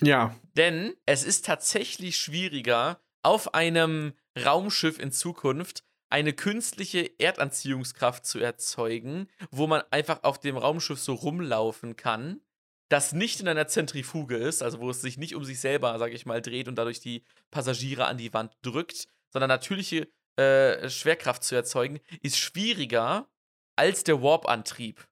[0.03, 8.39] Ja, Denn es ist tatsächlich schwieriger, auf einem Raumschiff in Zukunft eine künstliche Erdanziehungskraft zu
[8.39, 12.41] erzeugen, wo man einfach auf dem Raumschiff so rumlaufen kann,
[12.89, 16.14] das nicht in einer Zentrifuge ist, also wo es sich nicht um sich selber, sage
[16.14, 21.43] ich mal, dreht und dadurch die Passagiere an die Wand drückt, sondern natürliche äh, Schwerkraft
[21.43, 23.28] zu erzeugen, ist schwieriger
[23.76, 25.07] als der Warp-Antrieb.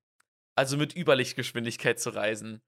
[0.56, 2.62] Also mit Überlichtgeschwindigkeit zu reisen.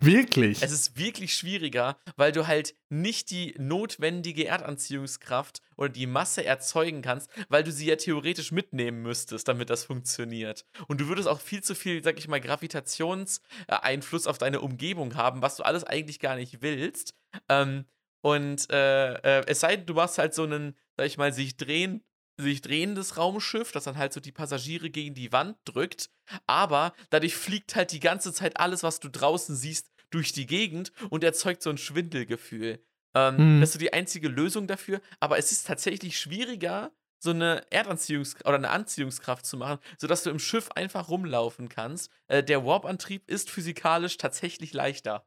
[0.00, 0.62] Wirklich.
[0.62, 7.02] Es ist wirklich schwieriger, weil du halt nicht die notwendige Erdanziehungskraft oder die Masse erzeugen
[7.02, 10.64] kannst, weil du sie ja theoretisch mitnehmen müsstest, damit das funktioniert.
[10.86, 15.42] Und du würdest auch viel zu viel, sag ich mal, Gravitationseinfluss auf deine Umgebung haben,
[15.42, 17.14] was du alles eigentlich gar nicht willst.
[17.48, 17.84] Ähm,
[18.20, 21.56] und äh, äh, es sei denn, du machst halt so einen, sag ich mal, sich
[21.56, 22.02] drehen,
[22.38, 26.10] sich drehendes Raumschiff, das dann halt so die Passagiere gegen die Wand drückt.
[26.46, 30.92] Aber dadurch fliegt halt die ganze Zeit alles, was du draußen siehst, durch die Gegend
[31.10, 32.82] und erzeugt so ein Schwindelgefühl.
[33.14, 33.60] Ähm, Hm.
[33.60, 35.00] Das ist so die einzige Lösung dafür.
[35.20, 40.30] Aber es ist tatsächlich schwieriger, so eine Erdanziehungskraft oder eine Anziehungskraft zu machen, sodass du
[40.30, 42.10] im Schiff einfach rumlaufen kannst.
[42.28, 45.26] Äh, der Warp-Antrieb ist physikalisch tatsächlich leichter.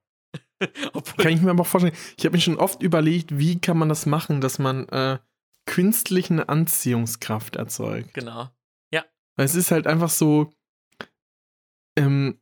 [1.18, 1.96] Kann ich mir aber auch vorstellen.
[2.18, 5.20] Ich habe mir schon oft überlegt, wie kann man das machen, dass man äh,
[5.72, 8.14] künstlich eine Anziehungskraft erzeugt.
[8.14, 8.50] genau.
[9.38, 10.52] Weil es ist halt einfach so,
[11.98, 12.40] ähm,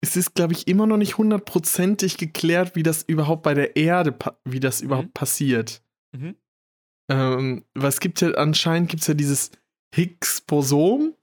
[0.00, 4.16] es ist, glaube ich, immer noch nicht hundertprozentig geklärt, wie das überhaupt bei der Erde,
[4.44, 5.12] wie das überhaupt Mhm.
[5.12, 5.82] passiert.
[6.12, 6.36] Mhm.
[7.10, 9.50] Ähm, weil es gibt ja, anscheinend gibt es ja dieses
[9.94, 11.13] Higgs-Boson,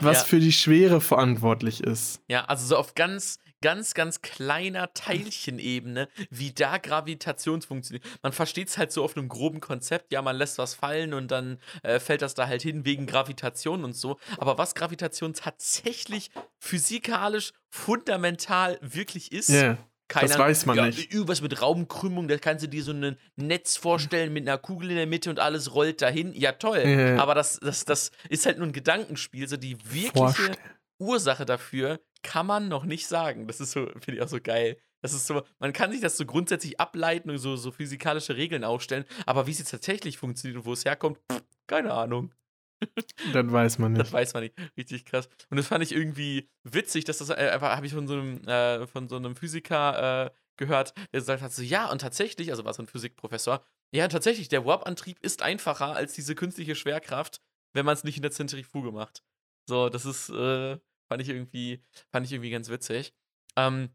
[0.00, 0.24] was ja.
[0.24, 2.20] für die Schwere verantwortlich ist.
[2.28, 8.04] Ja, also so auf ganz, ganz, ganz kleiner Teilchenebene, wie da Gravitation funktioniert.
[8.22, 11.30] Man versteht es halt so auf einem groben Konzept, ja, man lässt was fallen und
[11.30, 14.18] dann äh, fällt das da halt hin wegen Gravitation und so.
[14.36, 19.78] Aber was Gravitation tatsächlich physikalisch fundamental wirklich ist, Ja,
[20.08, 21.12] keine das weiß man ja, nicht.
[21.12, 24.96] Irgendwas mit Raumkrümmung, da kannst du dir so ein Netz vorstellen mit einer Kugel in
[24.96, 26.32] der Mitte und alles rollt dahin.
[26.32, 26.82] Ja, toll.
[26.84, 27.18] Ja.
[27.18, 29.46] Aber das, das, das ist halt nur ein Gedankenspiel.
[29.46, 30.56] So die wirkliche Vorstellen.
[30.98, 33.46] Ursache dafür kann man noch nicht sagen.
[33.46, 34.78] Das ist so, finde ich auch so geil.
[35.02, 38.64] Das ist so, man kann sich das so grundsätzlich ableiten und so, so physikalische Regeln
[38.64, 42.32] aufstellen, aber wie es jetzt tatsächlich funktioniert und wo es herkommt, pff, keine Ahnung.
[43.32, 44.12] das weiß man Das nicht.
[44.12, 44.54] weiß man nicht.
[44.76, 45.28] Richtig krass.
[45.50, 48.46] Und das fand ich irgendwie witzig, dass das äh, einfach, habe ich von so einem,
[48.46, 52.64] äh, von so einem Physiker äh, gehört, der gesagt hat: so, ja, und tatsächlich, also
[52.64, 57.40] war so ein Physikprofessor, ja, tatsächlich, der Warp-Antrieb ist einfacher als diese künstliche Schwerkraft,
[57.72, 59.22] wenn man es nicht in der Zentrifuge macht.
[59.66, 63.14] So, das ist, äh, fand ich irgendwie, fand ich irgendwie ganz witzig.
[63.56, 63.90] Ähm,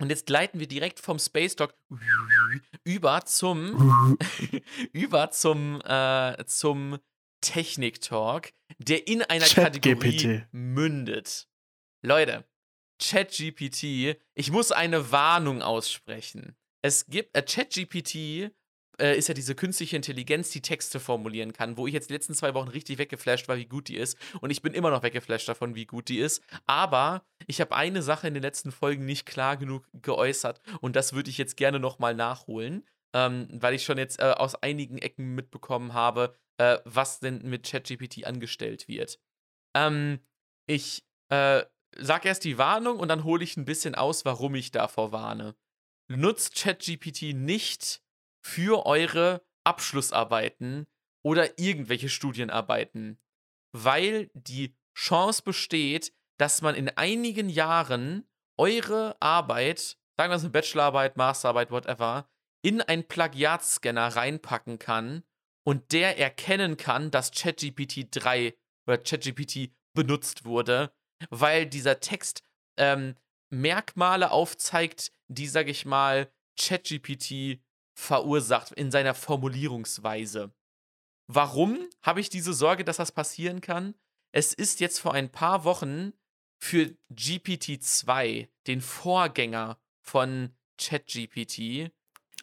[0.00, 1.74] und jetzt gleiten wir direkt vom Space Talk
[2.84, 4.16] über zum
[4.92, 6.98] über zum, äh, zum
[7.40, 9.82] Technik-Talk, der in einer ChatGPT.
[9.82, 11.48] Kategorie mündet.
[12.02, 12.44] Leute,
[13.00, 16.56] ChatGPT, ich muss eine Warnung aussprechen.
[16.82, 18.50] Es gibt, äh, ChatGPT
[19.00, 22.34] äh, ist ja diese künstliche Intelligenz, die Texte formulieren kann, wo ich jetzt die letzten
[22.34, 24.16] zwei Wochen richtig weggeflasht war, wie gut die ist.
[24.40, 26.42] Und ich bin immer noch weggeflasht davon, wie gut die ist.
[26.66, 30.60] Aber ich habe eine Sache in den letzten Folgen nicht klar genug geäußert.
[30.80, 32.84] Und das würde ich jetzt gerne nochmal nachholen,
[33.14, 37.64] ähm, weil ich schon jetzt äh, aus einigen Ecken mitbekommen habe, äh, was denn mit
[37.64, 39.18] ChatGPT angestellt wird.
[39.74, 40.20] Ähm,
[40.66, 41.64] ich äh,
[41.96, 45.56] sag erst die Warnung und dann hole ich ein bisschen aus, warum ich davor warne.
[46.08, 48.02] Nutzt ChatGPT nicht
[48.44, 50.86] für eure Abschlussarbeiten
[51.22, 53.18] oder irgendwelche Studienarbeiten.
[53.72, 60.50] Weil die Chance besteht, dass man in einigen Jahren eure Arbeit, sagen wir es eine
[60.50, 62.28] Bachelorarbeit, Masterarbeit, whatever,
[62.62, 65.22] in einen Plagiatscanner reinpacken kann
[65.64, 68.54] und der erkennen kann, dass ChatGPT 3
[68.86, 70.92] oder ChatGPT benutzt wurde,
[71.30, 72.42] weil dieser Text
[72.76, 73.16] ähm,
[73.50, 77.60] Merkmale aufzeigt, die, sag ich mal, ChatGPT
[77.94, 80.52] verursacht in seiner Formulierungsweise.
[81.26, 83.94] Warum habe ich diese Sorge, dass das passieren kann?
[84.32, 86.12] Es ist jetzt vor ein paar Wochen
[86.58, 91.92] für GPT-2, den Vorgänger von ChatGPT,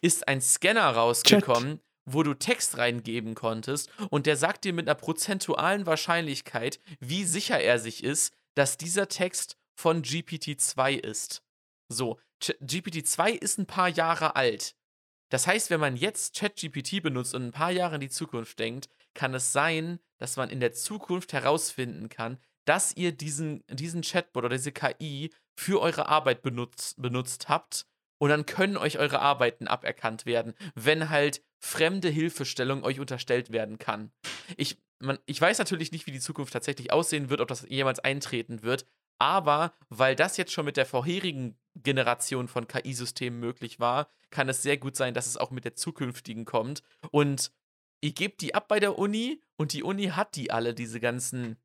[0.01, 1.81] ist ein Scanner rausgekommen, Chat.
[2.05, 7.59] wo du Text reingeben konntest und der sagt dir mit einer prozentualen Wahrscheinlichkeit, wie sicher
[7.59, 11.43] er sich ist, dass dieser Text von GPT-2 ist.
[11.89, 14.75] So, GPT-2 ist ein paar Jahre alt.
[15.29, 18.89] Das heißt, wenn man jetzt ChatGPT benutzt und ein paar Jahre in die Zukunft denkt,
[19.13, 24.45] kann es sein, dass man in der Zukunft herausfinden kann, dass ihr diesen, diesen Chatbot
[24.45, 27.85] oder diese KI für eure Arbeit benutzt, benutzt habt
[28.19, 33.79] und dann können euch eure Arbeiten aberkannt werden, wenn halt fremde Hilfestellung euch unterstellt werden
[33.79, 34.11] kann.
[34.57, 37.99] Ich, man, ich weiß natürlich nicht, wie die Zukunft tatsächlich aussehen wird, ob das jemals
[37.99, 38.85] eintreten wird,
[39.19, 44.61] aber weil das jetzt schon mit der vorherigen Generation von KI-Systemen möglich war, kann es
[44.61, 46.83] sehr gut sein, dass es auch mit der zukünftigen kommt.
[47.11, 47.51] Und
[48.01, 51.57] ihr gebt die ab bei der Uni und die Uni hat die alle, diese ganzen,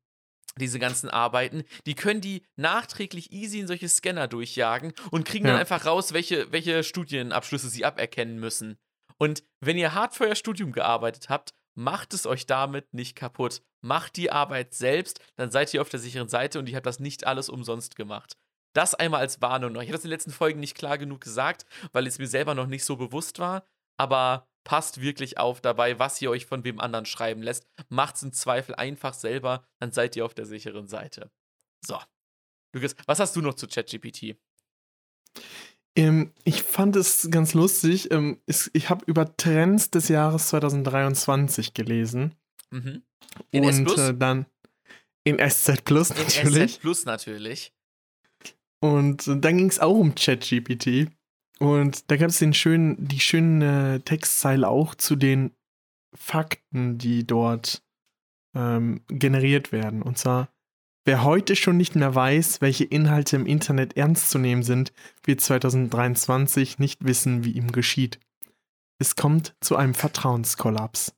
[0.59, 1.63] diese ganzen Arbeiten.
[1.85, 5.51] Die können die nachträglich easy in solche Scanner durchjagen und kriegen ja.
[5.51, 8.77] dann einfach raus, welche, welche Studienabschlüsse sie aberkennen müssen.
[9.17, 13.61] Und wenn ihr hart für euer Studium gearbeitet habt, macht es euch damit nicht kaputt.
[13.81, 16.99] Macht die Arbeit selbst, dann seid ihr auf der sicheren Seite und ihr habt das
[16.99, 18.37] nicht alles umsonst gemacht.
[18.73, 19.81] Das einmal als Warnung noch.
[19.81, 22.55] Ich habe das in den letzten Folgen nicht klar genug gesagt, weil es mir selber
[22.55, 23.65] noch nicht so bewusst war.
[23.97, 27.67] Aber passt wirklich auf dabei, was ihr euch von wem anderen schreiben lässt.
[27.89, 31.31] Macht's im Zweifel einfach selber, dann seid ihr auf der sicheren Seite.
[31.85, 31.99] So.
[32.73, 34.35] Lukas, was hast du noch zu ChatGPT?
[35.95, 38.11] Ähm, ich fand es ganz lustig.
[38.11, 42.35] Ähm, ich habe über Trends des Jahres 2023 gelesen.
[42.71, 43.03] Mhm.
[43.51, 44.47] In und äh, dann
[45.23, 46.61] in SZ Plus natürlich.
[46.61, 47.73] In SZ Plus natürlich.
[48.79, 51.11] Und äh, dann ging es auch um ChatGPT.
[51.63, 55.51] Und da gab es den schönen, die schöne Textzeile auch zu den
[56.13, 57.81] Fakten, die dort
[58.53, 60.01] ähm, generiert werden.
[60.01, 60.49] Und zwar,
[61.05, 64.91] wer heute schon nicht mehr weiß, welche Inhalte im Internet ernst zu nehmen sind,
[65.23, 68.19] wird 2023 nicht wissen, wie ihm geschieht.
[68.99, 71.15] Es kommt zu einem Vertrauenskollaps.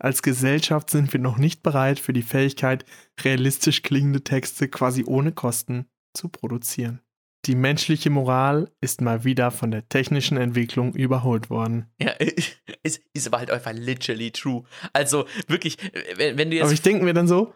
[0.00, 2.84] Als Gesellschaft sind wir noch nicht bereit für die Fähigkeit,
[3.20, 7.00] realistisch klingende Texte quasi ohne Kosten zu produzieren.
[7.46, 11.86] Die menschliche Moral ist mal wieder von der technischen Entwicklung überholt worden.
[12.00, 12.12] Ja,
[12.82, 14.64] ist, ist aber halt einfach literally true.
[14.92, 15.78] Also wirklich,
[16.16, 16.64] wenn, wenn du jetzt.
[16.64, 17.54] Aber ich denke mir dann so,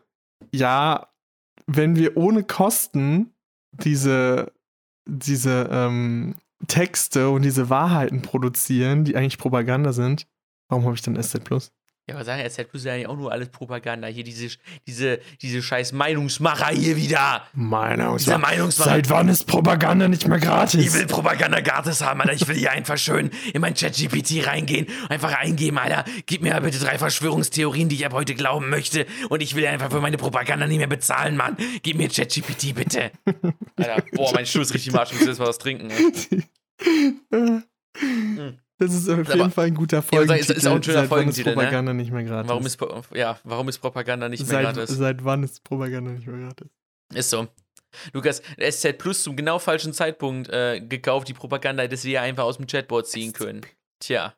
[0.52, 1.08] ja,
[1.66, 3.34] wenn wir ohne Kosten
[3.72, 4.52] diese,
[5.06, 6.36] diese ähm,
[6.68, 10.26] Texte und diese Wahrheiten produzieren, die eigentlich Propaganda sind,
[10.68, 11.72] warum habe ich dann SZ Plus?
[12.08, 14.08] Ja, aber sagen, ist ja eigentlich auch nur alles Propaganda.
[14.08, 14.48] Hier diese,
[14.88, 17.46] diese, diese scheiß Meinungsmacher hier wieder.
[17.52, 18.38] Meinungsmacher.
[18.38, 18.90] Meinungsmacher.
[18.90, 20.84] Seit wann ist Propaganda nicht mehr gratis?
[20.84, 22.32] Ich will Propaganda gratis haben, Alter.
[22.32, 24.88] Ich will hier einfach schön in mein Chat-GPT reingehen.
[25.10, 26.04] Einfach eingeben, Alter.
[26.26, 29.06] Gib mir bitte drei Verschwörungstheorien, die ich ab heute glauben möchte.
[29.28, 31.56] Und ich will einfach für meine Propaganda nicht mehr bezahlen, Mann.
[31.84, 33.12] Gib mir Chat-GPT, bitte.
[33.76, 35.12] Alter, boah, mein Schuh ist richtig marsch.
[35.12, 35.92] Ich muss jetzt mal was trinken.
[37.30, 37.62] mhm.
[38.86, 40.52] Das ist auf jeden aber, Fall ein guter Folgentitel.
[40.52, 42.02] Ja, ist, auch ein schöner Folgentitel, ist Propaganda ne?
[42.02, 42.48] nicht mehr gratis.
[42.48, 42.78] Warum ist,
[43.14, 44.96] ja, warum ist Propaganda nicht seit, mehr gratis?
[44.96, 46.68] Seit wann ist Propaganda nicht mehr gratis?
[47.14, 47.48] Ist so.
[48.12, 52.56] Lukas, SZ Plus zum genau falschen Zeitpunkt äh, gekauft, die Propaganda, dass wir einfach aus
[52.56, 53.60] dem Chatbot ziehen können.
[54.00, 54.34] Tja.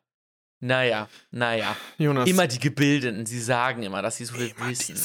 [0.59, 1.75] Naja, naja.
[1.97, 2.29] Jonas.
[2.29, 4.95] Immer die Gebildeten, sie sagen immer, dass sie so viel wissen.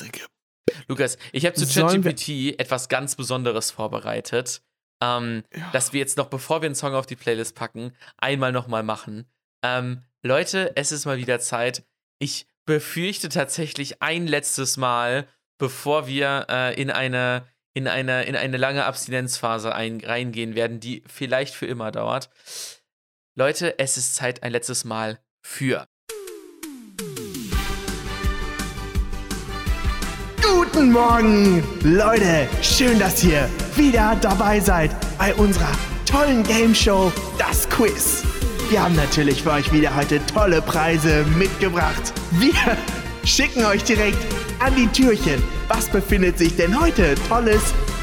[0.89, 4.63] Lukas, ich habe zu ChatGPT etwas ganz Besonderes vorbereitet
[5.01, 5.71] ähm, ja.
[5.73, 9.27] dass wir jetzt noch, bevor wir einen Song auf die Playlist packen, einmal nochmal machen.
[9.63, 11.85] Ähm, Leute, es ist mal wieder Zeit.
[12.19, 15.27] Ich befürchte tatsächlich ein letztes Mal,
[15.59, 21.05] bevor wir äh, in eine in eine, in eine lange Abstinenzphase ein, reingehen werden, die
[21.07, 22.29] vielleicht für immer dauert.
[23.37, 25.87] Leute, es ist Zeit ein letztes Mal für
[30.63, 32.47] Guten Morgen, Leute.
[32.61, 35.73] Schön, dass ihr wieder dabei seid bei unserer
[36.05, 38.23] tollen Game Show, das Quiz.
[38.69, 42.13] Wir haben natürlich für euch wieder heute tolle Preise mitgebracht.
[42.33, 42.53] Wir
[43.25, 44.19] schicken euch direkt
[44.59, 45.43] an die Türchen.
[45.69, 47.63] Was befindet sich denn heute Tolles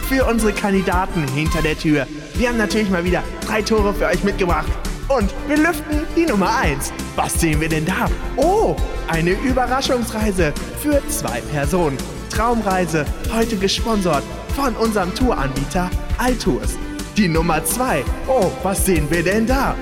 [0.09, 2.07] für unsere Kandidaten hinter der Tür?
[2.33, 4.71] Wir haben natürlich mal wieder drei Tore für euch mitgebracht.
[5.09, 6.91] Und wir lüften die Nummer 1.
[7.15, 8.09] Was sehen wir denn da?
[8.35, 8.75] Oh,
[9.07, 12.16] eine Überraschungsreise für zwei Personen.
[12.37, 14.23] Traumreise, heute gesponsert
[14.55, 16.77] von unserem Touranbieter Altours.
[17.17, 18.05] Die Nummer 2.
[18.27, 19.73] Oh, was sehen wir denn da?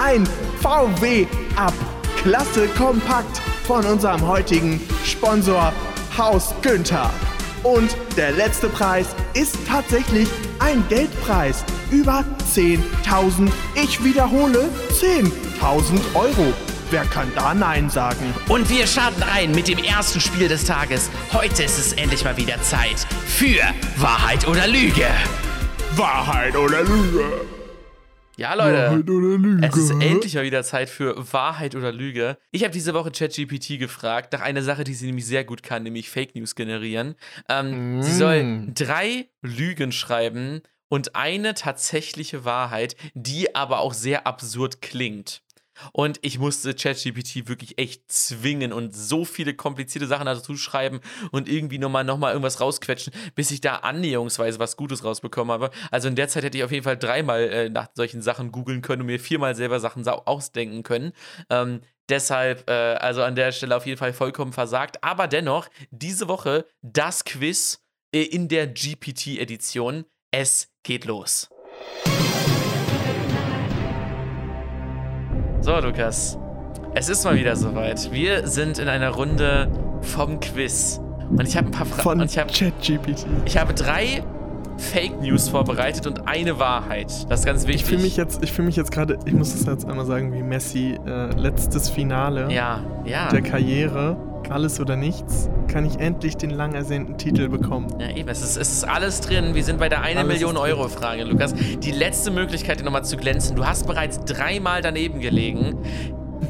[0.00, 0.24] Ein
[0.62, 1.26] VW
[1.56, 1.74] Up
[2.22, 5.72] Klasse Kompakt von unserem heutigen Sponsor
[6.16, 7.10] Haus Günther.
[7.64, 10.28] Und der letzte Preis ist tatsächlich
[10.60, 13.50] ein Geldpreis über 10.000.
[13.74, 15.34] Ich wiederhole, 10.000
[16.14, 16.54] Euro.
[16.90, 18.32] Wer kann da Nein sagen?
[18.48, 21.10] Und wir starten rein mit dem ersten Spiel des Tages.
[21.32, 23.60] Heute ist es endlich mal wieder Zeit für
[23.96, 25.08] Wahrheit oder Lüge.
[25.96, 27.24] Wahrheit oder Lüge?
[28.36, 28.76] Ja, Leute.
[28.76, 29.66] Wahrheit oder Lüge?
[29.66, 32.38] Es ist endlich mal wieder Zeit für Wahrheit oder Lüge.
[32.52, 35.82] Ich habe diese Woche ChatGPT gefragt nach einer Sache, die sie nämlich sehr gut kann,
[35.82, 37.16] nämlich Fake News generieren.
[37.48, 44.82] Ähm, Sie soll drei Lügen schreiben und eine tatsächliche Wahrheit, die aber auch sehr absurd
[44.82, 45.42] klingt.
[45.92, 51.00] Und ich musste ChatGPT wirklich echt zwingen und so viele komplizierte Sachen dazu schreiben
[51.32, 55.70] und irgendwie nochmal noch irgendwas rausquetschen, bis ich da annäherungsweise was Gutes rausbekommen habe.
[55.90, 58.82] Also in der Zeit hätte ich auf jeden Fall dreimal äh, nach solchen Sachen googeln
[58.82, 61.12] können und mir viermal selber Sachen sa- ausdenken können.
[61.50, 65.02] Ähm, deshalb, äh, also an der Stelle auf jeden Fall vollkommen versagt.
[65.02, 67.82] Aber dennoch, diese Woche das Quiz
[68.14, 70.04] äh, in der GPT-Edition.
[70.30, 71.48] Es geht los.
[75.66, 76.38] So, Lukas.
[76.94, 78.12] Es ist mal wieder soweit.
[78.12, 79.68] Wir sind in einer Runde
[80.00, 81.00] vom Quiz.
[81.28, 82.20] Und ich habe ein paar Fragen.
[82.20, 83.26] Von ChatGPT.
[83.44, 84.22] ich habe drei
[84.78, 87.10] Fake News vorbereitet und eine Wahrheit.
[87.30, 87.82] Das ist ganz wichtig.
[87.82, 90.32] Ich fühle mich jetzt, ich fühle mich jetzt gerade, ich muss das jetzt einmal sagen,
[90.32, 93.28] wie Messi äh, letztes Finale Ja, ja.
[93.28, 94.16] der Karriere,
[94.50, 97.88] alles oder nichts, kann ich endlich den lang ersehnten Titel bekommen.
[97.98, 98.28] Ja, eben.
[98.28, 99.54] Es ist, es ist alles drin.
[99.54, 100.56] Wir sind bei der 1 Alles Million.
[100.56, 101.54] Euro Frage, Lukas.
[101.54, 103.56] Die letzte Möglichkeit, dir nochmal zu glänzen.
[103.56, 105.78] Du hast bereits dreimal daneben gelegen.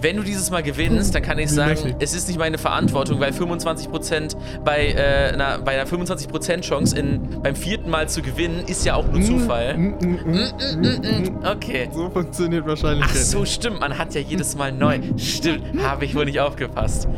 [0.06, 3.32] Wenn du dieses Mal gewinnst, dann kann ich sagen, es ist nicht meine Verantwortung, weil
[3.32, 8.86] 25% bei, äh, einer, bei einer 25% Chance in, beim vierten Mal zu gewinnen, ist
[8.86, 9.76] ja auch nur Zufall.
[9.76, 11.44] Mm, mm, mm, mm, mm.
[11.44, 11.88] Okay.
[11.92, 13.80] So funktioniert wahrscheinlich Ach so, stimmt.
[13.80, 15.00] Man hat ja jedes Mal neu.
[15.16, 15.82] Stimmt.
[15.82, 17.08] Habe ich wohl nicht aufgepasst.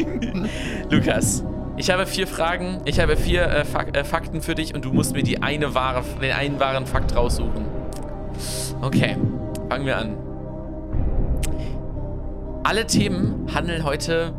[0.90, 1.44] Lukas,
[1.76, 2.80] ich habe vier Fragen.
[2.84, 5.76] Ich habe vier äh, Fak äh, Fakten für dich und du musst mir die eine
[5.76, 7.64] wahre, den einen wahren Fakt raussuchen.
[8.82, 9.16] Okay,
[9.68, 10.27] fangen wir an.
[12.64, 14.32] Alle Themen handeln heute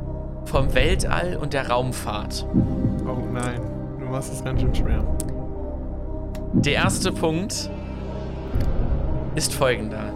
[0.45, 2.45] vom Weltall und der Raumfahrt.
[3.05, 3.61] Oh nein,
[3.99, 5.03] du machst es ganz schön schwer.
[6.53, 7.69] Der erste Punkt
[9.35, 10.13] ist folgender.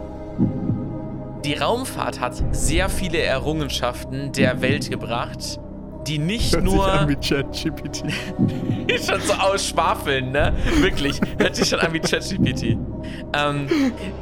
[1.44, 5.60] Die Raumfahrt hat sehr viele Errungenschaften der Welt gebracht,
[6.06, 8.04] die nicht Hört sich an nur wie ChatGPT.
[9.06, 10.52] schon so ausschwafeln, ne?
[10.80, 12.76] Wirklich, hört sich schon an wie ChatGPT.
[13.34, 13.66] Ähm,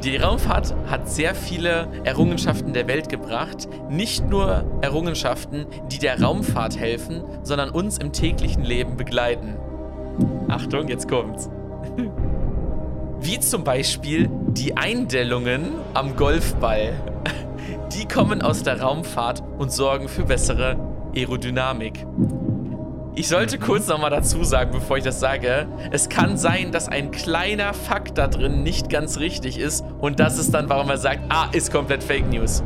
[0.03, 6.77] die Raumfahrt hat sehr viele Errungenschaften der Welt gebracht, nicht nur Errungenschaften, die der Raumfahrt
[6.77, 9.55] helfen, sondern uns im täglichen Leben begleiten.
[10.47, 11.49] Achtung, jetzt kommt's.
[13.19, 16.93] Wie zum Beispiel die Eindellungen am Golfball.
[17.93, 22.05] Die kommen aus der Raumfahrt und sorgen für bessere Aerodynamik.
[23.15, 27.11] Ich sollte kurz nochmal dazu sagen, bevor ich das sage, es kann sein, dass ein
[27.11, 31.19] kleiner Fakt da drin nicht ganz richtig ist und das ist dann, warum er sagt,
[31.29, 32.63] ah, ist komplett Fake News.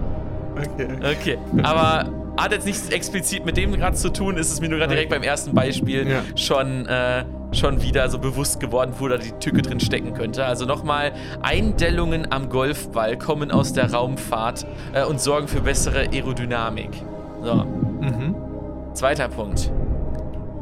[0.56, 0.88] Okay.
[1.20, 4.78] Okay, aber hat jetzt nichts explizit mit dem gerade zu tun, ist es mir nur
[4.80, 6.22] gerade direkt beim ersten Beispiel Ja.
[6.36, 10.46] schon, äh, schon wieder so bewusst geworden, wo da die Tücke drin stecken könnte.
[10.46, 16.92] Also nochmal, Eindellungen am Golfball kommen aus der Raumfahrt äh, und sorgen für bessere Aerodynamik.
[17.44, 17.66] So,
[18.00, 18.36] Mhm.
[18.94, 19.72] zweiter Punkt.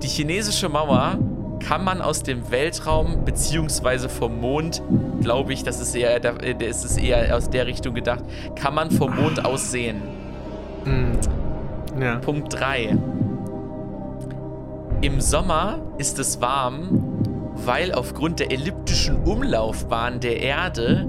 [0.03, 1.17] Die chinesische Mauer
[1.65, 4.81] kann man aus dem Weltraum beziehungsweise vom Mond,
[5.21, 8.23] glaube ich, das ist eher, da- äh, das ist eher aus der Richtung gedacht,
[8.55, 10.01] kann man vom Mond aus sehen.
[10.83, 11.13] Mhm.
[12.01, 12.17] Ja.
[12.17, 12.97] Punkt 3.
[15.01, 17.01] Im Sommer ist es warm,
[17.65, 21.07] weil aufgrund der elliptischen Umlaufbahn der Erde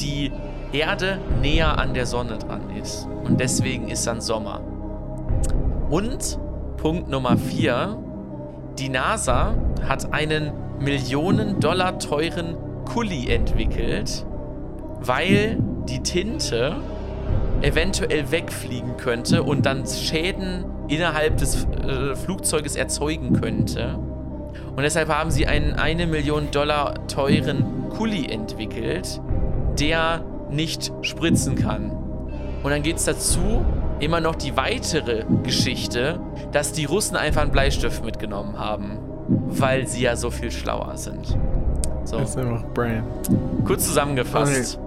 [0.00, 0.32] die
[0.72, 3.08] Erde näher an der Sonne dran ist.
[3.24, 4.60] Und deswegen ist dann Sommer.
[5.88, 6.38] Und
[6.78, 7.96] Punkt Nummer 4.
[8.78, 9.54] Die NASA
[9.88, 14.26] hat einen Millionen Dollar teuren Kuli entwickelt,
[15.00, 15.58] weil
[15.88, 16.76] die Tinte
[17.62, 23.98] eventuell wegfliegen könnte und dann Schäden innerhalb des äh, Flugzeuges erzeugen könnte.
[24.76, 29.20] Und deshalb haben sie einen eine Million Dollar teuren Kuli entwickelt,
[29.78, 31.90] der nicht spritzen kann.
[32.62, 33.64] Und dann geht es dazu
[34.00, 36.20] immer noch die weitere Geschichte,
[36.52, 41.26] dass die Russen einfach einen Bleistift mitgenommen haben, weil sie ja so viel schlauer sind.
[42.04, 42.18] So.
[42.18, 43.02] Das ist einfach Brain.
[43.64, 44.78] Kurz zusammengefasst.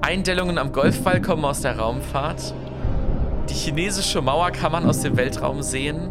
[0.00, 2.54] Eindellungen am Golfball kommen aus der Raumfahrt.
[3.48, 6.10] Die chinesische Mauer kann man aus dem Weltraum sehen.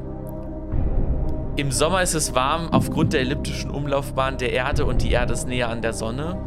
[1.56, 5.48] Im Sommer ist es warm aufgrund der elliptischen Umlaufbahn der Erde und die Erde ist
[5.48, 6.38] näher an der Sonne.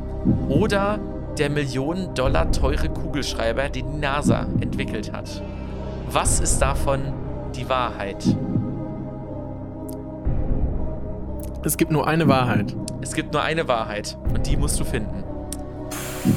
[0.49, 0.99] Oder
[1.39, 5.43] der Millionen Dollar teure Kugelschreiber, den die NASA entwickelt hat.
[6.11, 7.01] Was ist davon
[7.55, 8.25] die Wahrheit?
[11.65, 12.75] Es gibt nur eine Wahrheit.
[13.01, 15.23] Es gibt nur eine Wahrheit und die musst du finden.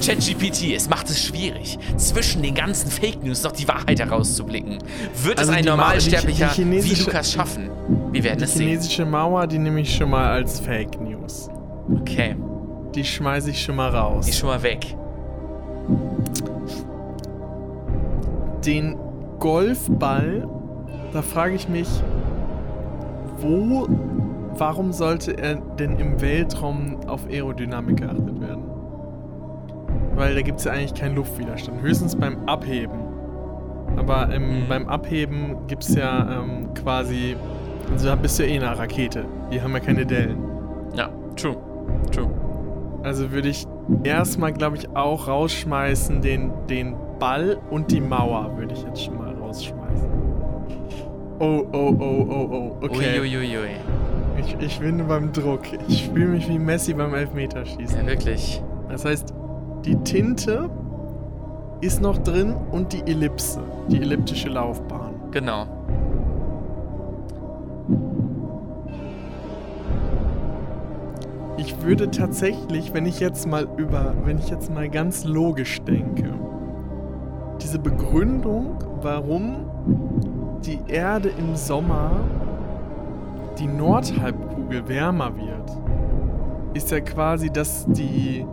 [0.02, 4.80] ChatGPT, es macht es schwierig, zwischen den ganzen Fake News noch die Wahrheit herauszublicken.
[5.24, 7.70] Wird Also es ein die Ma- Normalsterblicher die- die wie Lukas schaffen?
[8.12, 8.68] Wir werden Die es sehen.
[8.70, 11.50] chinesische Mauer, die nehme ich schon mal als Fake News.
[12.02, 12.36] Okay,
[12.96, 14.28] Die schmeiße ich schon mal die raus.
[14.28, 14.96] ist schon mal weg.
[18.66, 18.98] Den
[19.40, 20.48] Golfball,
[21.14, 21.90] da frage ich mich,
[23.38, 23.88] wo,
[24.58, 28.64] warum sollte er denn im Weltraum auf Aerodynamik geachtet werden?
[30.16, 32.98] Weil da gibt es ja eigentlich keinen Luftwiderstand, höchstens beim Abheben.
[33.98, 34.68] Aber ähm, Mhm.
[34.70, 37.36] beim Abheben gibt es ja ähm, quasi,
[37.92, 40.38] also da bist du ja eh eine Rakete, die haben ja keine Dellen.
[40.96, 41.56] Ja, true.
[42.12, 42.30] True.
[43.06, 43.68] Also würde ich
[44.04, 49.20] erstmal, glaube ich, auch rausschmeißen, den, den Ball und die Mauer würde ich jetzt schon
[49.20, 50.10] mal rausschmeißen.
[51.38, 52.78] Oh, oh, oh, oh, oh.
[52.84, 53.20] Okay.
[53.20, 53.76] Uiuiuiui.
[54.40, 55.62] Ich, ich bin beim Druck.
[55.88, 58.00] Ich fühle mich wie Messi beim Elfmeterschießen.
[58.00, 58.64] Ja, wirklich.
[58.90, 59.36] Das heißt,
[59.86, 60.68] die Tinte
[61.82, 65.14] ist noch drin und die Ellipse, die elliptische Laufbahn.
[65.30, 65.68] Genau.
[71.86, 76.34] Würde tatsächlich, wenn ich jetzt mal über, wenn ich jetzt mal ganz logisch denke,
[77.62, 79.66] diese Begründung, warum
[80.66, 82.12] die Erde im Sommer
[83.60, 85.72] die Nordhalbkugel wärmer wird,
[86.74, 88.46] ist ja quasi, dass die,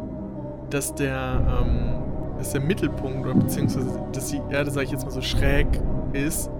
[0.70, 5.10] dass der, ähm, dass der Mittelpunkt oder beziehungsweise, dass die Erde, sag ich jetzt mal
[5.10, 5.66] so schräg
[6.12, 6.50] ist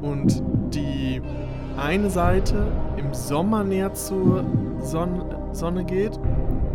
[0.00, 0.42] und
[0.72, 1.20] die
[1.76, 2.66] eine Seite
[2.96, 4.44] im Sommer näher zur
[4.82, 6.18] Sonne, Sonne geht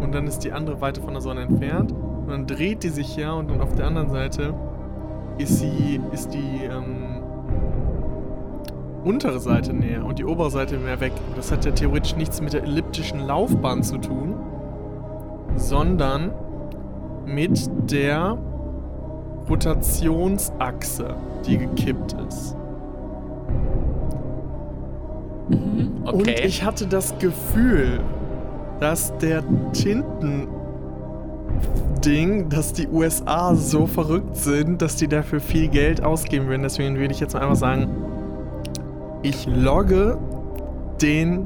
[0.02, 3.16] und dann ist die andere weiter von der Sonne entfernt und dann dreht die sich
[3.16, 4.54] ja und dann auf der anderen Seite
[5.38, 7.22] ist sie ist die ähm,
[9.04, 11.14] untere Seite näher und die obere Seite mehr weg.
[11.36, 14.36] Das hat ja theoretisch nichts mit der elliptischen Laufbahn zu tun,
[15.56, 16.32] sondern
[17.26, 18.38] mit der
[19.50, 22.56] Rotationsachse, die gekippt ist.
[25.50, 25.97] Mhm.
[26.08, 26.18] Okay.
[26.18, 28.00] Und ich hatte das Gefühl,
[28.80, 29.44] dass der
[29.74, 30.48] Tintending,
[32.50, 36.64] dass die USA so verrückt sind, dass die dafür viel Geld ausgeben würden.
[36.64, 37.90] Deswegen würde ich jetzt mal einfach sagen,
[39.22, 40.18] ich logge
[41.02, 41.46] den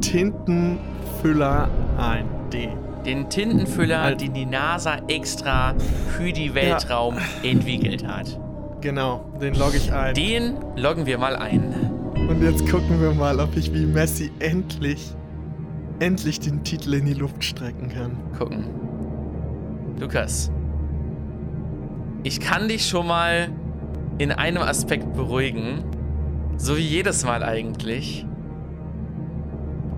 [0.00, 2.24] Tintenfüller ein.
[2.52, 2.68] D.
[3.04, 4.20] Den Tintenfüller, Halt.
[4.20, 5.74] den die NASA extra
[6.16, 8.38] für die Weltraum entwickelt hat.
[8.80, 10.14] Genau, den logge ich ein.
[10.14, 11.89] Den loggen wir mal ein.
[12.28, 15.14] Und jetzt gucken wir mal, ob ich wie Messi endlich,
[15.98, 18.16] endlich den Titel in die Luft strecken kann.
[18.38, 18.64] Gucken.
[19.98, 20.50] Lukas.
[22.22, 23.48] Ich kann dich schon mal
[24.18, 25.84] in einem Aspekt beruhigen.
[26.56, 28.26] So wie jedes Mal eigentlich.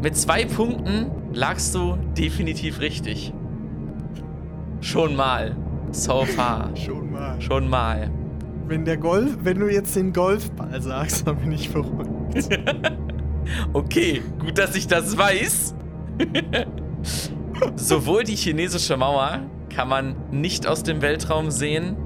[0.03, 3.33] Mit zwei Punkten lagst du definitiv richtig.
[4.81, 5.57] Schon mal.
[5.91, 6.75] So far.
[6.77, 7.41] Schon mal.
[7.41, 8.11] Schon mal.
[8.67, 12.49] Wenn der Golf, wenn du jetzt den Golfball sagst, dann bin ich verrückt.
[13.73, 15.75] Okay, gut, dass ich das weiß.
[17.77, 21.97] Sowohl die chinesische Mauer kann man nicht aus dem Weltraum sehen,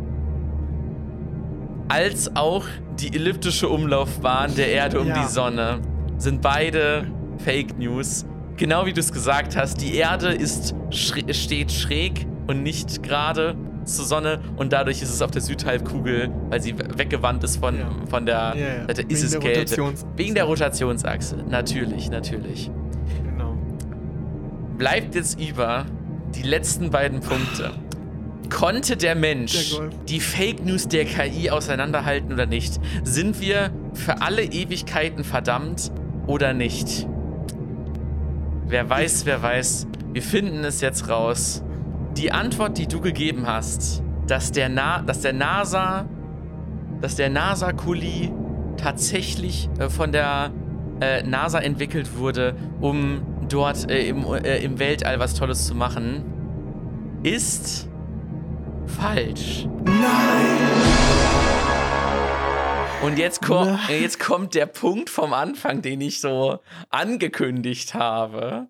[1.88, 2.64] als auch
[2.98, 5.22] die elliptische Umlaufbahn der Erde um Ja.
[5.22, 5.80] die Sonne
[6.16, 7.06] sind beide
[7.38, 8.24] Fake News.
[8.56, 13.54] Genau wie du es gesagt hast, die Erde ist schrä steht schräg und nicht gerade
[13.86, 17.78] zur Sonne und dadurch ist es auf der Südhalbkugel, weil sie we- weggewandt ist von,
[17.78, 17.88] Ja.
[18.08, 18.86] von der Ja.
[18.86, 19.60] Seite, ist es der Kälte.
[19.60, 20.06] Rotationsachse.
[20.16, 21.36] Wegen der Rotationsachse.
[21.48, 22.70] Natürlich, natürlich.
[23.24, 23.56] Genau.
[24.76, 25.86] Bleibt jetzt über
[26.34, 27.70] die letzten beiden Punkte.
[28.50, 32.78] Konnte der Mensch Der die Fake News der KI auseinanderhalten oder nicht?
[33.02, 35.90] Sind wir für alle Ewigkeiten verdammt
[36.28, 37.08] oder nicht?
[38.68, 39.86] Wer weiß, wer weiß.
[40.12, 41.62] Wir finden es jetzt raus.
[42.16, 46.08] Die Antwort, die du gegeben hast, dass der, Na dass der NASA,
[47.02, 48.32] dass der NASA-Kuli
[48.78, 50.50] tatsächlich äh, von der
[51.00, 56.24] äh, NASA entwickelt wurde, um dort äh, im, äh, im Weltall was Tolles zu machen,
[57.22, 57.88] ist
[58.86, 59.66] falsch.
[63.02, 63.78] Und jetzt, ko Nein.
[64.00, 68.68] jetzt kommt der Punkt vom Anfang, den ich so angekündigt habe.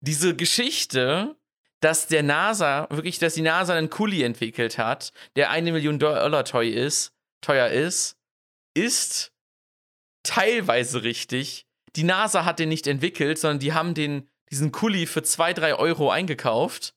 [0.00, 1.36] Diese Geschichte,
[1.82, 6.44] dass der NASA, wirklich, dass die NASA einen Kuli entwickelt hat, der eine Million Dollar
[6.44, 8.16] teuer ist, teuer ist,
[8.74, 9.32] ist
[10.22, 11.66] teilweise richtig.
[11.96, 15.74] Die NASA hat den nicht entwickelt, sondern die haben den, diesen Kuli für 2, 3
[15.74, 16.94] Euro eingekauft.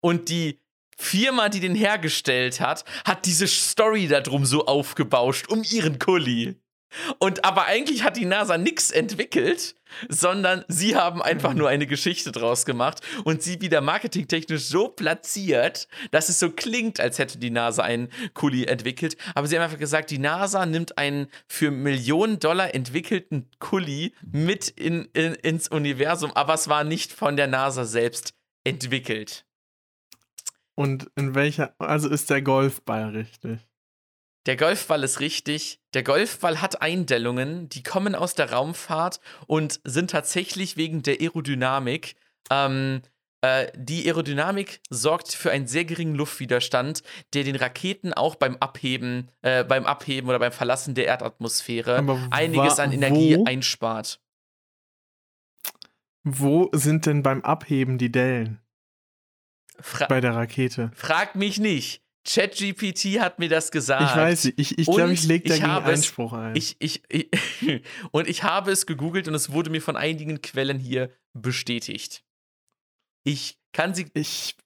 [0.00, 0.60] Und die
[0.96, 6.56] Firma, die den hergestellt hat, hat diese Story darum so aufgebauscht, um ihren Kuli.
[7.18, 9.74] Und aber eigentlich hat die NASA nichts entwickelt,
[10.08, 15.88] sondern sie haben einfach nur eine Geschichte draus gemacht und sie wieder marketingtechnisch so platziert,
[16.10, 19.16] dass es so klingt, als hätte die NASA einen Kuli entwickelt.
[19.34, 24.68] Aber sie haben einfach gesagt, die NASA nimmt einen für Millionen Dollar entwickelten Kuli mit
[24.68, 28.34] in, in, ins Universum, aber es war nicht von der NASA selbst
[28.64, 29.44] entwickelt.
[30.74, 33.67] Und in welcher, also ist der Golfball richtig?
[34.48, 35.78] Der Golfball ist richtig.
[35.92, 42.16] Der Golfball hat Eindellungen, die kommen aus der Raumfahrt und sind tatsächlich wegen der Aerodynamik.
[42.50, 43.02] Ähm,
[43.42, 47.02] äh, die Aerodynamik sorgt für einen sehr geringen Luftwiderstand,
[47.34, 52.78] der den Raketen auch beim Abheben, äh, beim Abheben oder beim Verlassen der Erdatmosphäre einiges
[52.78, 53.44] an Energie wo?
[53.44, 54.18] einspart.
[56.24, 58.62] Wo sind denn beim Abheben die Dellen
[59.78, 60.90] Fra bei der Rakete?
[60.94, 62.02] frag mich nicht.
[62.28, 64.02] ChatGPT hat mir das gesagt.
[64.10, 66.54] Ich weiß, ich, ich glaube, ich lege ich dagegen es- Einspruch ein.
[66.56, 67.28] Ich, ich, ich,
[68.10, 72.22] und ich habe es gegoogelt und es wurde mir von einigen Quellen hier bestätigt.
[73.24, 74.06] Ich kann sie.
[74.12, 74.56] ich,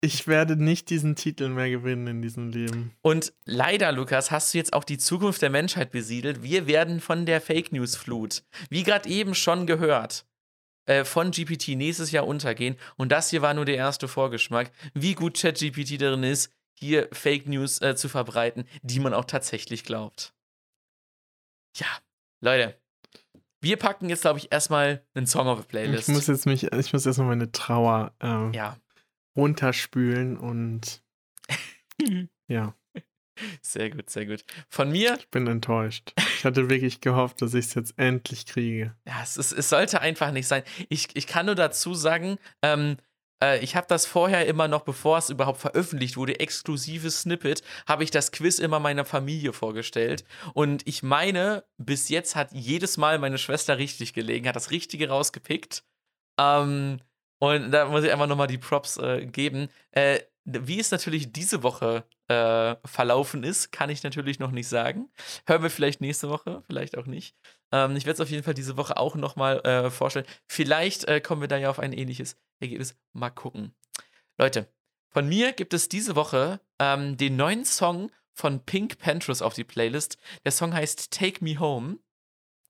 [0.00, 2.92] ich werde nicht diesen Titel mehr gewinnen in diesem Leben.
[3.02, 6.44] Und leider, Lukas, hast du jetzt auch die Zukunft der Menschheit besiedelt.
[6.44, 10.24] Wir werden von der Fake News Flut, wie gerade eben schon gehört,
[10.86, 12.76] äh, von GPT nächstes Jahr untergehen.
[12.96, 17.46] Und das hier war nur der erste Vorgeschmack, wie gut ChatGPT darin ist, hier Fake
[17.46, 20.34] News äh, zu verbreiten, die man auch tatsächlich glaubt.
[21.76, 21.86] Ja,
[22.40, 22.78] Leute.
[23.60, 26.08] Wir packen jetzt, glaube ich, erstmal einen Song auf die Playlist.
[26.08, 28.76] Ich muss jetzt mich, ich muss erstmal meine Trauer ähm, ja,
[29.36, 31.02] runterspülen und
[32.46, 32.74] ja,
[33.62, 34.44] sehr gut, sehr gut.
[34.68, 36.12] Von mir ich bin enttäuscht.
[36.36, 38.94] Ich hatte wirklich gehofft, dass ich es jetzt endlich kriege.
[39.06, 40.62] Ja, es, ist, es sollte einfach nicht sein.
[40.88, 42.96] Ich, ich kann nur dazu sagen, ähm,
[43.42, 48.04] äh, ich habe das vorher immer noch, bevor es überhaupt veröffentlicht wurde, exklusives Snippet, habe
[48.04, 50.24] ich das Quiz immer meiner Familie vorgestellt.
[50.54, 55.08] Und ich meine, bis jetzt hat jedes Mal meine Schwester richtig gelegen, hat das Richtige
[55.08, 55.84] rausgepickt.
[56.38, 57.00] Ähm,
[57.40, 59.68] und da muss ich einfach nochmal die Props äh, geben.
[59.92, 65.10] Äh, wie es natürlich diese Woche äh, verlaufen ist, kann ich natürlich noch nicht sagen.
[65.46, 67.36] Hören wir vielleicht nächste Woche, vielleicht auch nicht.
[67.70, 70.26] Ähm, ich werde es auf jeden Fall diese Woche auch nochmal äh, vorstellen.
[70.46, 72.96] Vielleicht äh, kommen wir da ja auf ein ähnliches Ergebnis.
[73.12, 73.74] Mal gucken.
[74.38, 74.72] Leute,
[75.10, 79.64] von mir gibt es diese Woche ähm, den neuen Song von Pink Panthers auf die
[79.64, 80.16] Playlist.
[80.44, 81.98] Der Song heißt Take Me Home.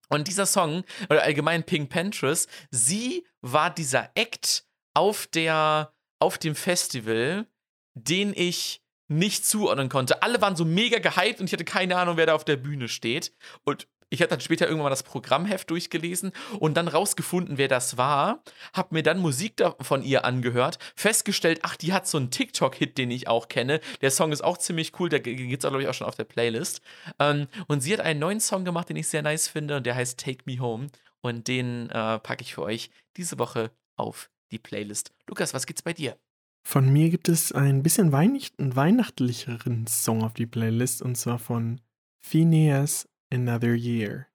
[0.09, 4.65] Und dieser Song, oder allgemein Pink Panthers, sie war dieser Act
[4.95, 7.47] auf, der, auf dem Festival,
[7.95, 10.23] den ich nicht zuordnen konnte.
[10.23, 12.89] Alle waren so mega gehypt und ich hatte keine Ahnung, wer da auf der Bühne
[12.89, 13.35] steht.
[13.65, 17.97] Und ich habe dann später irgendwann mal das Programmheft durchgelesen und dann rausgefunden, wer das
[17.97, 18.43] war.
[18.73, 23.11] Hab mir dann Musik von ihr angehört, festgestellt, ach, die hat so einen TikTok-Hit, den
[23.11, 23.81] ich auch kenne.
[24.01, 26.25] Der Song ist auch ziemlich cool, der gibt es, glaube ich, auch schon auf der
[26.25, 26.81] Playlist.
[27.19, 29.95] Ähm, und sie hat einen neuen Song gemacht, den ich sehr nice finde und der
[29.95, 30.89] heißt Take Me Home.
[31.21, 35.13] Und den äh, packe ich für euch diese Woche auf die Playlist.
[35.27, 36.17] Lukas, was gibt's bei dir?
[36.63, 41.81] Von mir gibt es ein bisschen einen weihnachtlicheren Song auf die Playlist und zwar von
[42.21, 44.27] Phineas Another Year.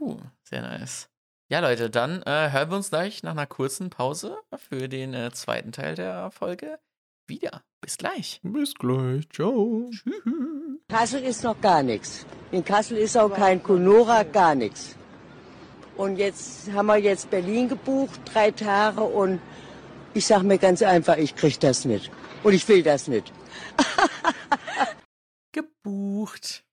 [0.00, 1.08] Uh, sehr nice.
[1.50, 5.30] Ja, Leute, dann äh, hören wir uns gleich nach einer kurzen Pause für den äh,
[5.32, 6.78] zweiten Teil der Folge
[7.26, 7.62] wieder.
[7.80, 8.40] Bis gleich.
[8.42, 9.28] Bis gleich.
[9.28, 9.90] Ciao.
[10.88, 12.24] Kassel ist noch gar nichts.
[12.50, 14.96] In Kassel ist auch kein Kunora, gar nichts.
[15.96, 19.40] Und jetzt haben wir jetzt Berlin gebucht, drei Tage und
[20.14, 22.10] ich sag mir ganz einfach, ich krieg das nicht.
[22.42, 23.32] Und ich will das nicht.
[25.52, 26.63] Gebucht.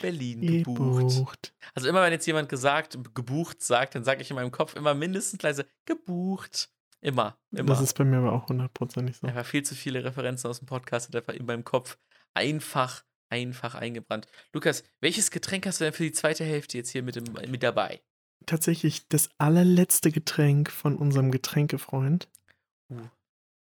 [0.00, 1.14] Berlin gebucht.
[1.14, 1.54] Gebucht.
[1.74, 4.94] Also immer, wenn jetzt jemand gesagt, gebucht sagt, dann sage ich in meinem Kopf immer
[4.94, 6.70] mindestens leise gebucht.
[7.00, 7.68] Immer, immer.
[7.68, 9.26] Das ist bei mir aber auch hundertprozentig so.
[9.26, 11.96] Einfach viel zu viele Referenzen aus dem Podcast sind einfach in meinem Kopf
[12.34, 14.26] einfach, einfach eingebrannt.
[14.52, 17.62] Lukas, welches Getränk hast du denn für die zweite Hälfte jetzt hier mit, dem, mit
[17.62, 18.02] dabei?
[18.44, 22.28] Tatsächlich das allerletzte Getränk von unserem Getränkefreund.
[22.90, 23.00] Uh.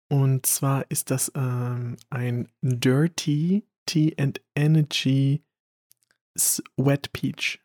[0.07, 5.43] Und zwar ist das ähm, ein Dirty Tea and Energy
[6.37, 7.59] Sweat Peach.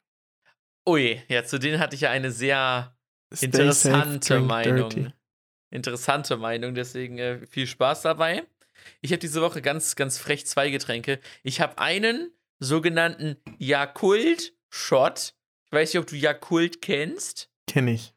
[0.89, 2.97] Ui, ja, zu denen hatte ich ja eine sehr
[3.33, 4.91] Stay interessante safe, Meinung.
[4.91, 5.13] dirty.
[5.71, 8.45] Interessante Meinung, deswegen äh, viel Spaß dabei.
[9.03, 11.21] Ich habe diese Woche ganz, ganz frech zwei Getränke.
[11.43, 15.35] Ich habe einen sogenannten Yakult-Shot.
[15.67, 17.51] Ich weiß nicht, ob du Yakult kennst.
[17.67, 18.15] Kenn ich.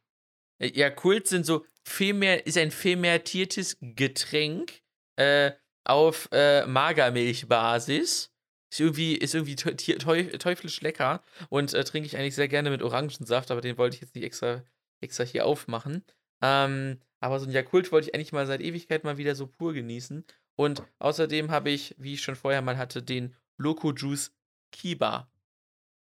[0.59, 4.81] Äh, Yakult sind so femer, ist ein fermentiertes Getränk
[5.17, 5.51] äh,
[5.83, 8.32] auf äh, Magermilchbasis.
[8.74, 12.82] Ist irgendwie, ist irgendwie teuf teuflisch lecker und äh, trinke ich eigentlich sehr gerne mit
[12.82, 14.63] Orangensaft, aber den wollte ich jetzt nicht extra,
[14.99, 16.03] extra hier aufmachen.
[16.41, 19.74] Ähm, aber so ein Jakult wollte ich eigentlich mal seit Ewigkeit mal wieder so pur
[19.74, 20.26] genießen.
[20.55, 24.32] Und außerdem habe ich, wie ich schon vorher mal hatte, den Loco Juice
[24.71, 25.30] Kiba.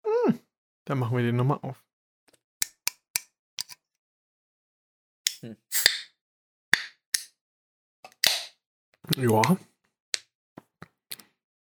[0.03, 0.41] Hm,
[0.87, 1.85] dann machen wir den nochmal auf.
[5.41, 5.57] Hm.
[9.14, 9.57] Ja.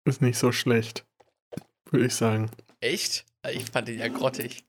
[0.05, 1.05] Ist nicht so schlecht.
[1.91, 2.51] Würde ich sagen.
[2.79, 3.25] Echt?
[3.51, 4.65] Ich fand den ja grottig.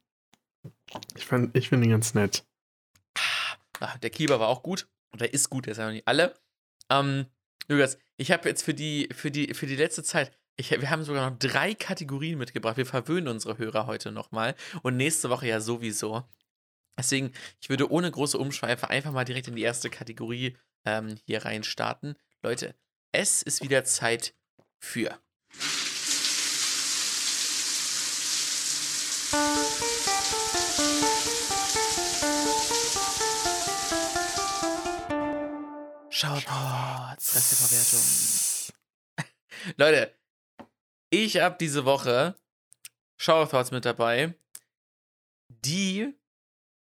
[1.15, 2.45] Ich, fand, ich finde ihn ganz nett.
[3.81, 4.89] Ah, der Kieber war auch gut.
[5.15, 6.35] Der ist gut, der ist ja noch nicht alle.
[6.91, 7.27] Ähm,
[7.69, 11.05] Lukas, ich habe jetzt für die, für, die, für die letzte Zeit, ich, wir haben
[11.05, 12.79] sogar noch drei Kategorien mitgebracht.
[12.79, 14.55] Wir verwöhnen unsere Hörer heute nochmal.
[14.83, 16.25] Und nächste Woche ja sowieso.
[16.99, 20.57] Deswegen, ich würde ohne große Umschweife einfach mal direkt in die erste Kategorie
[20.87, 22.15] ähm, hier rein starten.
[22.43, 22.75] Leute,
[23.13, 24.35] es ist wieder Zeit
[24.79, 25.19] für.
[36.19, 38.75] Shoutouts, Resteverwertung.
[39.77, 40.15] Leute,
[41.11, 42.35] ich habe diese Woche
[43.19, 44.33] Shoutouts mit dabei,
[45.51, 46.15] die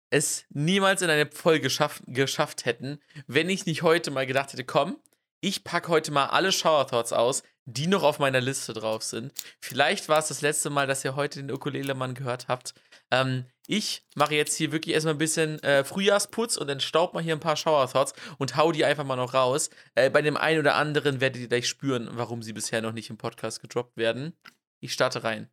[0.10, 4.66] es niemals in eine Folge geschafft, geschafft hätten, wenn ich nicht heute mal gedacht hätte,
[4.66, 5.02] komm,
[5.40, 9.32] ich packe heute mal alle Shower aus, die noch auf meiner Liste drauf sind.
[9.60, 12.74] Vielleicht war es das letzte Mal, dass ihr heute den Ukulele-Mann gehört habt.
[13.12, 17.24] Ähm, ich mache jetzt hier wirklich erstmal ein bisschen äh, Frühjahrsputz und dann staub mal
[17.24, 17.90] hier ein paar Shower
[18.38, 19.70] und hau die einfach mal noch raus.
[19.96, 23.10] Äh, bei dem einen oder anderen werdet ihr gleich spüren, warum sie bisher noch nicht
[23.10, 24.34] im Podcast gedroppt werden.
[24.80, 25.50] Ich starte rein.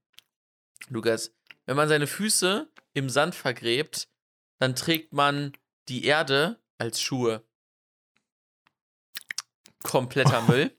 [0.88, 1.34] Lukas,
[1.66, 4.08] wenn man seine Füße im Sand vergräbt,
[4.58, 5.52] dann trägt man
[5.88, 7.44] die Erde als Schuhe.
[9.82, 10.77] Kompletter Müll.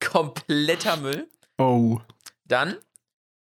[0.00, 1.28] Kompletter Müll.
[1.58, 2.00] Oh.
[2.44, 2.76] Dann,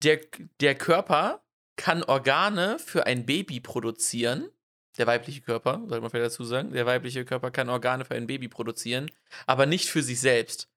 [0.03, 0.19] der,
[0.61, 1.43] der Körper
[1.75, 4.49] kann Organe für ein Baby produzieren.
[4.97, 6.73] Der weibliche Körper, sollte man vielleicht dazu sagen.
[6.73, 9.09] Der weibliche Körper kann Organe für ein Baby produzieren,
[9.45, 10.67] aber nicht für sich selbst.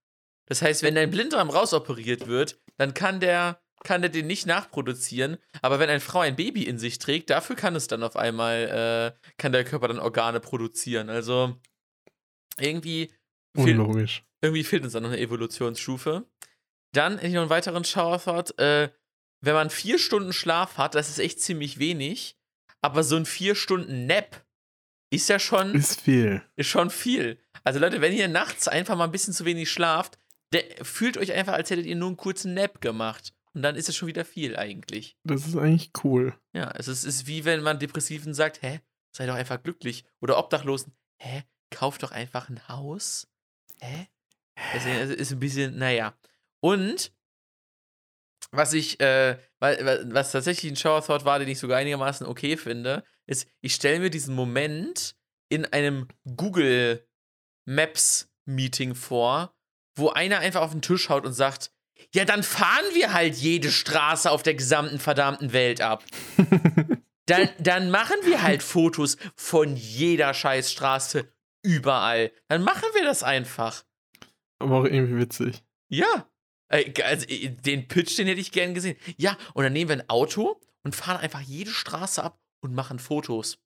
[0.46, 5.38] Das heißt, wenn dein Blinddarm rausoperiert wird, dann kann der, kann der den nicht nachproduzieren.
[5.60, 9.16] Aber wenn eine Frau ein Baby in sich trägt, dafür kann es dann auf einmal,
[9.18, 11.08] äh, kann der Körper dann Organe produzieren.
[11.08, 11.56] Also
[12.58, 13.12] irgendwie
[13.56, 14.24] Unlogisch.
[14.42, 16.26] Irgendwie fehlt uns da noch eine Evolutionsstufe.
[16.92, 18.58] Dann hätte ich noch einen weiteren Shower Thought.
[18.58, 18.90] Äh,
[19.40, 22.36] wenn man vier Stunden Schlaf hat, das ist echt ziemlich wenig.
[22.82, 24.44] Aber so ein vier Stunden Nap
[25.10, 25.74] ist ja schon.
[25.74, 26.42] Ist viel.
[26.56, 27.38] Ist schon viel.
[27.64, 30.18] Also, Leute, wenn ihr nachts einfach mal ein bisschen zu wenig schlaft,
[30.52, 33.32] der, fühlt euch einfach, als hättet ihr nur einen kurzen Nap gemacht.
[33.54, 35.16] Und dann ist es schon wieder viel eigentlich.
[35.24, 36.34] Das ist eigentlich cool.
[36.54, 38.80] Ja, es ist, ist wie wenn man Depressiven sagt, hä,
[39.14, 40.04] sei doch einfach glücklich.
[40.20, 43.28] Oder Obdachlosen, hä, kauf doch einfach ein Haus.
[43.80, 44.08] Hä?
[44.72, 46.14] Das ist ein bisschen, naja.
[46.60, 47.12] Und
[48.50, 53.04] was ich, äh, was tatsächlich ein Shower Thought war, den ich sogar einigermaßen okay finde,
[53.26, 55.14] ist, ich stelle mir diesen Moment
[55.48, 57.06] in einem Google
[57.64, 59.54] Maps Meeting vor,
[59.96, 61.70] wo einer einfach auf den Tisch haut und sagt,
[62.14, 66.04] ja, dann fahren wir halt jede Straße auf der gesamten verdammten Welt ab.
[67.26, 71.32] dann, dann machen wir halt Fotos von jeder Scheißstraße
[71.62, 72.32] überall.
[72.48, 73.84] Dann machen wir das einfach.
[74.62, 75.62] Aber auch irgendwie witzig.
[75.88, 76.28] Ja.
[76.68, 78.96] Also, den Pitch, den hätte ich gern gesehen.
[79.18, 82.98] Ja, und dann nehmen wir ein Auto und fahren einfach jede Straße ab und machen
[82.98, 83.58] Fotos.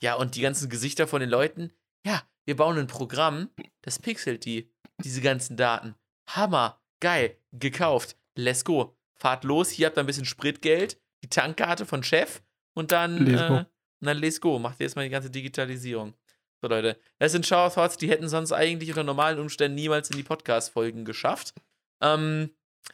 [0.00, 1.72] Ja, und die ganzen Gesichter von den Leuten.
[2.06, 3.50] Ja, wir bauen ein Programm,
[3.82, 4.70] das pixelt die,
[5.02, 5.96] diese ganzen Daten.
[6.28, 8.16] Hammer, geil, gekauft.
[8.36, 8.96] Let's go.
[9.18, 12.42] Fahrt los, hier habt ihr ein bisschen Spritgeld, die Tankkarte von Chef
[12.74, 13.64] und dann, let's äh,
[14.00, 14.58] und dann let's go.
[14.58, 16.14] Macht ihr jetzt mal die ganze Digitalisierung.
[16.62, 20.16] So, Leute, das sind Shower Thoughts, die hätten sonst eigentlich unter normalen Umständen niemals in
[20.16, 21.54] die Podcast-Folgen geschafft.
[22.00, 22.50] Ähm,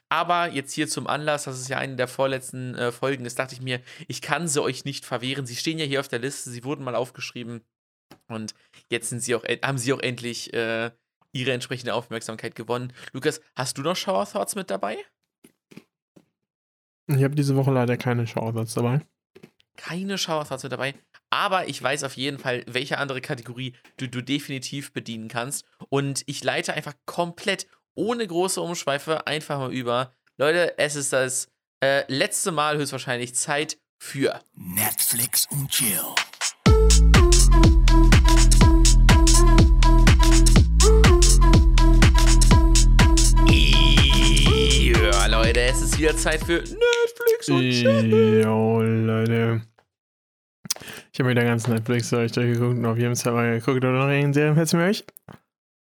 [0.09, 3.55] aber jetzt hier zum Anlass, das ist ja eine der vorletzten äh, Folgen ist, dachte
[3.55, 5.47] ich mir, ich kann sie euch nicht verwehren.
[5.47, 7.63] Sie stehen ja hier auf der Liste, sie wurden mal aufgeschrieben
[8.29, 8.55] und
[8.91, 10.91] jetzt sind sie auch, haben sie auch endlich äh,
[11.33, 12.93] ihre entsprechende Aufmerksamkeit gewonnen.
[13.13, 14.99] Lukas, hast du noch Shower Thoughts mit dabei?
[17.07, 19.01] Ich habe diese Woche leider keine Shower Thoughts dabei.
[19.77, 20.95] Keine Shower Thoughts mit dabei.
[21.33, 25.65] Aber ich weiß auf jeden Fall, welche andere Kategorie du, du definitiv bedienen kannst.
[25.89, 30.13] Und ich leite einfach komplett ohne große Umschweife einfach mal über.
[30.37, 31.49] Leute, es ist das
[31.83, 36.03] äh, letzte Mal höchstwahrscheinlich Zeit für Netflix und Chill.
[44.93, 48.43] Ja, Leute, es ist wieder Zeit für Netflix und Chill.
[48.45, 49.72] Jo, Leute.
[51.13, 54.55] Ich habe wieder ganz Netflix durchgeguckt und auf jedem Server geguckt oder noch irgendeine Serie.
[54.57, 55.05] Hältst du mir euch?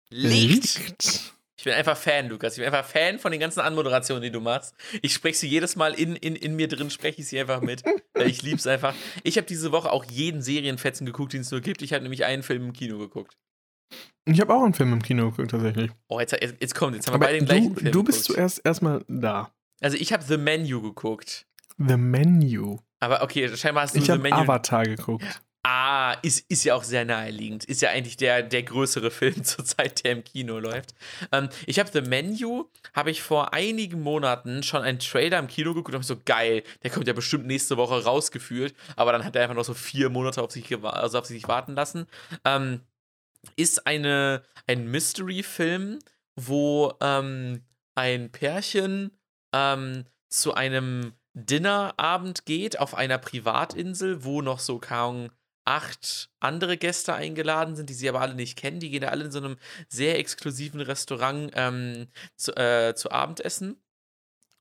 [0.10, 1.34] Liegt.
[1.56, 2.53] Ich bin einfach Fan, Lukas.
[2.53, 4.73] Ich bin einfach Fan von den ganzen Anmoderationen, die du machst.
[5.01, 7.84] Ich spreche sie jedes Mal in, in, in mir drin, spreche ich sie einfach mit.
[8.26, 8.95] ich lieb's einfach.
[9.23, 11.81] Ich habe diese Woche auch jeden Serienfetzen geguckt, den es nur gibt.
[11.84, 13.38] Ich habe nämlich einen Film im Kino geguckt.
[14.26, 15.91] Ich habe auch einen Film im Kino geguckt, tatsächlich.
[16.07, 18.03] Oh, jetzt, jetzt, jetzt kommt, jetzt haben wir Aber beide den du, gleichen Film du
[18.03, 18.35] bist geguckt.
[18.38, 19.51] zuerst erstmal da.
[19.81, 21.45] Also ich habe The Menu geguckt.
[21.77, 22.80] The Menu.
[23.00, 24.36] Aber okay, scheinbar hast du Ich habe Menu.
[24.36, 25.26] Avatar geguckt.
[25.62, 27.66] Ah, ist, ist ja auch sehr naheliegend.
[27.66, 30.96] Ist ja eigentlich der, der größere Film zurzeit, der im Kino läuft.
[31.32, 35.74] Ähm, ich habe The Menu, habe ich vor einigen Monaten schon einen Trailer im Kino
[35.74, 38.74] geguckt und hab so, geil, der kommt ja bestimmt nächste Woche rausgeführt.
[38.96, 41.76] Aber dann hat er einfach noch so vier Monate auf sich, also auf sich warten
[41.76, 42.08] lassen.
[42.46, 42.82] Ähm,
[43.58, 46.00] ist eine, ein Mystery-Film,
[46.36, 47.64] wo ähm,
[47.96, 49.12] ein Pärchen
[49.54, 51.14] ähm, zu einem
[51.45, 55.30] Dinnerabend geht auf einer Privatinsel, wo noch so kaum
[55.66, 58.80] acht andere Gäste eingeladen sind, die sie aber alle nicht kennen.
[58.80, 59.57] Die gehen da alle in so einem
[59.88, 63.82] sehr exklusiven Restaurant ähm, zu, äh, zu Abendessen.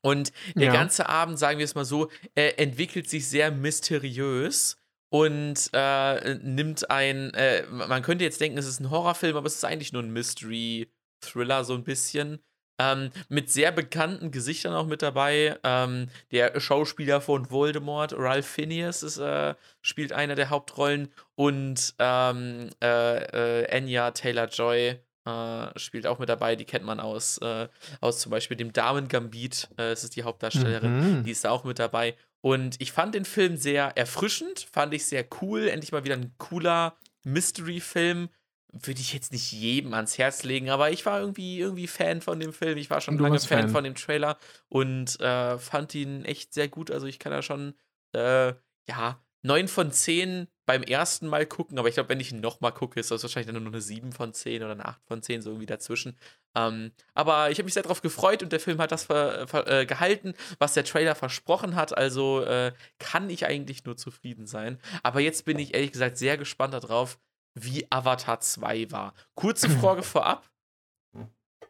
[0.02, 0.72] Und der Ja.
[0.72, 4.76] ganze Abend, sagen wir es mal so, äh, entwickelt sich sehr mysteriös
[5.10, 9.54] und äh, nimmt ein, äh, man könnte jetzt denken, es ist ein Horrorfilm, aber es
[9.56, 12.40] ist eigentlich nur ein Mystery-Thriller, so ein bisschen.
[12.78, 15.58] Ähm, mit sehr bekannten Gesichtern auch mit dabei.
[15.64, 22.70] Ähm, der Schauspieler von Voldemort, Ralph Phineas, ist, äh, spielt einer der Hauptrollen und ähm,
[22.82, 26.56] äh, äh, Anya Taylor-Joy äh, spielt auch mit dabei.
[26.56, 27.68] Die kennt man aus, äh,
[28.00, 29.68] aus zum Beispiel dem Damen Gambit.
[29.76, 31.18] Äh, es ist die Hauptdarstellerin.
[31.18, 31.24] Mhm.
[31.24, 32.16] Die ist da auch mit dabei.
[32.40, 35.68] Und ich fand den Film sehr erfrischend, fand ich sehr cool.
[35.68, 38.28] Endlich mal wieder ein cooler Mystery-Film.
[38.72, 42.38] Würde ich jetzt nicht jedem ans Herz legen, aber ich war irgendwie, irgendwie Fan von
[42.38, 42.76] dem Film.
[42.76, 43.70] Ich war schon lange Fan, Fan.
[43.70, 44.36] von dem Trailer
[44.68, 46.90] und äh, fand ihn echt sehr gut.
[46.90, 47.74] Also ich kann da schon,
[48.12, 48.52] äh,
[48.86, 52.72] ja, 9 von 10 beim ersten Mal gucken, aber ich glaube, wenn ich ihn nochmal
[52.72, 55.40] gucke, ist das wahrscheinlich dann nur eine 7 von 10 oder eine 8 von 10,
[55.40, 56.18] so irgendwie dazwischen.
[56.54, 59.66] Ähm, aber ich habe mich sehr darauf gefreut und der Film hat das ver, ver,
[59.68, 61.96] äh, gehalten, was der Trailer versprochen hat.
[61.96, 64.78] Also äh, kann ich eigentlich nur zufrieden sein.
[65.02, 67.18] Aber jetzt bin ich ehrlich gesagt sehr gespannt darauf,
[67.60, 69.14] wie Avatar 2 war.
[69.34, 70.48] Kurze Frage vorab.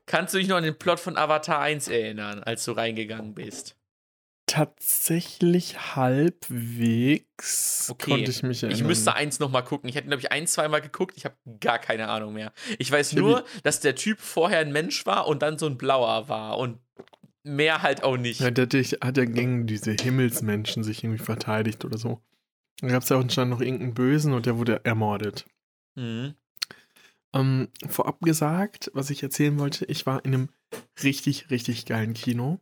[0.06, 3.76] Kannst du dich noch an den Plot von Avatar 1 erinnern, als du reingegangen bist?
[4.46, 8.12] Tatsächlich halbwegs Okay.
[8.12, 8.78] konnte ich mich erinnern.
[8.80, 9.90] Ich müsste eins nochmal gucken.
[9.90, 11.14] Ich hätte, glaube ich, ein, zweimal geguckt.
[11.18, 12.52] Ich habe gar keine Ahnung mehr.
[12.78, 16.30] Ich weiß nur, dass der Typ vorher ein Mensch war und dann so ein Blauer
[16.30, 16.56] war.
[16.56, 16.78] Und
[17.42, 18.40] mehr halt auch nicht.
[18.40, 22.22] Ja, der hat ja gegen diese Himmelsmenschen sich irgendwie verteidigt oder so.
[22.80, 25.44] Da gab es ja auch anscheinend noch irgendeinen Bösen und der wurde ermordet.
[25.98, 26.34] Mhm.
[27.34, 30.48] Ähm, vorab gesagt, was ich erzählen wollte, ich war in einem
[31.02, 32.60] richtig, richtig geilen Kino.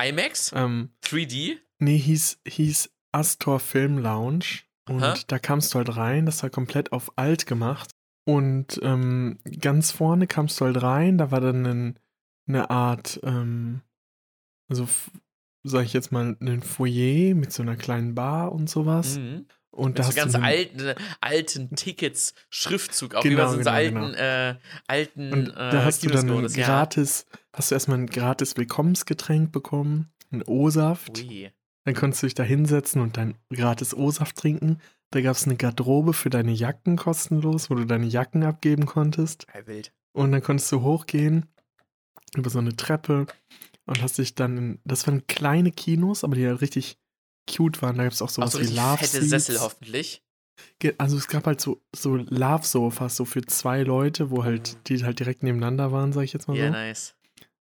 [0.00, 0.52] IMAX?
[0.54, 1.58] Ähm, 3D?
[1.78, 4.62] nee, hieß, hieß Astor Film Lounge.
[4.88, 5.18] Und Aha.
[5.26, 7.90] da kamst du halt rein, das war komplett auf alt gemacht.
[8.24, 11.98] Und ähm, ganz vorne kamst du halt rein, da war dann ein,
[12.46, 13.82] eine Art, ähm,
[14.68, 14.88] also
[15.64, 19.18] sag ich jetzt mal, ein Foyer mit so einer kleinen Bar und sowas.
[19.18, 19.46] Mhm.
[19.76, 23.72] Und da hast ganz du alten, alten Tickets, Schriftzug, auch Genau, über so, so genau,
[23.72, 24.54] alten, äh,
[24.86, 26.66] alten Und äh, da hast du dann ein ja.
[26.66, 31.24] gratis, hast du erstmal ein gratis Willkommensgetränk bekommen, ein O-Saft.
[31.84, 34.80] Dann konntest du dich da hinsetzen und dein gratis O-Saft trinken.
[35.10, 39.46] Da gab es eine Garderobe für deine Jacken kostenlos, wo du deine Jacken abgeben konntest.
[39.46, 39.92] Geil wild.
[40.12, 41.46] Und dann konntest du hochgehen
[42.34, 43.26] über so eine Treppe
[43.84, 46.98] und hast dich dann, in, das waren kleine Kinos, aber die halt richtig
[47.46, 47.96] cute waren.
[47.96, 49.30] Da gab es auch Auch sowas so wie Love fette Seats.
[49.30, 50.22] Sessel hoffentlich.
[50.98, 55.18] Also es gab halt so, so Love-Sofas, so für zwei Leute, wo halt, die halt
[55.20, 56.72] direkt nebeneinander waren, sag ich jetzt mal Ja, so.
[56.72, 57.14] nice.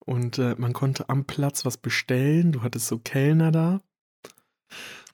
[0.03, 2.51] Und äh, man konnte am Platz was bestellen.
[2.51, 3.81] Du hattest so Kellner da.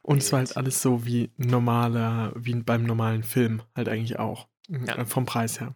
[0.01, 4.47] Und es war halt alles so wie normaler, wie beim normalen Film, halt eigentlich auch.
[4.69, 4.95] Ja.
[4.95, 5.75] Äh, vom Preis her.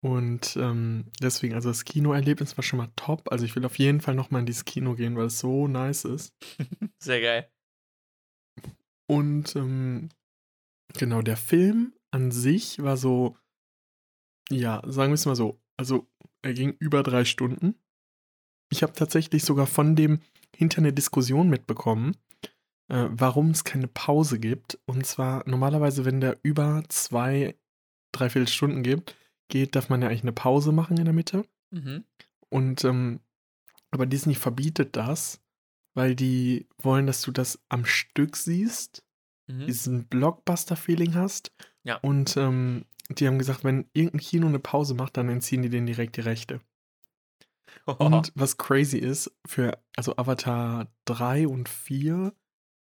[0.00, 3.32] Und ähm, deswegen, also das Kinoerlebnis war schon mal top.
[3.32, 6.04] Also ich will auf jeden Fall nochmal in dieses Kino gehen, weil es so nice
[6.04, 6.32] ist.
[7.02, 7.50] Sehr geil.
[9.08, 10.10] Und ähm,
[10.94, 13.36] genau, der Film an sich war so,
[14.50, 16.06] ja, sagen wir es mal so, also
[16.42, 17.74] er ging über drei Stunden.
[18.70, 20.20] Ich habe tatsächlich sogar von dem
[20.54, 22.16] hinter eine Diskussion mitbekommen,
[22.88, 24.78] äh, warum es keine Pause gibt.
[24.86, 27.56] Und zwar normalerweise, wenn der über zwei,
[28.12, 29.16] dreiviertel Stunden gibt,
[29.48, 31.44] geht, darf man ja eigentlich eine Pause machen in der Mitte.
[31.70, 32.04] Mhm.
[32.50, 33.20] Und ähm,
[33.90, 35.40] aber Disney verbietet das,
[35.98, 39.04] weil die wollen, dass du das am Stück siehst,
[39.48, 39.66] Mhm.
[39.66, 41.52] diesen Blockbuster-Feeling hast.
[41.82, 41.96] Ja.
[41.96, 45.86] Und ähm, die haben gesagt, wenn irgendein Kino eine Pause macht, dann entziehen die denen
[45.86, 46.60] direkt die Rechte.
[47.86, 52.34] Und was crazy ist, für, also Avatar 3 und 4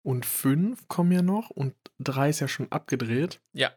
[0.02, 3.40] und 5 kommen ja noch und 3 ist ja schon abgedreht.
[3.52, 3.70] Ja.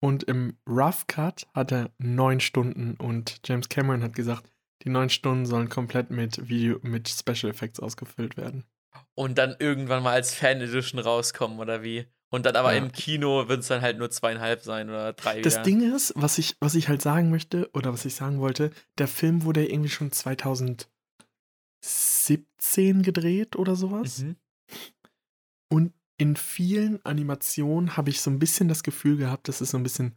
[0.00, 4.50] Und im Rough Cut hat er neun Stunden und James Cameron hat gesagt,
[4.84, 8.64] die neun Stunden sollen komplett mit Video, mit Special Effects ausgefüllt werden.
[9.14, 12.06] Und dann irgendwann mal als Fan Edition rauskommen, oder wie?
[12.30, 12.82] Und dann aber Ja.
[12.82, 15.40] im Kino wird es dann halt nur zweieinhalb sein oder drei.
[15.40, 15.62] Das wieder.
[15.62, 19.08] Ding ist, was ich, was ich halt sagen möchte, oder was ich sagen wollte, der
[19.08, 20.88] Film wurde ja irgendwie schon 2017
[23.02, 24.18] gedreht oder sowas.
[24.18, 24.36] Mhm.
[25.70, 29.76] Und in vielen Animationen habe ich so ein bisschen das Gefühl gehabt, dass es so
[29.76, 30.16] ein bisschen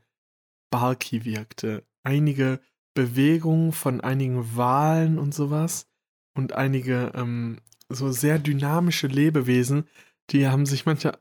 [0.71, 1.85] bulky wirkte.
[2.03, 2.59] Einige
[2.97, 5.87] Bewegungen von einigen Walen und sowas
[6.35, 7.59] und einige ähm,
[7.89, 9.85] so sehr dynamische Lebewesen,
[10.31, 11.17] die haben sich manchmal,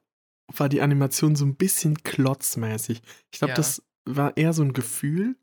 [0.56, 3.02] war die Animation so ein bisschen klotzmäßig.
[3.30, 3.56] Ich glaube, Ja.
[3.56, 5.36] das war eher so ein Gefühl.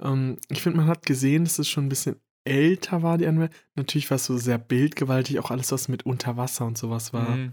[0.00, 3.56] Ähm, ich finde, man hat gesehen, dass es schon ein bisschen älter war, die Animation.
[3.74, 7.36] Natürlich war es so sehr bildgewaltig, auch alles, was mit Unterwasser und sowas war.
[7.36, 7.52] Mhm.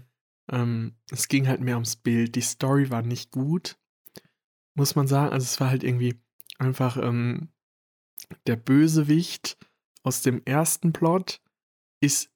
[0.52, 2.34] Ähm, es ging halt mehr ums Bild.
[2.34, 3.78] Die Story war nicht gut,
[4.74, 5.32] muss man sagen.
[5.32, 6.20] Also es war halt irgendwie
[6.58, 7.48] einfach ähm,
[8.46, 9.56] der Bösewicht
[10.02, 11.40] aus dem ersten Plot
[12.02, 12.30] ist,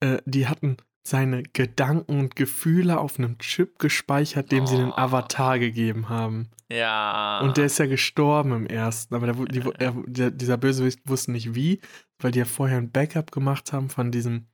[0.00, 4.96] äh, die hatten seine Gedanken und Gefühle auf einem Chip gespeichert, dem sie einen Oh.
[4.96, 6.48] Avatar gegeben haben.
[6.70, 7.38] Ja.
[7.40, 11.00] Und der ist ja gestorben im ersten, aber der, die, wu- er, der, dieser Bösewicht
[11.08, 11.80] wusste nicht wie,
[12.20, 14.48] weil die ja vorher ein Backup gemacht haben von diesem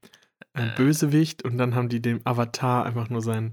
[0.55, 0.77] äh, Äh.
[0.77, 3.53] Bösewicht und dann haben die dem Avatar einfach nur sein, hm,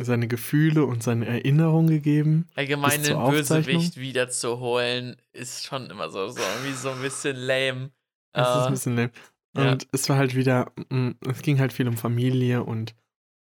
[0.00, 2.48] seine Gefühle und seine Erinnerungen gegeben.
[2.54, 7.90] Allgemein den Bösewicht wiederzuholen, ist schon immer so, so irgendwie so ein bisschen lame.
[8.32, 9.10] Das ist Äh, ein bisschen lame.
[9.56, 9.72] ja.
[9.72, 12.94] Und es war halt wieder, mm, es ging halt viel um Familie und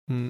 [0.08, 0.30] mm,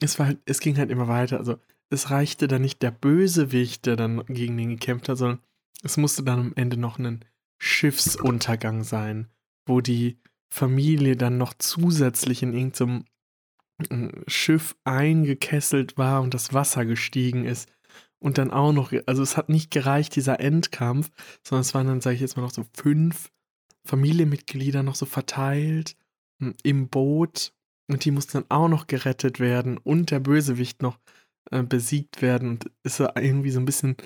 [0.00, 1.38] es war halt, es ging halt immer weiter.
[1.38, 1.56] Also
[1.90, 5.38] es reichte dann nicht der Bösewicht, der dann gegen den gekämpft hat, sondern
[5.82, 7.24] es musste dann am Ende noch ein
[7.58, 9.28] Schiffsuntergang sein,
[9.66, 10.18] wo die
[10.48, 13.04] Familie dann noch zusätzlich in irgendeinem
[14.26, 17.68] Schiff eingekesselt war und das Wasser gestiegen ist.
[18.18, 21.10] Und dann auch noch, also es hat nicht gereicht, dieser Endkampf,
[21.42, 23.30] sondern es waren dann, sage ich jetzt mal, noch so fünf
[23.86, 25.96] Familienmitglieder noch so verteilt
[26.40, 27.52] m, im Boot
[27.90, 30.98] und die mussten dann auch noch gerettet werden und der Bösewicht noch
[31.50, 33.96] äh, besiegt werden und ist irgendwie so ein bisschen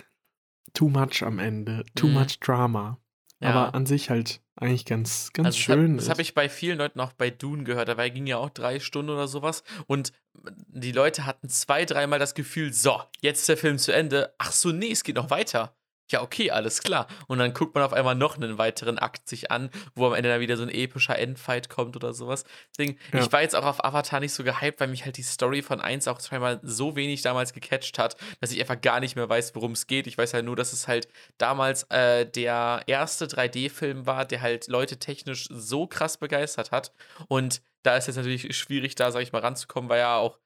[0.75, 2.15] too much am Ende, too Mhm.
[2.15, 2.99] much Drama.
[3.41, 3.51] ja.
[3.51, 5.97] Aber an sich halt eigentlich ganz, ganz Also schön.
[5.97, 7.89] Das habe hab ich bei vielen Leuten auch bei Dune gehört.
[7.89, 9.63] Dabei ging ja auch drei Stunden oder sowas.
[9.87, 14.35] Und die Leute hatten zwei, dreimal das Gefühl, so, jetzt ist der Film zu Ende.
[14.39, 15.78] Ach so, nee, es geht noch weiter.
[16.11, 17.07] Ja, okay, alles klar.
[17.27, 20.31] Und dann guckt man auf einmal noch einen weiteren Akt sich an, wo am Ende
[20.31, 22.45] dann wieder so ein epischer Endfight kommt oder sowas.
[22.77, 23.21] Deswegen, Ja.
[23.21, 25.81] ich war jetzt auch auf Avatar nicht so gehypt, weil mich halt die Story von
[25.81, 29.55] 1 auch zweimal so wenig damals gecatcht hat, dass ich einfach gar nicht mehr weiß,
[29.55, 30.07] worum es geht.
[30.07, 34.69] Ich weiß halt nur, dass es halt damals äh, der erste 3D-Film war, der halt
[34.69, 36.93] Leute technisch so krass begeistert hat.
[37.29, 40.39] Und da ist jetzt natürlich schwierig, da, sag ich mal, ranzukommen, weil ja auch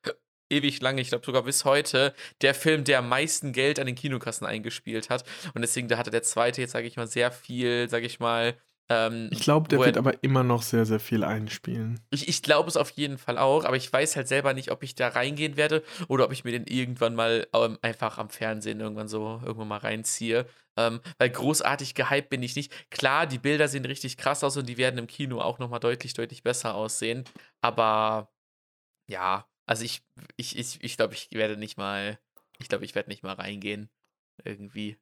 [0.53, 3.97] ewig lange, ich glaube sogar bis heute, der Film, der am meisten Geld an den
[3.97, 5.25] Kinokassen eingespielt hat.
[5.55, 8.55] Und deswegen, da hatte der zweite jetzt, sage ich mal, sehr viel, sage ich mal,
[8.89, 12.01] ähm, Ich glaube, der er- wird aber immer noch sehr, sehr viel einspielen.
[12.11, 14.83] ich, ich glaube es auf jeden Fall auch, aber ich weiß halt selber nicht, ob
[14.83, 18.81] ich da reingehen werde oder ob ich mir den irgendwann mal ähm, einfach am Fernsehen
[18.81, 20.47] irgendwann so irgendwann mal reinziehe.
[20.77, 22.73] Ähm, weil großartig gehypt bin ich nicht.
[22.91, 26.15] Klar, die Bilder sehen richtig krass aus und die werden im Kino auch nochmal deutlich,
[26.15, 27.25] deutlich besser aussehen.
[27.61, 28.31] Aber
[29.09, 30.03] ja, also ich,
[30.37, 32.19] ich, ich, ich glaube, ich werde nicht mal,
[32.59, 33.89] ich glaube, ich werde nicht mal reingehen.
[34.45, 34.99] Irgendwie.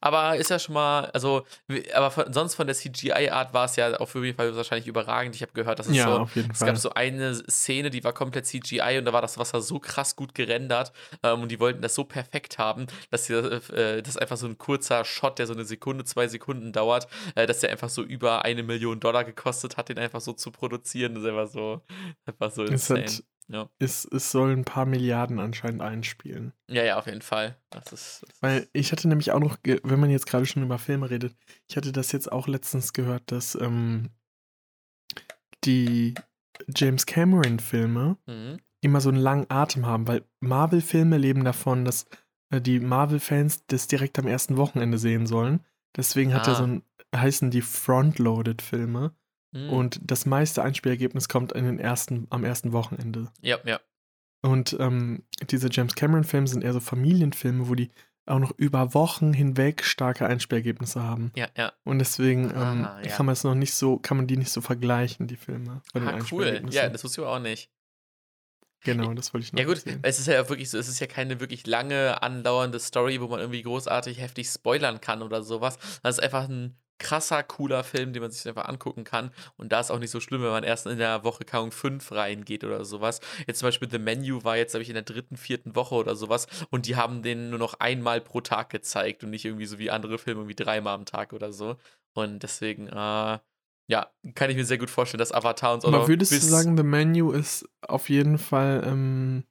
[0.00, 1.46] Aber ist ja schon mal, also,
[1.94, 5.36] aber von, sonst von der CGI-Art war es ja auf jeden Fall wahrscheinlich überragend.
[5.36, 6.66] Ich habe gehört, dass es Ja, so, auf jeden es Fall.
[6.66, 10.16] gab so eine Szene, die war komplett CGI und da war das Wasser so krass
[10.16, 10.90] gut gerendert
[11.22, 14.58] ähm, und die wollten das so perfekt haben, dass sie, äh, das einfach so ein
[14.58, 17.06] kurzer Shot, der so eine Sekunde, zwei Sekunden dauert,
[17.36, 20.50] äh, dass der einfach so über eine Million Dollar gekostet hat, den einfach so zu
[20.50, 21.14] produzieren.
[21.14, 21.80] Das ist einfach so,
[22.26, 23.02] einfach so Es, insane.
[23.04, 23.68] hat, Ja.
[23.78, 26.52] es, es soll ein paar Milliarden anscheinend einspielen.
[26.68, 27.56] ja, ja, auf jeden Fall.
[27.70, 30.78] Das ist, das Weil ich hatte nämlich auch noch, wenn man jetzt gerade schon über
[30.78, 31.34] Filme redet,
[31.68, 34.10] ich hatte das jetzt auch letztens gehört, dass ähm,
[35.64, 36.14] die
[36.74, 38.58] James Cameron-Filme mhm.
[38.80, 42.06] immer so einen langen Atem haben, weil Marvel-Filme leben davon, dass
[42.50, 45.64] äh, die Marvel-Fans das direkt am ersten Wochenende sehen sollen.
[45.96, 46.56] Deswegen hat er Ah.
[46.56, 46.82] so ein,
[47.14, 49.14] heißen die Frontloaded-Filme
[49.52, 49.70] Mhm.
[49.70, 53.30] und das meiste Einspielergebnis kommt in den ersten, am ersten Wochenende.
[53.40, 53.80] ja, ja.
[54.44, 57.92] Und ähm, diese James Cameron-Filme sind eher so Familienfilme, wo die
[58.26, 61.30] auch noch über Wochen hinweg starke Einspielergebnisse haben.
[61.36, 61.72] Ja, ja.
[61.84, 63.10] Und deswegen ähm, Ah, ja.
[63.14, 65.80] kann man es noch nicht so, kann man die nicht so vergleichen, die Filme.
[65.94, 66.60] Ah, cool.
[66.70, 67.70] Ja, das wusste ich aber auch nicht.
[68.84, 70.00] genau, das wollte ich noch Ja gut, erzählen.
[70.02, 73.38] es ist ja wirklich so, es ist ja keine wirklich lange andauernde Story, wo man
[73.38, 75.78] irgendwie großartig heftig spoilern kann oder sowas.
[76.02, 79.30] Das ist einfach ein krasser, cooler Film, den man sich einfach angucken kann.
[79.56, 82.12] Und da ist auch nicht so schlimm, wenn man erst in der Woche Kaung 5
[82.12, 83.20] reingeht oder sowas.
[83.46, 86.16] Jetzt zum Beispiel The Menu war jetzt, glaube ich, in der dritten, vierten Woche oder
[86.16, 86.46] sowas.
[86.70, 89.90] Und die haben den nur noch einmal pro Tag gezeigt und nicht irgendwie so wie
[89.90, 91.76] andere Filme irgendwie dreimal am Tag oder so.
[92.14, 93.38] Und deswegen, äh,
[93.88, 96.76] ja, kann ich mir sehr gut vorstellen, dass Avatar uns auch Aber würdest du sagen,
[96.76, 99.44] The Menu ist auf jeden Fall ähm,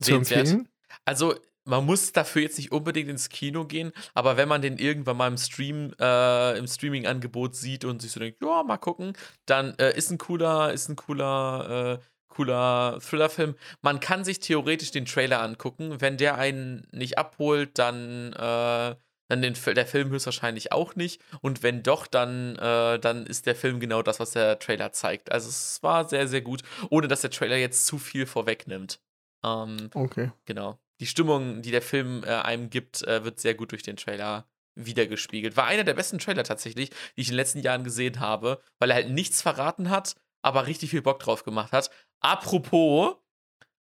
[0.00, 0.68] zu empfehlen?
[1.04, 1.34] Also,
[1.68, 5.28] man muss dafür jetzt nicht unbedingt ins Kino gehen, aber wenn man den irgendwann mal
[5.28, 9.12] im Stream, äh, im Streaming-Angebot sieht und sich so denkt, ja, mal gucken,
[9.46, 13.54] dann äh, ist ein cooler, ist ein cooler, äh, cooler Thriller-Film.
[13.82, 16.00] Man kann sich theoretisch den Trailer angucken.
[16.00, 18.96] Wenn der einen nicht abholt, dann, äh,
[19.28, 21.20] dann den, der Film höchstwahrscheinlich auch nicht.
[21.42, 25.30] Und wenn doch, dann, äh, dann ist der Film genau das, was der Trailer zeigt.
[25.30, 29.00] Also es war sehr, sehr gut, ohne dass der Trailer jetzt zu viel vorwegnimmt.
[29.44, 30.32] Ähm, Okay.
[30.46, 30.78] Genau.
[31.00, 34.48] Die Stimmung, die der Film äh, einem gibt, äh, wird sehr gut durch den Trailer
[34.74, 35.56] wiedergespiegelt.
[35.56, 38.90] War einer der besten Trailer tatsächlich, die ich in den letzten Jahren gesehen habe, weil
[38.90, 41.90] er halt nichts verraten hat, aber richtig viel Bock drauf gemacht hat.
[42.20, 43.16] Apropos,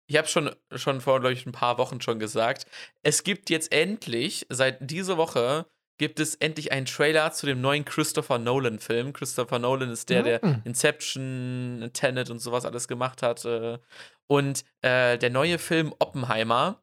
[0.07, 2.65] ich habe schon, schon vor, glaube ich, ein paar Wochen schon gesagt,
[3.03, 5.65] es gibt jetzt endlich, seit dieser Woche,
[5.97, 9.13] gibt es endlich einen Trailer zu dem neuen Christopher Nolan-Film.
[9.13, 10.61] Christopher Nolan ist der, der Mhm.
[10.65, 13.45] Inception, Tenet und sowas alles gemacht hat.
[13.45, 13.77] Äh,
[14.27, 16.81] und äh, der neue Film Oppenheimer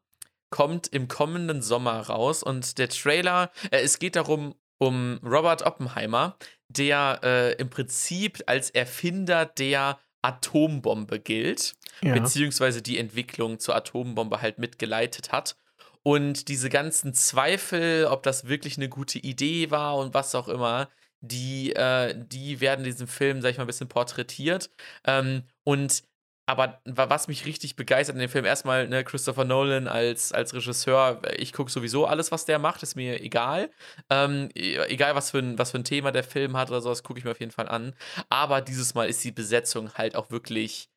[0.51, 2.43] kommt im kommenden Sommer raus.
[2.43, 6.37] Und der Trailer, äh, es geht darum, um Robert Oppenheimer,
[6.69, 12.12] der äh, im Prinzip als Erfinder der Atombombe gilt Ja.
[12.12, 15.57] beziehungsweise die Entwicklung zur Atombombe halt mitgeleitet hat.
[16.03, 20.89] Und diese ganzen Zweifel, ob das wirklich eine gute Idee war und was auch immer,
[21.20, 24.70] die, äh, die werden in diesem Film, sag ich mal, ein bisschen porträtiert.
[25.05, 26.03] Ähm, und
[26.49, 30.55] aber wa- was mich richtig begeistert in dem Film, erstmal ne, Christopher Nolan als, als
[30.55, 33.70] Regisseur, ich gucke sowieso alles, was der macht, ist mir egal.
[34.09, 37.03] Ähm, e- egal, was für, ein, was für ein Thema der Film hat oder sowas,
[37.03, 37.95] gucke ich mir auf jeden Fall an.
[38.31, 40.89] Aber dieses Mal ist die Besetzung halt auch wirklich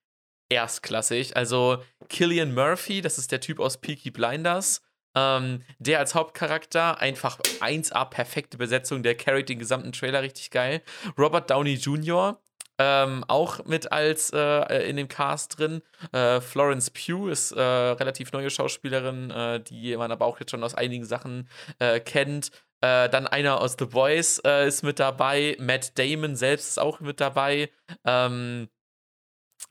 [0.50, 1.36] erstklassig.
[1.36, 4.82] Also Killian Murphy, das ist der Typ aus Peaky Blinders,
[5.16, 10.82] ähm, der als Hauptcharakter einfach 1A perfekte Besetzung, der carried den gesamten Trailer richtig geil.
[11.18, 12.42] Robert Downey Jr.
[12.84, 15.84] Ähm, auch mit als äh, in dem Cast drin.
[16.14, 20.64] Äh, Florence Pugh ist äh, relativ neue Schauspielerin, äh, die man aber auch jetzt schon
[20.64, 21.48] aus einigen Sachen
[21.78, 22.50] äh, kennt.
[22.82, 25.56] Äh, dann einer aus The Boys äh, ist mit dabei.
[25.60, 27.70] Matt Damon selbst ist auch mit dabei.
[28.04, 28.68] Ähm,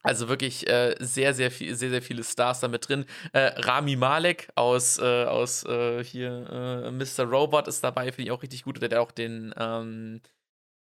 [0.05, 3.07] also wirklich äh, sehr, sehr viel, sehr, sehr viele Stars da mit drin.
[3.33, 5.67] Äh, Rami Malek aus, äh, aus
[6.05, 7.25] hier Mr.
[7.25, 8.81] Robot ist dabei, finde ich auch richtig gut.
[8.81, 10.21] Der hat auch den ähm,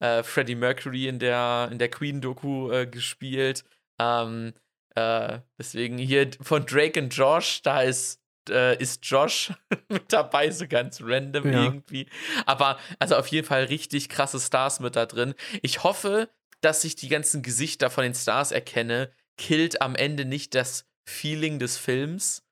[0.01, 3.63] äh, Freddie Mercury in der, in der Queen-Doku äh, gespielt.
[3.99, 4.53] Ähm,
[4.95, 8.19] äh, deswegen hier von Drake und Josh, da ist,
[8.49, 9.53] äh, ist Josh
[9.89, 11.63] mit dabei, so ganz random Ja.
[11.65, 12.07] irgendwie.
[12.45, 15.33] Aber also auf jeden Fall richtig krasse Stars mit da drin.
[15.61, 16.29] Ich hoffe,
[16.61, 21.57] dass ich die ganzen Gesichter von den Stars erkenne, killt am Ende nicht das Feeling
[21.59, 22.43] des Films.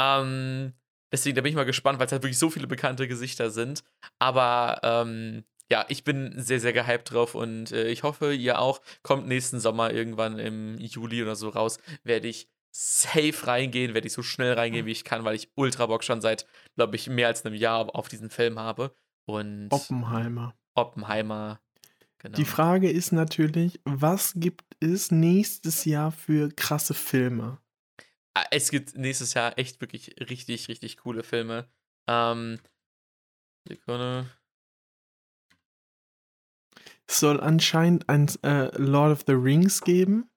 [0.00, 0.72] Ähm,
[1.12, 3.82] deswegen, da bin ich mal gespannt, weil es halt wirklich so viele bekannte Gesichter sind.
[4.18, 8.82] Aber ähm, ja, ich bin sehr, sehr gehypt drauf und äh, ich hoffe, ihr auch.
[9.02, 14.12] Kommt nächsten Sommer irgendwann im Juli oder so raus, werde ich safe reingehen, werde ich
[14.12, 17.28] so schnell reingehen, wie ich kann, weil ich ultra Bock schon seit, glaube ich, mehr
[17.28, 18.94] als einem Jahr auf diesen Film habe.
[19.24, 20.54] Und Oppenheimer.
[20.74, 21.58] Oppenheimer.
[22.18, 22.36] Genau.
[22.36, 27.62] Die Frage ist natürlich, was gibt es nächstes Jahr für krasse Filme?
[28.34, 31.66] Ah, Es gibt nächstes Jahr echt wirklich richtig, richtig coole Filme.
[32.06, 32.58] Ähm,
[33.66, 34.26] Sekunde.
[37.12, 40.30] Es soll anscheinend ein äh, Lord of the Rings geben,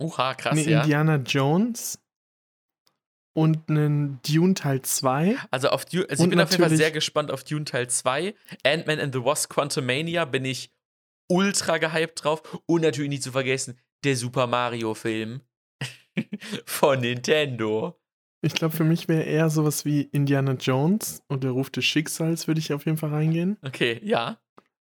[0.00, 0.80] Uha, krass, eine ja.
[0.80, 2.00] Indiana Jones
[3.32, 5.36] und einen Dune Teil 2.
[5.52, 8.34] Also, auf Dune, also ich bin auf jeden Fall sehr gespannt auf Dune Teil 2.
[8.64, 10.72] Ant-Man and the Wasp Quantumania bin ich
[11.28, 12.60] ultra gehypt drauf.
[12.66, 15.42] Und natürlich nicht zu vergessen, der Super Mario-Film
[16.64, 18.00] von Nintendo.
[18.42, 22.48] Ich glaube, für mich wäre eher sowas wie Indiana Jones und der Ruf des Schicksals,
[22.48, 23.58] würde ich auf jeden Fall reingehen.
[23.62, 24.40] Okay, ja.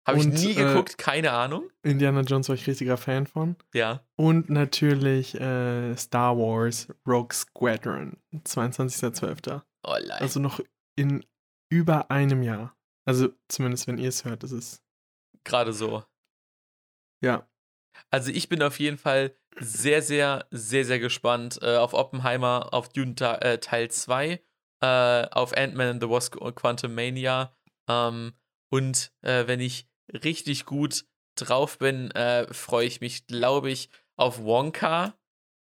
[0.06, 1.70] Habe ich nie äh, geguckt, keine Ahnung.
[1.82, 3.56] Indiana Jones war ich richtiger Fan von.
[3.74, 4.06] Ja.
[4.16, 9.62] Und natürlich äh, Star Wars Rogue Squadron, 22.12.
[9.84, 10.22] Oh, leid.
[10.22, 10.60] Also noch
[10.96, 11.26] in
[11.70, 12.76] über einem Jahr.
[13.06, 14.84] Also zumindest, wenn ihr es hört, ist es.
[15.44, 16.04] Gerade so.
[17.22, 17.48] Ja.
[18.10, 22.90] Also ich bin auf jeden Fall sehr, sehr, sehr, sehr gespannt äh, auf Oppenheimer, auf
[22.90, 24.42] Dune äh, Teil 2,
[24.82, 27.56] äh, auf Ant-Man and the Wasp Quantum Mania.
[27.88, 28.34] Ähm,
[28.70, 31.06] und äh, wenn ich richtig gut
[31.36, 35.14] drauf bin, äh, freue ich mich, glaube ich, auf Wonka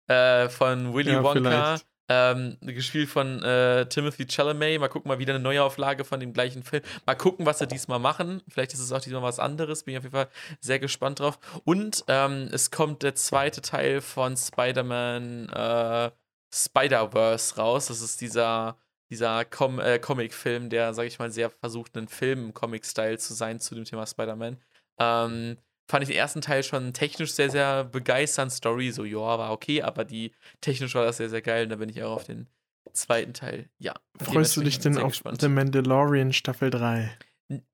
[0.08, 1.80] äh, von Willy Ja, Wonka.
[2.10, 4.78] Ähm, gespielt von äh, Timothy Chalamet.
[4.80, 6.84] Mal gucken, mal wieder eine Neuauflage von dem gleichen Film.
[7.06, 8.42] Mal gucken, was sie diesmal machen.
[8.50, 9.84] Vielleicht ist es auch diesmal was anderes.
[9.84, 10.28] Bin ich auf jeden Fall
[10.60, 11.40] sehr gespannt drauf.
[11.64, 16.12] Und ähm, es kommt der zweite Teil von Spider-Man äh,
[16.54, 17.88] Spider-Verse raus.
[17.88, 18.78] Das ist dieser,
[19.10, 23.76] dieser Com äh, Comic-Film, der, sag ich mal, sehr versucht, einen Film-Comic-Style zu sein zu
[23.76, 24.58] dem Thema Spider-Man.
[25.00, 25.58] Ähm,
[25.90, 28.52] fand ich den ersten Teil schon technisch sehr, sehr begeisternd.
[28.52, 30.32] Story, so, ja, war okay, aber die
[30.62, 31.64] technisch war das sehr, sehr geil.
[31.64, 32.48] Und da bin ich auch auf den
[32.94, 33.70] zweiten Teil.
[33.78, 33.94] Ja.
[34.20, 35.42] Freust du dich denn auf gespannt.
[35.42, 37.18] The Mandalorian Staffel 3?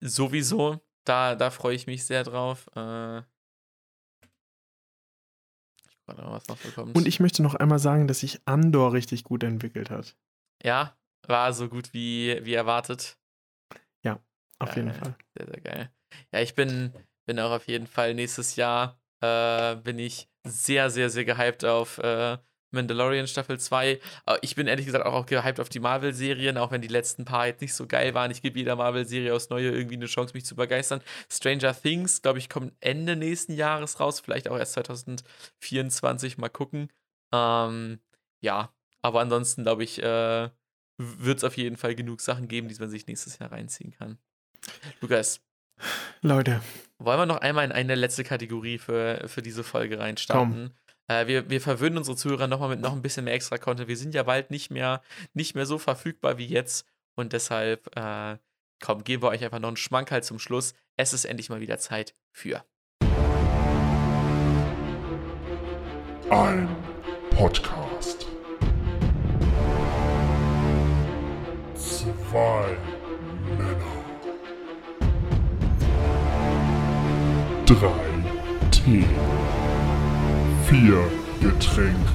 [0.02, 0.80] Sowieso.
[1.06, 2.68] Da, da freue ich mich sehr drauf.
[2.76, 3.22] Äh,
[6.18, 6.96] was noch so kommt.
[6.96, 10.16] Und ich möchte noch einmal sagen, dass sich Andor richtig gut entwickelt hat.
[10.64, 10.98] Ja,
[11.28, 13.18] war so gut wie, wie erwartet.
[14.04, 14.20] Ja,
[14.60, 15.16] auf jeden Fall.
[15.38, 15.92] Sehr, sehr geil.
[16.32, 16.94] Ja, ich bin,
[17.26, 21.98] bin auch auf jeden Fall nächstes Jahr äh, bin ich sehr, sehr, sehr gehypt auf
[22.00, 22.38] äh,
[22.72, 24.00] Mandalorian Staffel 2.
[24.26, 27.48] Äh, ich bin ehrlich gesagt auch gehypt auf die Marvel-Serien, auch wenn die letzten paar
[27.48, 28.32] jetzt nicht so geil waren.
[28.32, 31.02] Ich gebe jeder Marvel-Serie aus Neue irgendwie eine Chance, mich zu begeistern.
[31.30, 36.90] Stranger Things, glaube ich, kommt Ende nächsten Jahres raus, vielleicht auch erst 2024, mal gucken.
[37.34, 38.00] Ähm,
[38.42, 40.50] ja, aber ansonsten, glaube ich, äh,
[41.00, 44.18] wird es auf jeden Fall genug Sachen geben, die man sich nächstes Jahr reinziehen kann.
[45.00, 45.42] Lukas.
[46.22, 46.62] Leute.
[46.98, 50.74] Wollen wir noch einmal in eine letzte Kategorie für, für diese Folge reinstarten?
[51.08, 53.88] Äh, wir, wir verwöhnen unsere Zuhörer nochmal mit noch ein bisschen mehr extra Content.
[53.88, 55.02] Wir sind ja bald nicht mehr,
[55.34, 56.86] nicht mehr so verfügbar wie jetzt.
[57.16, 58.38] Und deshalb, äh,
[58.82, 60.74] komm, geben wir euch einfach noch einen Schmankerl zum Schluss.
[60.98, 62.66] Es ist endlich mal wieder Zeit für.
[66.30, 66.68] Ein
[67.32, 67.79] Podcast.
[72.30, 72.78] Zwei
[73.58, 74.06] Männer.
[77.66, 79.10] Drei Themen
[80.68, 81.10] vier
[81.42, 82.14] Getränke.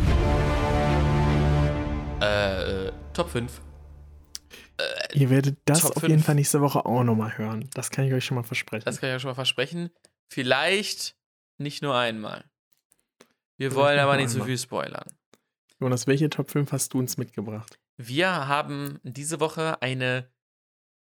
[2.20, 3.60] Äh, Top 5.
[4.78, 6.10] Äh, Ihr werdet das Top auf 5.
[6.10, 7.68] jeden Fall nächste Woche auch nochmal hören.
[7.74, 8.84] Das kann ich euch schon mal versprechen.
[8.84, 9.90] Das kann ich euch schon mal versprechen.
[10.28, 11.16] Vielleicht
[11.58, 12.44] nicht nur einmal.
[13.56, 15.06] Wir Vielleicht wollen aber nicht zu so viel spoilern.
[15.80, 17.80] Jonas, welche Top 5 hast du uns mitgebracht?
[17.96, 20.28] Wir haben diese Woche eine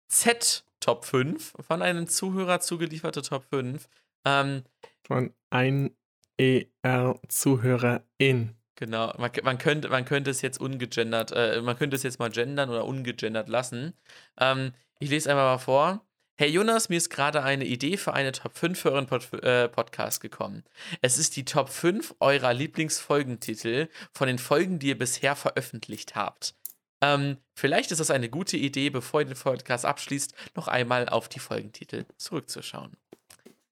[0.10, 3.90] Z-Top 5 von einem Zuhörer zugelieferte Top 5.
[4.26, 4.64] Ähm,
[5.06, 5.96] von ein
[6.38, 8.56] ER-Zuhörerin.
[8.76, 12.30] Genau, man, man, könnte, man könnte es jetzt ungegendert, äh, man könnte es jetzt mal
[12.30, 13.94] gendern oder ungegendert lassen.
[14.40, 16.06] Ähm, ich lese einmal mal vor.
[16.36, 19.70] Hey Jonas, mir ist gerade eine Idee für eine Top 5 für euren Pod äh,
[19.70, 20.64] Podcast gekommen.
[21.02, 26.56] Es ist die Top 5 eurer Lieblingsfolgentitel von den Folgen, die ihr bisher veröffentlicht habt.
[27.04, 31.28] Ähm, vielleicht ist das eine gute Idee, bevor ihr den Podcast abschließt, noch einmal auf
[31.28, 32.96] die Folgentitel zurückzuschauen.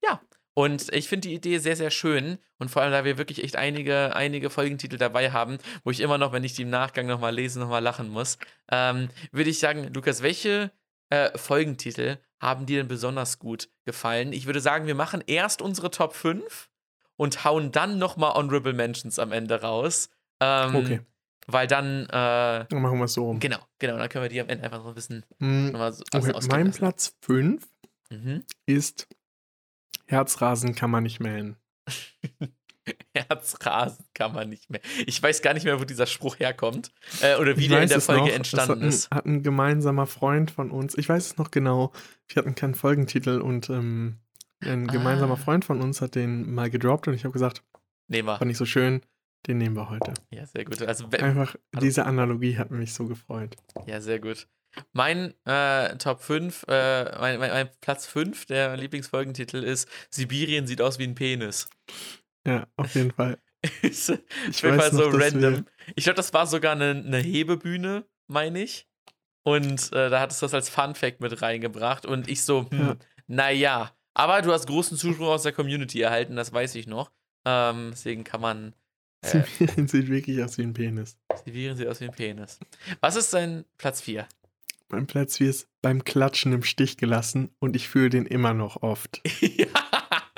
[0.04, 0.20] Ja,
[0.52, 2.36] und ich finde die Idee sehr, sehr schön.
[2.58, 6.18] Und vor allem, da wir wirklich echt einige, einige Folgentitel dabei haben, wo ich immer
[6.18, 8.36] noch, wenn ich die im Nachgang nochmal lese, nochmal lachen muss,
[8.70, 10.70] ähm, würde ich sagen, Lukas, welche
[11.08, 14.34] äh, Folgentitel haben dir denn besonders gut gefallen?
[14.34, 16.68] Ich würde sagen, wir machen erst unsere Top 5
[17.16, 20.10] und hauen dann nochmal Honorable Mentions am Ende raus.
[20.40, 21.00] Ähm, okay.
[21.46, 22.06] Weil dann.
[22.06, 23.40] Äh, dann machen wir es so rum.
[23.40, 23.98] Genau, genau.
[23.98, 25.24] Dann können wir die am Ende einfach so ein bisschen.
[25.38, 26.32] Mm, so okay.
[26.48, 27.66] Mein Platz 5
[28.10, 28.44] mhm.
[28.66, 29.08] ist
[30.06, 31.56] Herzrasen kann man nicht mähen.
[33.14, 34.80] Herzrasen kann man nicht mehr.
[35.06, 36.92] Ich weiß gar nicht mehr, wo dieser Spruch herkommt.
[37.20, 38.28] Äh, oder wie ich der in der Folge noch.
[38.28, 39.10] entstanden hat ein, ist.
[39.10, 41.92] Hat ein gemeinsamer Freund von uns, ich weiß es noch genau,
[42.28, 44.18] wir hatten keinen Folgentitel und ähm,
[44.60, 44.92] ein ah.
[44.92, 47.62] gemeinsamer Freund von uns hat den mal gedroppt und ich habe gesagt,
[48.08, 48.38] nehmen wir.
[48.38, 49.02] Fand ich so schön,
[49.46, 50.14] den nehmen wir heute.
[50.30, 50.80] Ja, sehr gut.
[50.82, 53.56] Also, Einfach, diese Analogie hat mich so gefreut.
[53.86, 54.48] Ja, sehr gut.
[54.92, 60.80] Mein äh, Top 5, äh, mein, mein, mein, Platz 5 der Lieblingsfolgentitel ist Sibirien sieht
[60.80, 61.68] aus wie ein Penis.
[62.46, 63.38] Ja, auf jeden Fall.
[63.82, 64.20] jeden
[64.60, 65.66] Fall so random.
[65.94, 68.88] Ich glaube, das war sogar eine, eine Hebebühne, meine ich.
[69.44, 72.06] Und äh, da hattest du das als Fun Fact mit reingebracht.
[72.06, 72.96] Und ich so, hm, ja.
[73.26, 73.96] naja.
[74.14, 77.10] Aber du hast großen Zuspruch aus der Community erhalten, das weiß ich noch.
[77.44, 78.74] Ähm, deswegen kann man.
[79.22, 81.16] Äh, Sibirien sieht wirklich aus wie ein Penis.
[81.44, 82.58] Sibirien sieht aus wie ein Penis.
[83.00, 84.26] Was ist dein Platz 4?
[84.88, 88.82] Mein Platz 4 ist beim Klatschen im Stich gelassen und ich fühle den immer noch
[88.82, 89.20] oft.
[89.40, 89.66] ja.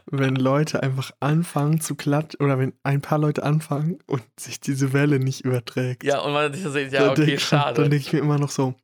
[0.06, 4.93] Wenn Leute einfach anfangen zu klatschen oder wenn ein paar Leute anfangen und sich diese
[4.93, 6.05] Welle nicht überträgt.
[6.05, 7.81] Ja, und man sich ja, okay, schade.
[7.81, 8.74] Dann denke ich mir immer noch so,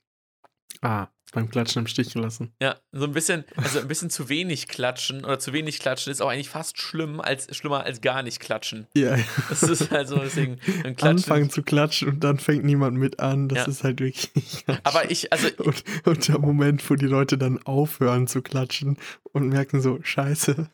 [0.81, 2.53] ah, beim Klatschen im Stich gelassen.
[2.61, 6.21] Ja, so ein bisschen, also ein bisschen zu wenig klatschen oder zu wenig klatschen ist
[6.21, 8.87] auch eigentlich fast schlimm als schlimmer als gar nicht klatschen.
[8.95, 9.17] Ja.
[9.49, 10.59] Das ist halt so deswegen
[11.01, 13.49] Anfangen zu klatschen und dann fängt niemand mit an.
[13.49, 13.67] Das ja.
[13.67, 14.31] ist halt wirklich.
[14.83, 15.49] Aber ich, also.
[15.59, 18.99] Und, und, der Moment, wo die Leute dann aufhören zu klatschen
[19.33, 20.71] und merken so, scheiße,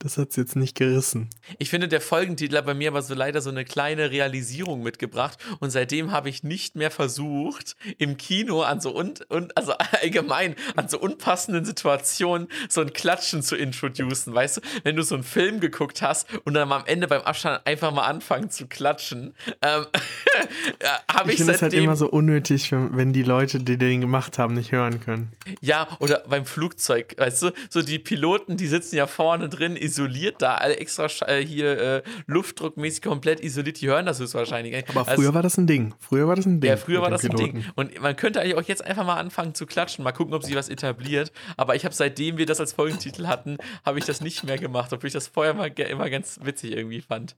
[0.00, 1.28] Das hat's jetzt nicht gerissen.
[1.58, 5.38] Ich finde, der Folgentitel hat bei mir aber so leider so eine kleine Realisierung mitgebracht
[5.58, 10.54] und seitdem habe ich nicht mehr versucht, im Kino an so und, und also allgemein
[10.76, 14.32] an so unpassenden Situationen so ein Klatschen zu introducen.
[14.32, 17.66] Weißt du, wenn du so einen Film geguckt hast und dann am Ende beim Abstand
[17.66, 19.84] einfach mal anfangen zu klatschen, ähm,
[21.10, 24.00] habe Ich, ich, finde es halt immer so unnötig, wenn, wenn die Leute, die den
[24.00, 25.32] gemacht haben, nicht hören können.
[25.60, 30.40] Ja, oder beim Flugzeug, weißt du, so die Piloten, die sitzen ja vorne drin, isoliert
[30.40, 34.74] da, alle extra äh, hier äh, luftdruckmäßig komplett isoliert, die hören das höchstwahrscheinlich.
[34.74, 34.90] nicht.
[34.90, 35.94] Aber Also, früher war das ein Ding.
[35.98, 36.70] Früher war das ein Ding.
[36.70, 37.64] ja, früher war das ein Ding.
[37.74, 40.54] Und man könnte eigentlich auch jetzt einfach mal anfangen zu klatschen, mal gucken, ob sich
[40.54, 41.32] was etabliert.
[41.56, 44.92] Aber ich habe seitdem wir das als Folgentitel hatten, habe ich das nicht mehr gemacht,
[44.92, 47.36] obwohl ich das vorher mal immer ganz witzig irgendwie fand.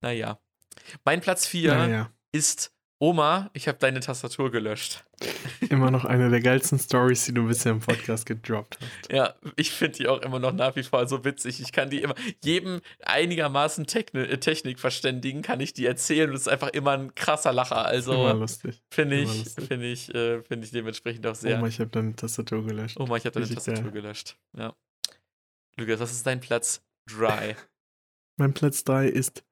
[0.00, 0.38] Naja.
[1.04, 2.73] Mein Platz 4 Naja, ist
[3.04, 5.04] Oma, ich habe deine Tastatur gelöscht.
[5.68, 9.12] immer noch eine der geilsten Stories, die du bisher im Podcast gedroppt hast.
[9.12, 11.60] Ja, ich finde die auch immer noch nach wie vor so witzig.
[11.60, 16.36] Ich kann die immer, jedem einigermaßen Techni äh, Technik verständigen, kann ich die erzählen und
[16.36, 17.84] es ist einfach immer ein krasser Lacher.
[17.84, 18.82] Also lustig.
[18.90, 21.62] finde ich, finde ich, äh, finde ich dementsprechend auch sehr.
[21.62, 22.98] Oh, ich habe deine Tastatur gelöscht.
[22.98, 24.00] Mann, ich habe deine Richtig Tastatur geil.
[24.00, 24.38] gelöscht.
[24.56, 24.74] Ja.
[25.76, 26.82] Lukas, was ist dein Platz?
[27.06, 27.54] Dry.
[28.38, 29.44] Mein Platz 3 ist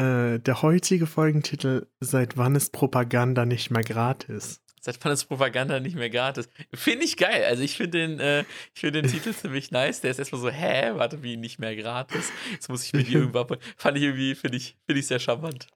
[0.00, 4.60] äh, der heutige Folgentitel Seit wann ist Propaganda nicht mehr gratis?
[4.82, 6.48] Seit wann ist Propaganda nicht mehr gratis?
[6.72, 7.44] Finde ich geil.
[7.46, 8.44] Also ich finde den, äh,
[8.74, 10.00] ich finde den Titel ziemlich nice.
[10.00, 12.32] Der ist erstmal so, hä, warte, wie nicht mehr gratis?
[12.52, 13.58] Jetzt muss ich mir die irgendwo ab.
[13.76, 15.66] Fand ich irgendwie, finde ich, finde ich sehr charmant.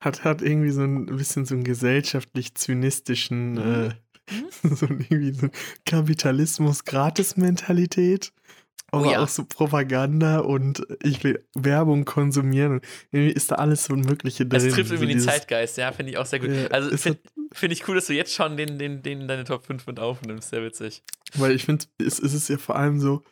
[0.00, 3.90] Hat, hat irgendwie so ein bisschen so einen gesellschaftlich-zynistischen, Mhm.
[3.90, 3.94] äh,
[4.74, 5.48] so irgendwie so
[5.84, 8.32] Kapitalismus-Gratis-Mentalität.
[8.92, 9.22] Oh Aber ja.
[9.22, 12.80] auch so Propaganda und ich will Werbung konsumieren.
[13.10, 14.64] Irgendwie ist da alles so ein Mögliche drin.
[14.64, 16.50] Das trifft So irgendwie den dieses- Zeitgeist, ja, finde ich auch sehr gut.
[16.50, 17.18] Ja, also es finde
[17.52, 19.98] find ich cool, dass du jetzt schon den, den, den in deine Top 5 mit
[19.98, 20.50] aufnimmst.
[20.50, 21.02] Sehr witzig.
[21.34, 23.22] Weil ich finde, es, es ist ja vor allem so,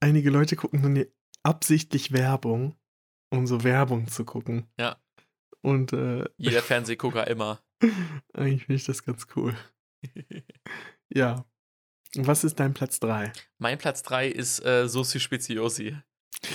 [0.00, 1.04] einige Leute gucken dann
[1.44, 2.74] absichtlich Werbung,
[3.30, 4.66] um so Werbung zu gucken.
[4.80, 4.96] Ja.
[5.62, 7.60] Und äh, Jeder Fernsehgucker immer.
[8.34, 9.54] eigentlich finde ich das ganz cool.
[11.14, 11.44] Ja.
[12.16, 13.32] Was ist dein Platz 3?
[13.58, 15.96] mein Platz 3 ist äh, Sosi Speziosi.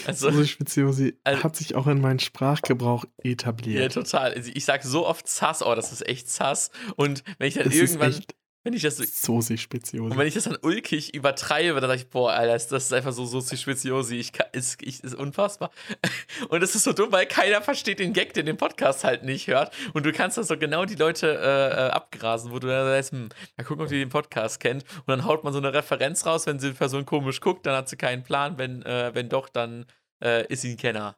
[0.08, 3.94] Also, Also Speziosi also- hat sich auch in meinen Sprachgebrauch ja, etabliert.
[3.94, 4.34] total.
[4.34, 6.72] Also ich sage so oft Sass, oh, das ist echt Sass.
[6.96, 8.24] Und wenn ich dann das irgendwann,
[8.64, 10.12] wenn ich das so Speziosi.
[10.12, 13.12] Und wenn ich das dann ulkig übertreibe, dann sage ich, boah, Alter, das ist einfach
[13.12, 14.16] so Sozi Speziosi.
[14.16, 15.70] Ich kann, ist, ich, ist unfassbar.
[16.50, 19.48] Und es ist so dumm, weil keiner versteht den Gag, der den Podcast halt nicht
[19.48, 19.74] hört.
[19.94, 23.12] Und du kannst das so genau die Leute äh, äh, abgrasen, wo du dann sagst,
[23.12, 24.84] hm, mal gucken, ob die den Podcast kennt.
[25.00, 27.90] Und dann haut man so eine Referenz raus, wenn die Person komisch guckt, dann hat
[27.90, 28.58] sie keinen Plan.
[28.58, 29.86] Wenn, äh, wenn doch, dann
[30.24, 31.18] äh, ist sie ein Kenner.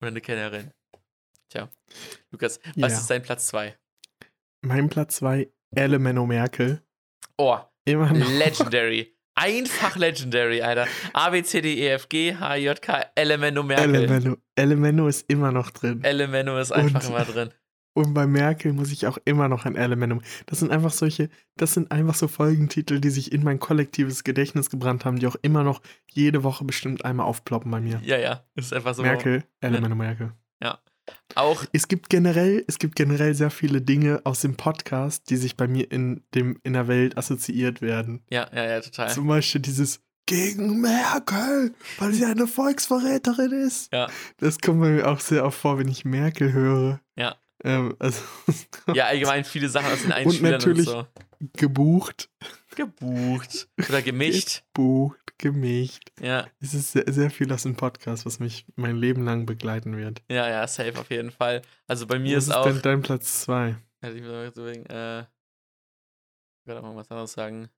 [0.00, 0.70] Oder eine Kennerin.
[1.48, 1.68] Tja.
[2.30, 2.98] Lukas, was Ja.
[2.98, 3.76] ist dein Platz 2?
[4.60, 6.82] mein Platz 2, Elemento Merkel.
[7.38, 8.28] Oh, Immer noch.
[8.30, 9.10] Legendary.
[9.36, 10.86] Einfach Legendary, Alter.
[11.12, 13.94] A, B, C, D, E, F, G, H, J, K, Elemento Merkel.
[13.94, 16.02] Elemento, Elemento ist immer noch drin.
[16.04, 17.50] Elemento ist einfach Und- immer drin.
[17.96, 20.20] Und bei Merkel muss ich auch immer noch an Elementum.
[20.46, 24.68] Das sind einfach solche, das sind einfach so Folgentitel, die sich in mein kollektives Gedächtnis
[24.68, 25.80] gebrannt haben, die auch immer noch
[26.10, 28.00] jede Woche bestimmt einmal aufploppen bei mir.
[28.04, 28.44] Ja, ja.
[28.56, 29.02] Ist einfach so.
[29.02, 30.32] Merkel, Elementum Merkel.
[31.34, 35.56] Auch, Es gibt generell, es gibt generell sehr viele Dinge aus dem Podcast, die sich
[35.56, 38.22] bei mir in dem, in der Welt assoziiert werden.
[38.30, 39.10] ja, ja, ja, total.
[39.12, 43.92] Zum Beispiel dieses gegen Merkel, weil sie eine Volksverräterin ist.
[43.92, 44.08] Ja.
[44.38, 47.00] Das kommt bei mir auch sehr oft vor, wenn ich Merkel höre.
[47.16, 47.36] Ja.
[47.62, 48.22] Ähm, also
[48.94, 51.06] Ja, allgemein viele Sachen aus den Einspielern und, natürlich- so.
[51.58, 52.30] gebucht,
[52.74, 53.68] Gebucht.
[53.88, 54.62] Oder gemischt.
[54.74, 56.10] gebucht, gemischt.
[56.20, 59.96] Ja, Es ist sehr, sehr viel aus dem Podcast, was mich mein Leben lang begleiten
[59.96, 60.22] wird.
[60.28, 61.62] ja, ja, safe auf jeden Fall.
[61.86, 62.64] Also bei mir Was ist ist auch.
[62.66, 63.76] denn dein Platz 2?
[64.00, 65.20] Also ich muss überlegen, äh.
[65.22, 67.68] Ich werde auch mal was anderes sagen.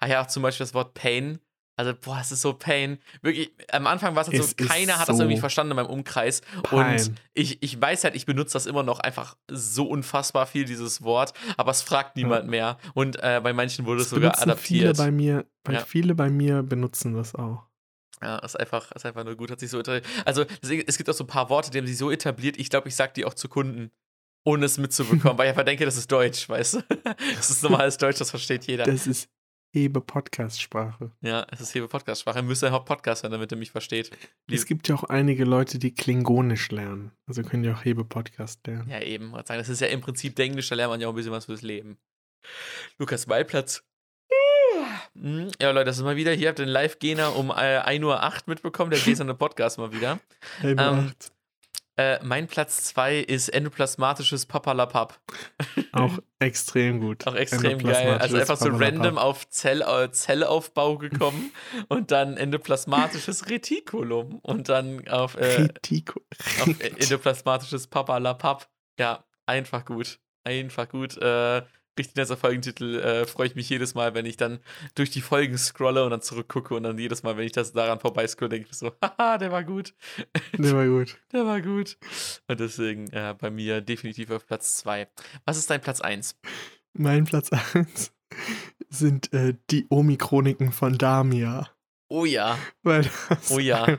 [0.00, 1.40] Ah ja, auch zum Beispiel das Wort Pain.
[1.76, 2.98] Also, boah, es ist so Pain.
[3.22, 5.76] Wirklich, am Anfang war es halt Es so, keiner hat das so irgendwie verstanden in
[5.76, 6.42] meinem Umkreis.
[6.70, 7.18] Und Pein.
[7.32, 11.32] ich, ich weiß halt, ich benutze das immer noch einfach so unfassbar viel, dieses Wort,
[11.56, 12.76] aber es fragt niemand mehr.
[12.94, 14.96] Und äh, bei manchen wurde es Das sogar benutzen viele adaptiert.
[14.98, 15.80] bei mir, weil Ja.
[15.84, 17.64] viele bei mir benutzen das auch.
[18.22, 20.06] Ja, ist einfach, ist einfach nur gut, hat sich so etabliert.
[20.26, 22.86] Also, es gibt auch so ein paar Worte, die haben sich so etabliert, ich glaube,
[22.88, 23.90] ich sage die auch zu Kunden,
[24.44, 26.82] ohne es mitzubekommen, weil ich einfach denke, das ist Deutsch, weißt du?
[27.36, 28.84] Das ist normales Deutsch, das versteht jeder.
[28.84, 29.28] Das ist
[29.74, 31.12] Hebe Podcast-Sprache.
[31.22, 32.40] Ja, es ist hier Podcast-Sprache.
[32.40, 34.10] Ihr müsst ja auch Podcast hören, damit ihr mich versteht.
[34.46, 37.10] Es gibt ja auch einige Leute, die Klingonisch lernen.
[37.26, 38.90] Also können ja auch Hebe Podcast lernen.
[38.90, 39.30] Ja, eben.
[39.32, 41.46] sagen, Das ist ja im Prinzip Englisch, da lernt man ja auch ein bisschen was
[41.46, 41.96] fürs Leben.
[42.98, 43.82] Lukas Wahlplatz.
[45.14, 46.32] Hm, Ja, Leute, das ist mal wieder.
[46.32, 50.20] Hier habt ihr den Live-Gener um äh, 1.08 Uhr mitbekommen, der gläserne Podcast mal wieder.
[50.60, 51.32] Hebe Ähm, acht.
[52.02, 55.20] Äh, mein Platz 2 ist endoplasmatisches Papalapap.
[55.92, 57.26] Auch extrem gut.
[57.26, 58.18] Auch extrem geil.
[58.18, 61.52] Also einfach so random auf Zell, äh, Zellaufbau gekommen
[61.88, 66.20] und dann endoplasmatisches Retikulum und dann auf, äh, Retiko.
[66.60, 68.68] auf endoplasmatisches Papalapap.
[68.98, 70.18] Ja, einfach gut.
[70.44, 71.16] Einfach gut.
[71.18, 71.62] Äh,
[71.98, 72.98] richtig nicer Folgentitel.
[73.00, 74.60] Äh, Freue ich mich jedes Mal, wenn ich dann
[74.94, 78.00] durch die Folgen scrolle und dann zurückgucke und dann jedes Mal, wenn ich das daran
[78.00, 79.94] vorbei scrolle, denke ich mir so, haha, der war gut.
[80.58, 81.18] Der war gut.
[81.32, 81.96] Der war gut.
[82.48, 85.08] Und deswegen äh, bei mir definitiv auf Platz 2.
[85.44, 86.36] Was ist dein Platz 1?
[86.94, 88.12] Mein Platz 1
[88.90, 91.70] sind äh, die Omi-Chroniken von Damia.
[92.08, 93.98] Oh ja, Weil das Oh ja.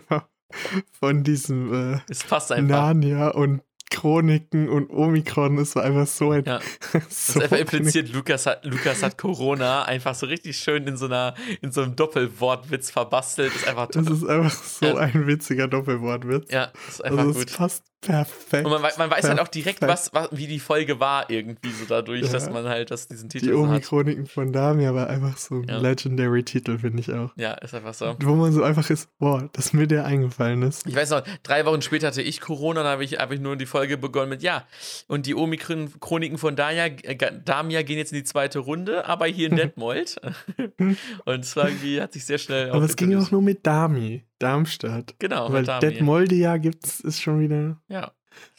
[0.92, 2.70] von diesem äh, es passt einfach.
[2.70, 3.64] Narnia und
[3.94, 6.44] Chroniken und Omikron, es war einfach so ein.
[6.46, 6.60] Ja.
[6.60, 10.98] so Das ist einfach impliziert, Lukas hat, Lukas hat Corona einfach so richtig schön in
[10.98, 13.56] so einer, in so einem Doppelwortwitz verbastelt.
[13.56, 14.96] Ist einfach Das ist einfach so Ja.
[14.98, 16.52] ein witziger Doppelwortwitz.
[16.52, 17.56] Ja, ist einfach also es gut.
[17.58, 18.66] passt perfekt.
[18.66, 21.86] Und man, man weiß halt auch direkt, was, was, wie die Folge war, irgendwie so
[21.88, 22.32] dadurch, Ja.
[22.32, 23.54] dass man halt das, diesen Titel Die.
[23.54, 25.78] Omi-Chroniken von Damia war einfach so ein Ja.
[25.78, 27.32] legendary Titel, finde ich auch.
[27.36, 28.16] Ja, ist einfach so.
[28.22, 30.86] Wo man so einfach ist, boah, dass mir der eingefallen ist.
[30.88, 33.56] Ich weiß noch, drei Wochen später hatte ich Corona, dann habe ich, hab ich nur
[33.56, 34.66] die Folge begonnen mit, ja,
[35.08, 39.50] und die Omikron-Chroniken von Damia, äh, Damia gehen jetzt in die zweite Runde, aber hier
[39.50, 40.20] in Detmold.
[41.26, 44.24] und es war irgendwie, hat sich sehr schnell Aber es ging auch nur mit Dami,
[44.44, 45.16] Darmstadt.
[45.20, 45.64] Genau, Weil.
[45.64, 47.82] Detmolde ja gibt's, ist schon wieder.
[47.88, 48.12] Ja.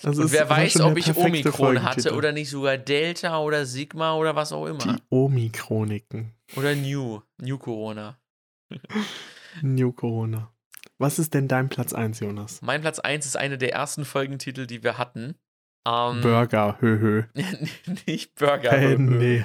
[0.02, 4.36] Also Und wer weiß, ob ich Omikron hatte oder nicht sogar Delta oder Sigma oder
[4.36, 4.78] was auch immer.
[4.78, 6.32] Die Omi-Chroniken.
[6.56, 8.18] Oder New, New Corona.
[9.62, 10.52] New Corona.
[10.98, 12.62] Was ist denn dein Platz 1, Jonas?
[12.62, 15.34] Mein Platz 1 ist eine der ersten Folgentitel, die wir hatten.
[15.86, 17.24] Ähm, Burger, höhö.
[18.06, 18.70] nicht Burger.
[18.70, 19.44] Hey, nee.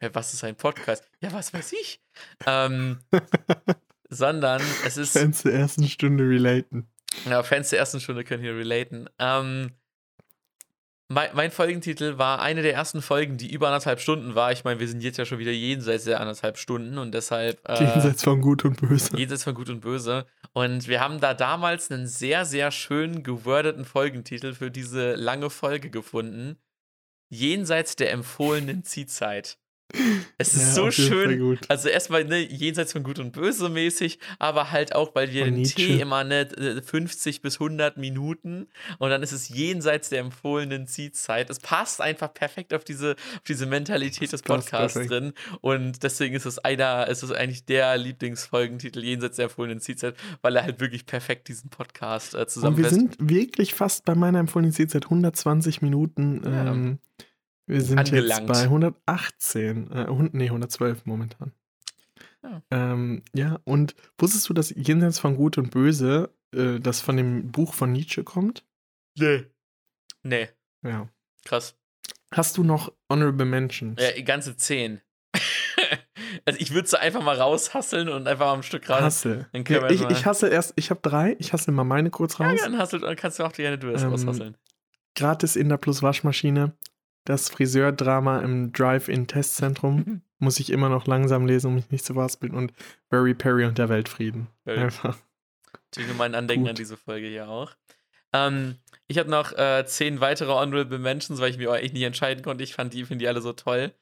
[0.00, 1.08] Ja, Was ist ein Podcast?
[1.20, 2.02] Ja, was weiß ich.
[2.46, 2.98] Ähm,
[4.10, 5.12] sondern es ist.
[5.12, 6.88] Fans der ersten Stunde relaten.
[7.28, 9.08] Ja, Fans der ersten Stunde können hier relaten.
[9.18, 9.70] Ähm,
[11.08, 14.52] mein, mein Folgentitel war eine der ersten Folgen, die über anderthalb Stunden war.
[14.52, 17.68] Ich meine, wir sind jetzt ja schon wieder jenseits der anderthalb Stunden und deshalb.
[17.68, 19.16] Äh, Jenseits von Gut und Böse.
[19.16, 20.26] Jenseits von Gut und Böse.
[20.52, 25.90] Und wir haben da damals einen sehr, sehr schön gewordeten Folgentitel für diese lange Folge
[25.90, 26.58] gefunden.
[27.28, 29.58] Jenseits der empfohlenen Ziehzeit.
[30.38, 31.58] Es ist Ja, so schön.
[31.68, 35.52] Also erstmal ne, jenseits von Gut und Böse mäßig, aber halt auch, weil wir Von
[35.54, 35.76] den Nietzsche.
[35.76, 36.48] Tee immer ne,
[36.84, 38.68] 50 bis 100 Minuten
[38.98, 41.50] und dann ist es jenseits der empfohlenen Ziehzeit.
[41.50, 46.34] Es passt einfach perfekt auf diese, auf diese Mentalität des passt Podcasts drin und deswegen
[46.34, 50.80] ist es einer, es ist eigentlich der Lieblingsfolgentitel jenseits der empfohlenen Ziehzeit, weil er halt
[50.80, 52.94] wirklich perfekt diesen Podcast äh, Und wir zusammenfasst.
[52.94, 56.42] sind wirklich fast bei meiner empfohlenen Zielzeit 120 Minuten.
[56.44, 56.72] Ja.
[56.72, 56.98] Ähm,
[57.70, 58.48] wir sind Angelangt.
[58.48, 59.90] jetzt bei 118.
[59.92, 61.52] Äh, nee, 112 momentan.
[62.42, 62.62] Ja.
[62.70, 67.50] Ähm, ja, und wusstest du, dass Jenseits von Gut und Böse äh, das von dem
[67.52, 68.64] Buch von Nietzsche kommt?
[69.18, 69.44] Nee.
[70.22, 70.48] Nee,
[70.82, 71.08] Ja.
[71.44, 71.74] krass.
[72.32, 74.00] Hast du noch Honorable Mentions?
[74.02, 75.00] Ja, die ganze 10.
[76.44, 79.00] also ich würde es einfach mal raushasseln und einfach mal am Stück raus.
[79.00, 79.48] Hasse.
[79.52, 82.38] Dann können Ja, ich, ich hasse erst, ich habe drei, ich hasse mal meine kurz
[82.38, 82.60] Ja, raus.
[82.62, 84.56] dann, hasselt, dann kannst du auch gerne du es Ähm, raushasseln.
[85.16, 86.72] Gratis in der Plus Waschmaschine.
[87.24, 90.22] Das Friseurdrama im Drive-In-Testzentrum.
[90.38, 92.54] Muss ich immer noch langsam lesen, um mich nicht zu verhaspeln.
[92.54, 92.72] Und
[93.10, 94.48] Barry Perry und der Weltfrieden.
[94.64, 95.18] Very- Einfach.
[95.92, 96.70] Natürlich mein Andenken gut.
[96.70, 97.72] an diese Folge hier auch.
[98.32, 98.76] Ähm,
[99.08, 102.42] ich habe noch äh, zehn weitere Honorable Mentions, weil ich mir auch echt nicht entscheiden
[102.44, 102.64] konnte.
[102.64, 103.92] Ich fand die, finde die alle so toll.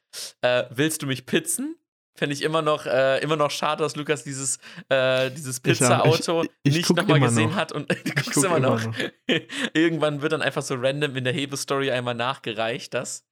[0.42, 1.76] Äh, willst du mich pizzen?
[2.18, 4.58] Fände ich immer noch, äh, immer noch schade, dass Lukas dieses,
[4.88, 5.62] äh, dieses Ich.
[5.62, 7.56] Pizza-Auto Ich- ich nicht nochmal gesehen noch.
[7.56, 8.84] hat und du guckst guck immer noch.
[8.84, 8.94] noch.
[9.72, 13.24] Irgendwann wird dann einfach so random in der Hebestory einmal nachgereicht, das.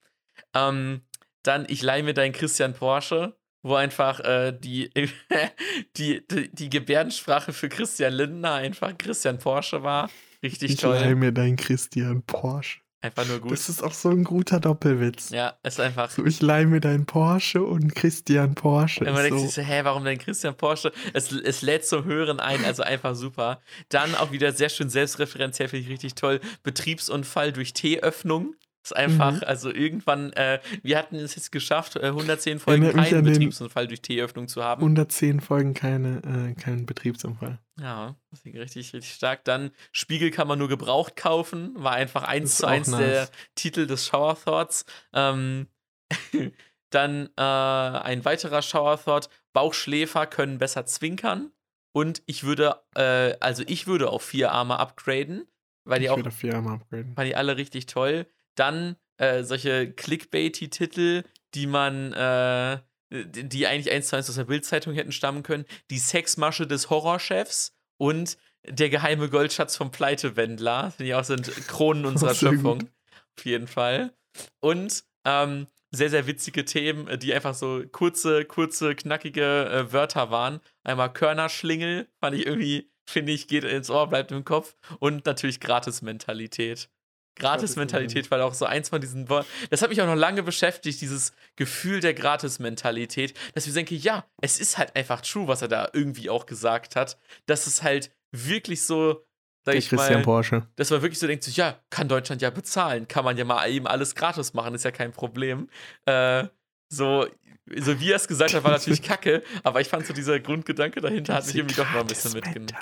[0.54, 1.02] Ähm,
[1.42, 4.90] dann, ich leih mir deinen Christian Porsche, wo einfach äh, die,
[5.96, 10.10] die, die, die Gebärdensprache für Christian Lindner einfach Christian Porsche war.
[10.42, 10.94] Richtig Ich toll.
[10.96, 12.78] leih mir deinen Christian Porsche.
[13.02, 13.52] Einfach nur gut.
[13.52, 15.30] Das ist auch so ein guter Doppelwitz.
[15.30, 16.10] ja, ist einfach.
[16.10, 19.04] So, ich leih mir deinen Porsche und Christian Porsche.
[19.04, 20.92] Wenn man Ist denkt so, sich so, hä, warum denn Christian Porsche?
[21.12, 23.60] Es, es lädt zum Hören ein, also einfach super.
[23.90, 26.40] Dann auch wieder sehr schön selbstreferenziell, finde ich richtig toll.
[26.62, 28.54] Betriebsunfall durch T-Öffnung.
[28.86, 29.42] Ist einfach, Mhm.
[29.44, 33.88] also irgendwann, äh, wir hatten es jetzt geschafft, äh, 110 Folgen Erinnert mich keinen Betriebsunfall
[33.88, 34.80] durch T-Öffnung zu haben.
[34.80, 37.58] 110 Folgen keine, äh, kein Betriebsunfall.
[37.80, 39.44] Ja, das ist richtig, richtig stark.
[39.44, 41.72] Dann Spiegel kann man nur gebraucht kaufen.
[41.74, 43.32] War einfach eins zu eins der nice.
[43.56, 44.84] Titel des Shower Thoughts.
[45.12, 45.66] Ähm,
[46.90, 49.28] dann äh, ein weiterer Shower Thought.
[49.52, 51.50] Bauchschläfer können besser zwinkern.
[51.92, 55.46] Und ich würde, äh, also ich würde auf vier Arme upgraden,
[55.84, 58.26] weil die ich auch fand die alle richtig toll.
[58.56, 61.22] Dann äh, solche Clickbaity-Titel,
[61.54, 62.78] die man, äh,
[63.10, 65.64] die eigentlich eins zu eins aus der Bildzeitung hätten stammen können.
[65.90, 68.36] Die Sexmasche des Horrorchefs und
[68.68, 72.80] der geheime Goldschatz vom Pleitewendler, die auch sind Kronen unserer Schöpfung.
[72.80, 72.90] gut.
[73.38, 74.12] Auf jeden Fall.
[74.60, 80.30] Und ähm, sehr, sehr witzige Themen, äh, die einfach so kurze, kurze, knackige äh, Wörter
[80.30, 80.60] waren.
[80.84, 84.76] Einmal Körnerschlingel, fand ich irgendwie, finde ich, geht ins Ohr, bleibt im Kopf.
[84.98, 86.88] Und natürlich Gratis-Mentalität.
[87.36, 89.46] Gratis-Mentalität war auch so eins von diesen Worten.
[89.70, 94.24] Das hat mich auch noch lange beschäftigt, dieses Gefühl der Gratis-Mentalität, dass ich denke, ja,
[94.40, 98.10] es ist halt einfach true, was er da irgendwie auch gesagt hat, dass es halt
[98.32, 99.24] wirklich so,
[99.64, 100.66] sag Der ich Christian mal, Porsche.
[100.76, 103.86] dass man wirklich so denkt, ja, kann Deutschland ja bezahlen, kann man ja mal eben
[103.86, 105.68] alles gratis machen, ist ja kein Problem.
[106.06, 106.44] Äh,
[106.88, 107.26] so,
[107.74, 111.00] so wie er es gesagt hat, war natürlich kacke, aber ich fand so dieser Grundgedanke
[111.00, 112.72] dahinter hat mich irgendwie doch mal ein bisschen mitgenommen.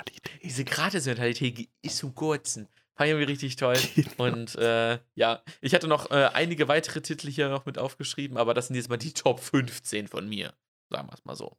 [0.43, 2.67] Diese Gratis-Mentalität ist zum Kurzen.
[2.95, 3.77] Fand ich irgendwie richtig toll.
[4.17, 8.53] Und äh, ja, ich hatte noch äh, einige weitere Titel hier noch mit aufgeschrieben, aber
[8.53, 10.53] das sind jetzt mal die Top 15 von mir.
[10.89, 11.57] Sagen wir es mal so.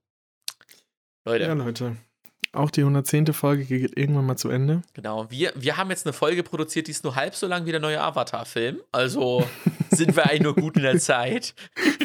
[1.27, 1.97] Leute, Ja, Leute.
[2.53, 3.35] Auch die 110.
[3.35, 4.81] Folge geht irgendwann mal zu Ende.
[4.95, 5.31] genau.
[5.31, 7.81] Wir, wir haben jetzt eine Folge produziert, die ist nur halb so lang wie der
[7.81, 8.81] neue Avatar-Film.
[8.93, 9.47] Also
[9.91, 11.55] sind wir eigentlich nur gut in der Zeit.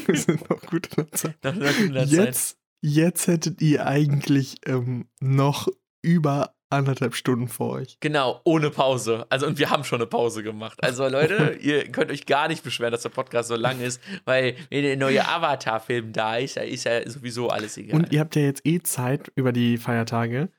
[0.06, 1.44] Wir sind noch gut in der Zeit.
[1.44, 2.26] Noch noch in der Zeit.
[2.26, 5.70] Jetzt, jetzt hättet ihr eigentlich ähm, noch
[6.02, 7.98] über anderthalb Stunden vor euch.
[8.00, 9.26] Genau, ohne Pause.
[9.30, 10.84] Also, und wir haben schon eine Pause gemacht.
[10.84, 14.56] Also, Leute, ihr könnt euch gar nicht beschweren, dass der Podcast so lang ist, weil
[14.70, 18.00] wenn der neue Avatar-Film da ist, da ist ja sowieso alles egal.
[18.00, 20.50] Und ihr habt ja jetzt eh Zeit über die Feiertage.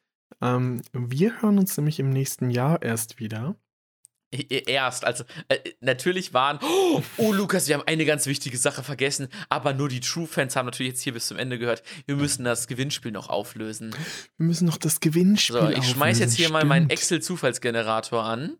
[0.40, 3.56] Ähm, wir hören uns nämlich im nächsten Jahr erst wieder.
[4.32, 9.28] Erst, also äh, natürlich waren, oh, oh Lukas, wir haben eine ganz wichtige Sache vergessen,
[9.50, 11.82] aber nur die True-Fans haben natürlich jetzt hier bis zum Ende gehört.
[12.06, 13.94] Wir müssen das Gewinnspiel noch auflösen.
[14.38, 16.92] Wir müssen noch das Gewinnspiel So, ich schmeiß jetzt hier mal meinen stimmt.
[16.92, 18.56] Excel-Zufallsgenerator an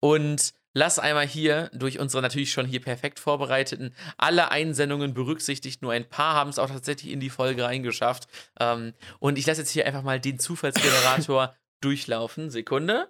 [0.00, 5.82] und lass einmal hier durch unsere natürlich schon hier perfekt vorbereiteten alle Einsendungen berücksichtigt.
[5.82, 8.26] Nur ein paar haben es auch tatsächlich in die Folge reingeschafft.
[8.58, 12.50] Ähm, und ich lasse jetzt hier einfach mal den Zufallsgenerator durchlaufen.
[12.50, 13.08] Sekunde.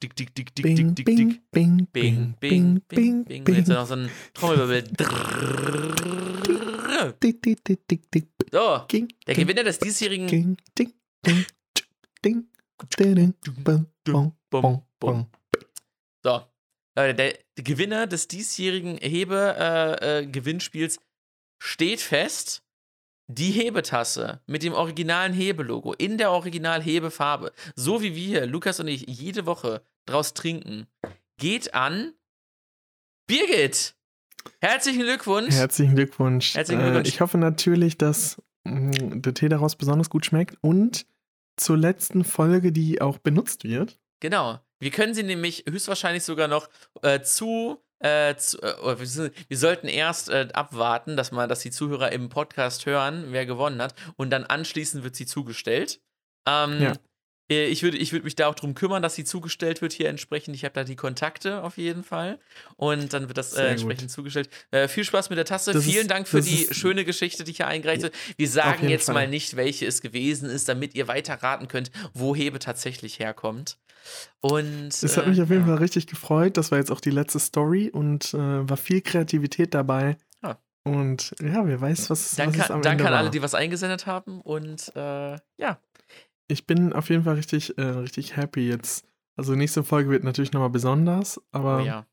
[0.00, 1.16] Dick, dick, dick, dick, Bing, dick, dick, dick.
[1.50, 1.94] bing, bing, Bing,
[2.38, 3.26] bing, bing, bing, bing, bing.
[3.44, 4.84] bing, Und jetzt noch so ein Trommelwirbel.
[7.20, 8.86] Dick, dick, dick, dick, dick, So,
[9.26, 10.92] der Gewinner des diesjährigen ging, ding,
[11.26, 11.44] ding,
[12.24, 12.48] ding, ding,
[14.50, 15.26] bum, bum.
[16.22, 16.42] So,
[16.96, 21.00] Leute, der, der Gewinner des diesjährigen Hebe-Gewinnspiels
[21.60, 22.62] steht fest.
[23.30, 29.04] Die Hebetasse mit dem originalen Hebelogo in der Original-Hebefarbe, so wie wir, Lukas und ich,
[29.06, 30.86] jede Woche draus trinken,
[31.36, 32.14] geht an
[33.26, 33.94] Birgit.
[34.60, 35.54] Herzlichen Glückwunsch.
[35.54, 36.54] Herzlichen Glückwunsch.
[36.54, 37.06] Herzlichen Glückwunsch.
[37.06, 41.06] Äh, ich hoffe natürlich, dass mh, der Tee daraus besonders gut schmeckt und
[41.56, 43.98] zur letzten Folge, die auch benutzt wird.
[44.20, 44.58] Genau.
[44.80, 46.68] Wir können sie nämlich höchstwahrscheinlich sogar noch
[47.02, 47.78] äh, zu.
[48.00, 52.28] Äh, zu äh, sind- wir sollten erst äh, abwarten, dass man, dass die Zuhörer im
[52.28, 56.00] Podcast hören, wer gewonnen hat, und dann anschließend wird sie zugestellt.
[56.46, 56.92] Ähm, Ja.
[57.50, 60.08] Äh, Ich würde ich würd mich da auch drum kümmern, dass sie zugestellt wird hier
[60.08, 60.54] entsprechend.
[60.54, 62.38] Ich habe da die Kontakte auf jeden Fall.
[62.76, 64.10] Und dann wird das äh, entsprechend gut.
[64.10, 64.48] zugestellt.
[64.70, 65.72] Äh, viel Spaß mit der Tasse.
[65.72, 68.14] Das Vielen ist- Dank für die schöne Geschichte, die hier eingereicht wird.
[68.36, 69.14] Wir Auf sagen jetzt Fall.
[69.14, 73.78] mal nicht, welche es gewesen ist, damit ihr weiter raten könnt, wo Hebe tatsächlich herkommt.
[74.40, 75.66] Und Es hat äh, mich auf jeden ja.
[75.68, 76.56] Fall richtig gefreut.
[76.56, 80.16] Das war jetzt auch die letzte Story und äh, war viel Kreativität dabei.
[80.42, 80.58] Ja.
[80.84, 83.18] Und ja, wer weiß, was, Danke, was es am danke Ende an war.
[83.20, 84.40] alle, die was eingesendet haben.
[84.40, 85.78] Und äh, ja,
[86.48, 89.06] Ich bin auf jeden Fall richtig, äh, richtig happy jetzt.
[89.36, 92.06] Also nächste Folge wird natürlich nochmal besonders, aber oh ja.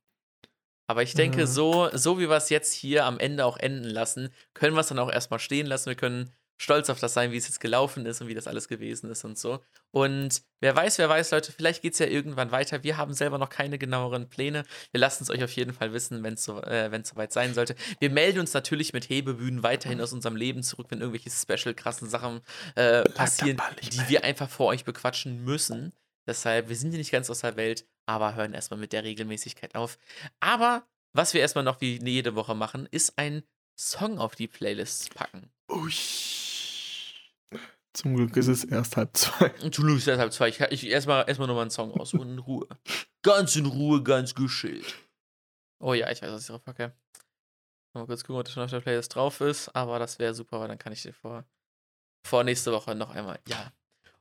[0.87, 1.47] Aber ich denke, Äh.
[1.47, 4.87] so, so wie wir es jetzt hier am Ende auch enden lassen, können wir es
[4.89, 5.87] dann auch erstmal stehen lassen.
[5.87, 8.67] Wir können stolz auf das sein, wie es jetzt gelaufen ist und wie das alles
[8.67, 9.59] gewesen ist und so.
[9.91, 12.83] Und wer weiß, wer weiß, Leute, vielleicht geht es ja irgendwann weiter.
[12.83, 14.63] Wir haben selber noch keine genaueren Pläne.
[14.91, 17.75] Wir lassen es euch auf jeden Fall wissen, wenn es so, äh, soweit sein sollte.
[17.99, 22.09] Wir melden uns natürlich mit Hebebühnen weiterhin aus unserem Leben zurück, wenn irgendwelche special krassen
[22.09, 22.41] Sachen
[22.75, 25.93] äh, passieren, die wir einfach vor euch bequatschen müssen.
[26.27, 29.75] Deshalb, wir sind hier nicht ganz aus der Welt, aber hören erstmal mit der Regelmäßigkeit
[29.75, 29.97] auf.
[30.39, 33.43] Aber was wir erstmal noch wie jede Woche machen, ist ein
[33.77, 35.51] Song auf die Playlist packen.
[35.69, 35.91] Ui.
[37.93, 39.51] Zum Glück ist es erst halb zwei.
[39.61, 40.49] Und du lügst deshalb zwei.
[40.49, 42.29] Ich, ich erstmal erstmal nochmal einen Song raussuchen.
[42.29, 42.67] In Ruhe.
[43.23, 44.95] Ganz in Ruhe, ganz geschillt.
[45.79, 46.93] Oh ja, ich weiß, was ich drauf packe.
[47.93, 49.69] Mal kurz gucken, ob das schon auf der Playlist drauf ist.
[49.69, 51.45] Aber das wäre super, weil dann kann ich dir vor,
[52.27, 53.39] vor nächste Woche noch einmal.
[53.47, 53.71] Ja.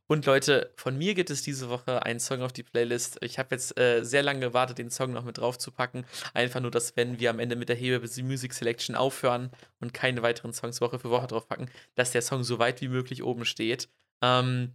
[0.07, 3.17] Und Leute, von mir gibt es diese Woche einen Song auf die Playlist.
[3.23, 6.05] Ich habe jetzt äh, sehr lange gewartet, den Song noch mit drauf zu packen.
[6.35, 9.51] Einfach nur, dass wenn wir am Ende mit der Hebe Music Selection aufhören
[9.81, 12.89] und keine weiteren Songs Woche für Woche drauf packen, dass der Song so weit wie
[12.89, 13.89] möglich oben steht.
[14.23, 14.75] Ähm,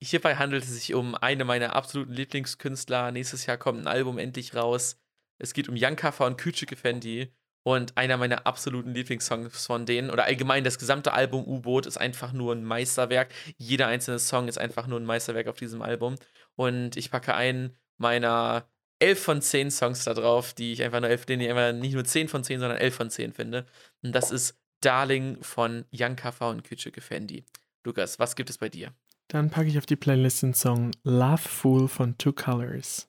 [0.00, 3.10] hierbei handelt es sich um eine meiner absoluten Lieblingskünstler.
[3.10, 5.00] Nächstes Jahr kommt ein Album endlich raus.
[5.38, 7.32] Es geht um Jan Kaffer und Küçük Effendi.
[7.64, 12.32] Und einer meiner absoluten Lieblingssongs von denen, oder allgemein das gesamte Album U-Boot ist einfach
[12.32, 13.32] nur ein Meisterwerk.
[13.56, 16.16] Jeder einzelne Song ist einfach nur ein Meisterwerk auf diesem Album.
[16.56, 18.68] Und ich packe einen meiner
[18.98, 21.94] elf von zehn Songs da drauf, die ich einfach nur elf, den ich einfach nicht
[21.94, 23.66] nur zehn von zehn, sondern elf von zehn finde.
[24.02, 27.44] Und das ist Darling von Jan Kaffer und Küçük Fendi.
[27.82, 28.92] Lukas, was gibt es bei dir?
[29.28, 33.08] Dann packe ich auf die Playlist den Song Love Fool von Two Colors.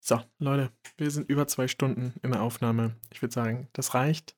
[0.00, 2.96] So, Leute, wir sind über zwei Stunden in der Aufnahme.
[3.12, 4.34] Ich würde sagen, das reicht.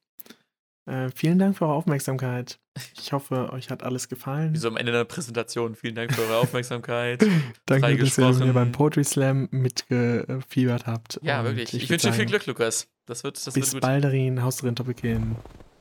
[0.86, 2.58] Äh, vielen Dank für eure Aufmerksamkeit.
[2.98, 4.52] Ich hoffe, euch hat alles gefallen.
[4.54, 5.76] Wie so am Ende der Präsentation.
[5.76, 7.24] Vielen Dank für eure Aufmerksamkeit.
[7.66, 11.20] Danke, dass ihr mir beim Poetry Slam mitgefiebert habt.
[11.22, 11.74] ja, Und wirklich.
[11.74, 12.88] Ich, würd wünsche dir viel Glück, Lukas.
[13.06, 13.82] Das wird, das Bis wird gut.
[13.82, 15.36] Balderin, Hausrin Toppekin.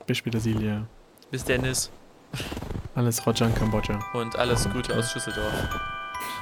[0.05, 0.85] Bis später, Silja.
[1.31, 1.89] Bis Dennis
[2.93, 3.99] Alles Roger in Kambodscha.
[4.13, 5.53] und alles Gute aus Schüsseldorf.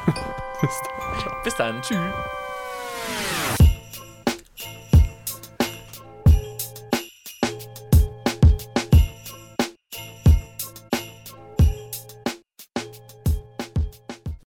[0.62, 1.44] Bis dann.
[1.44, 1.82] Bis dann.
[1.82, 1.98] Tschüss.
[3.10, 3.39] Yeah.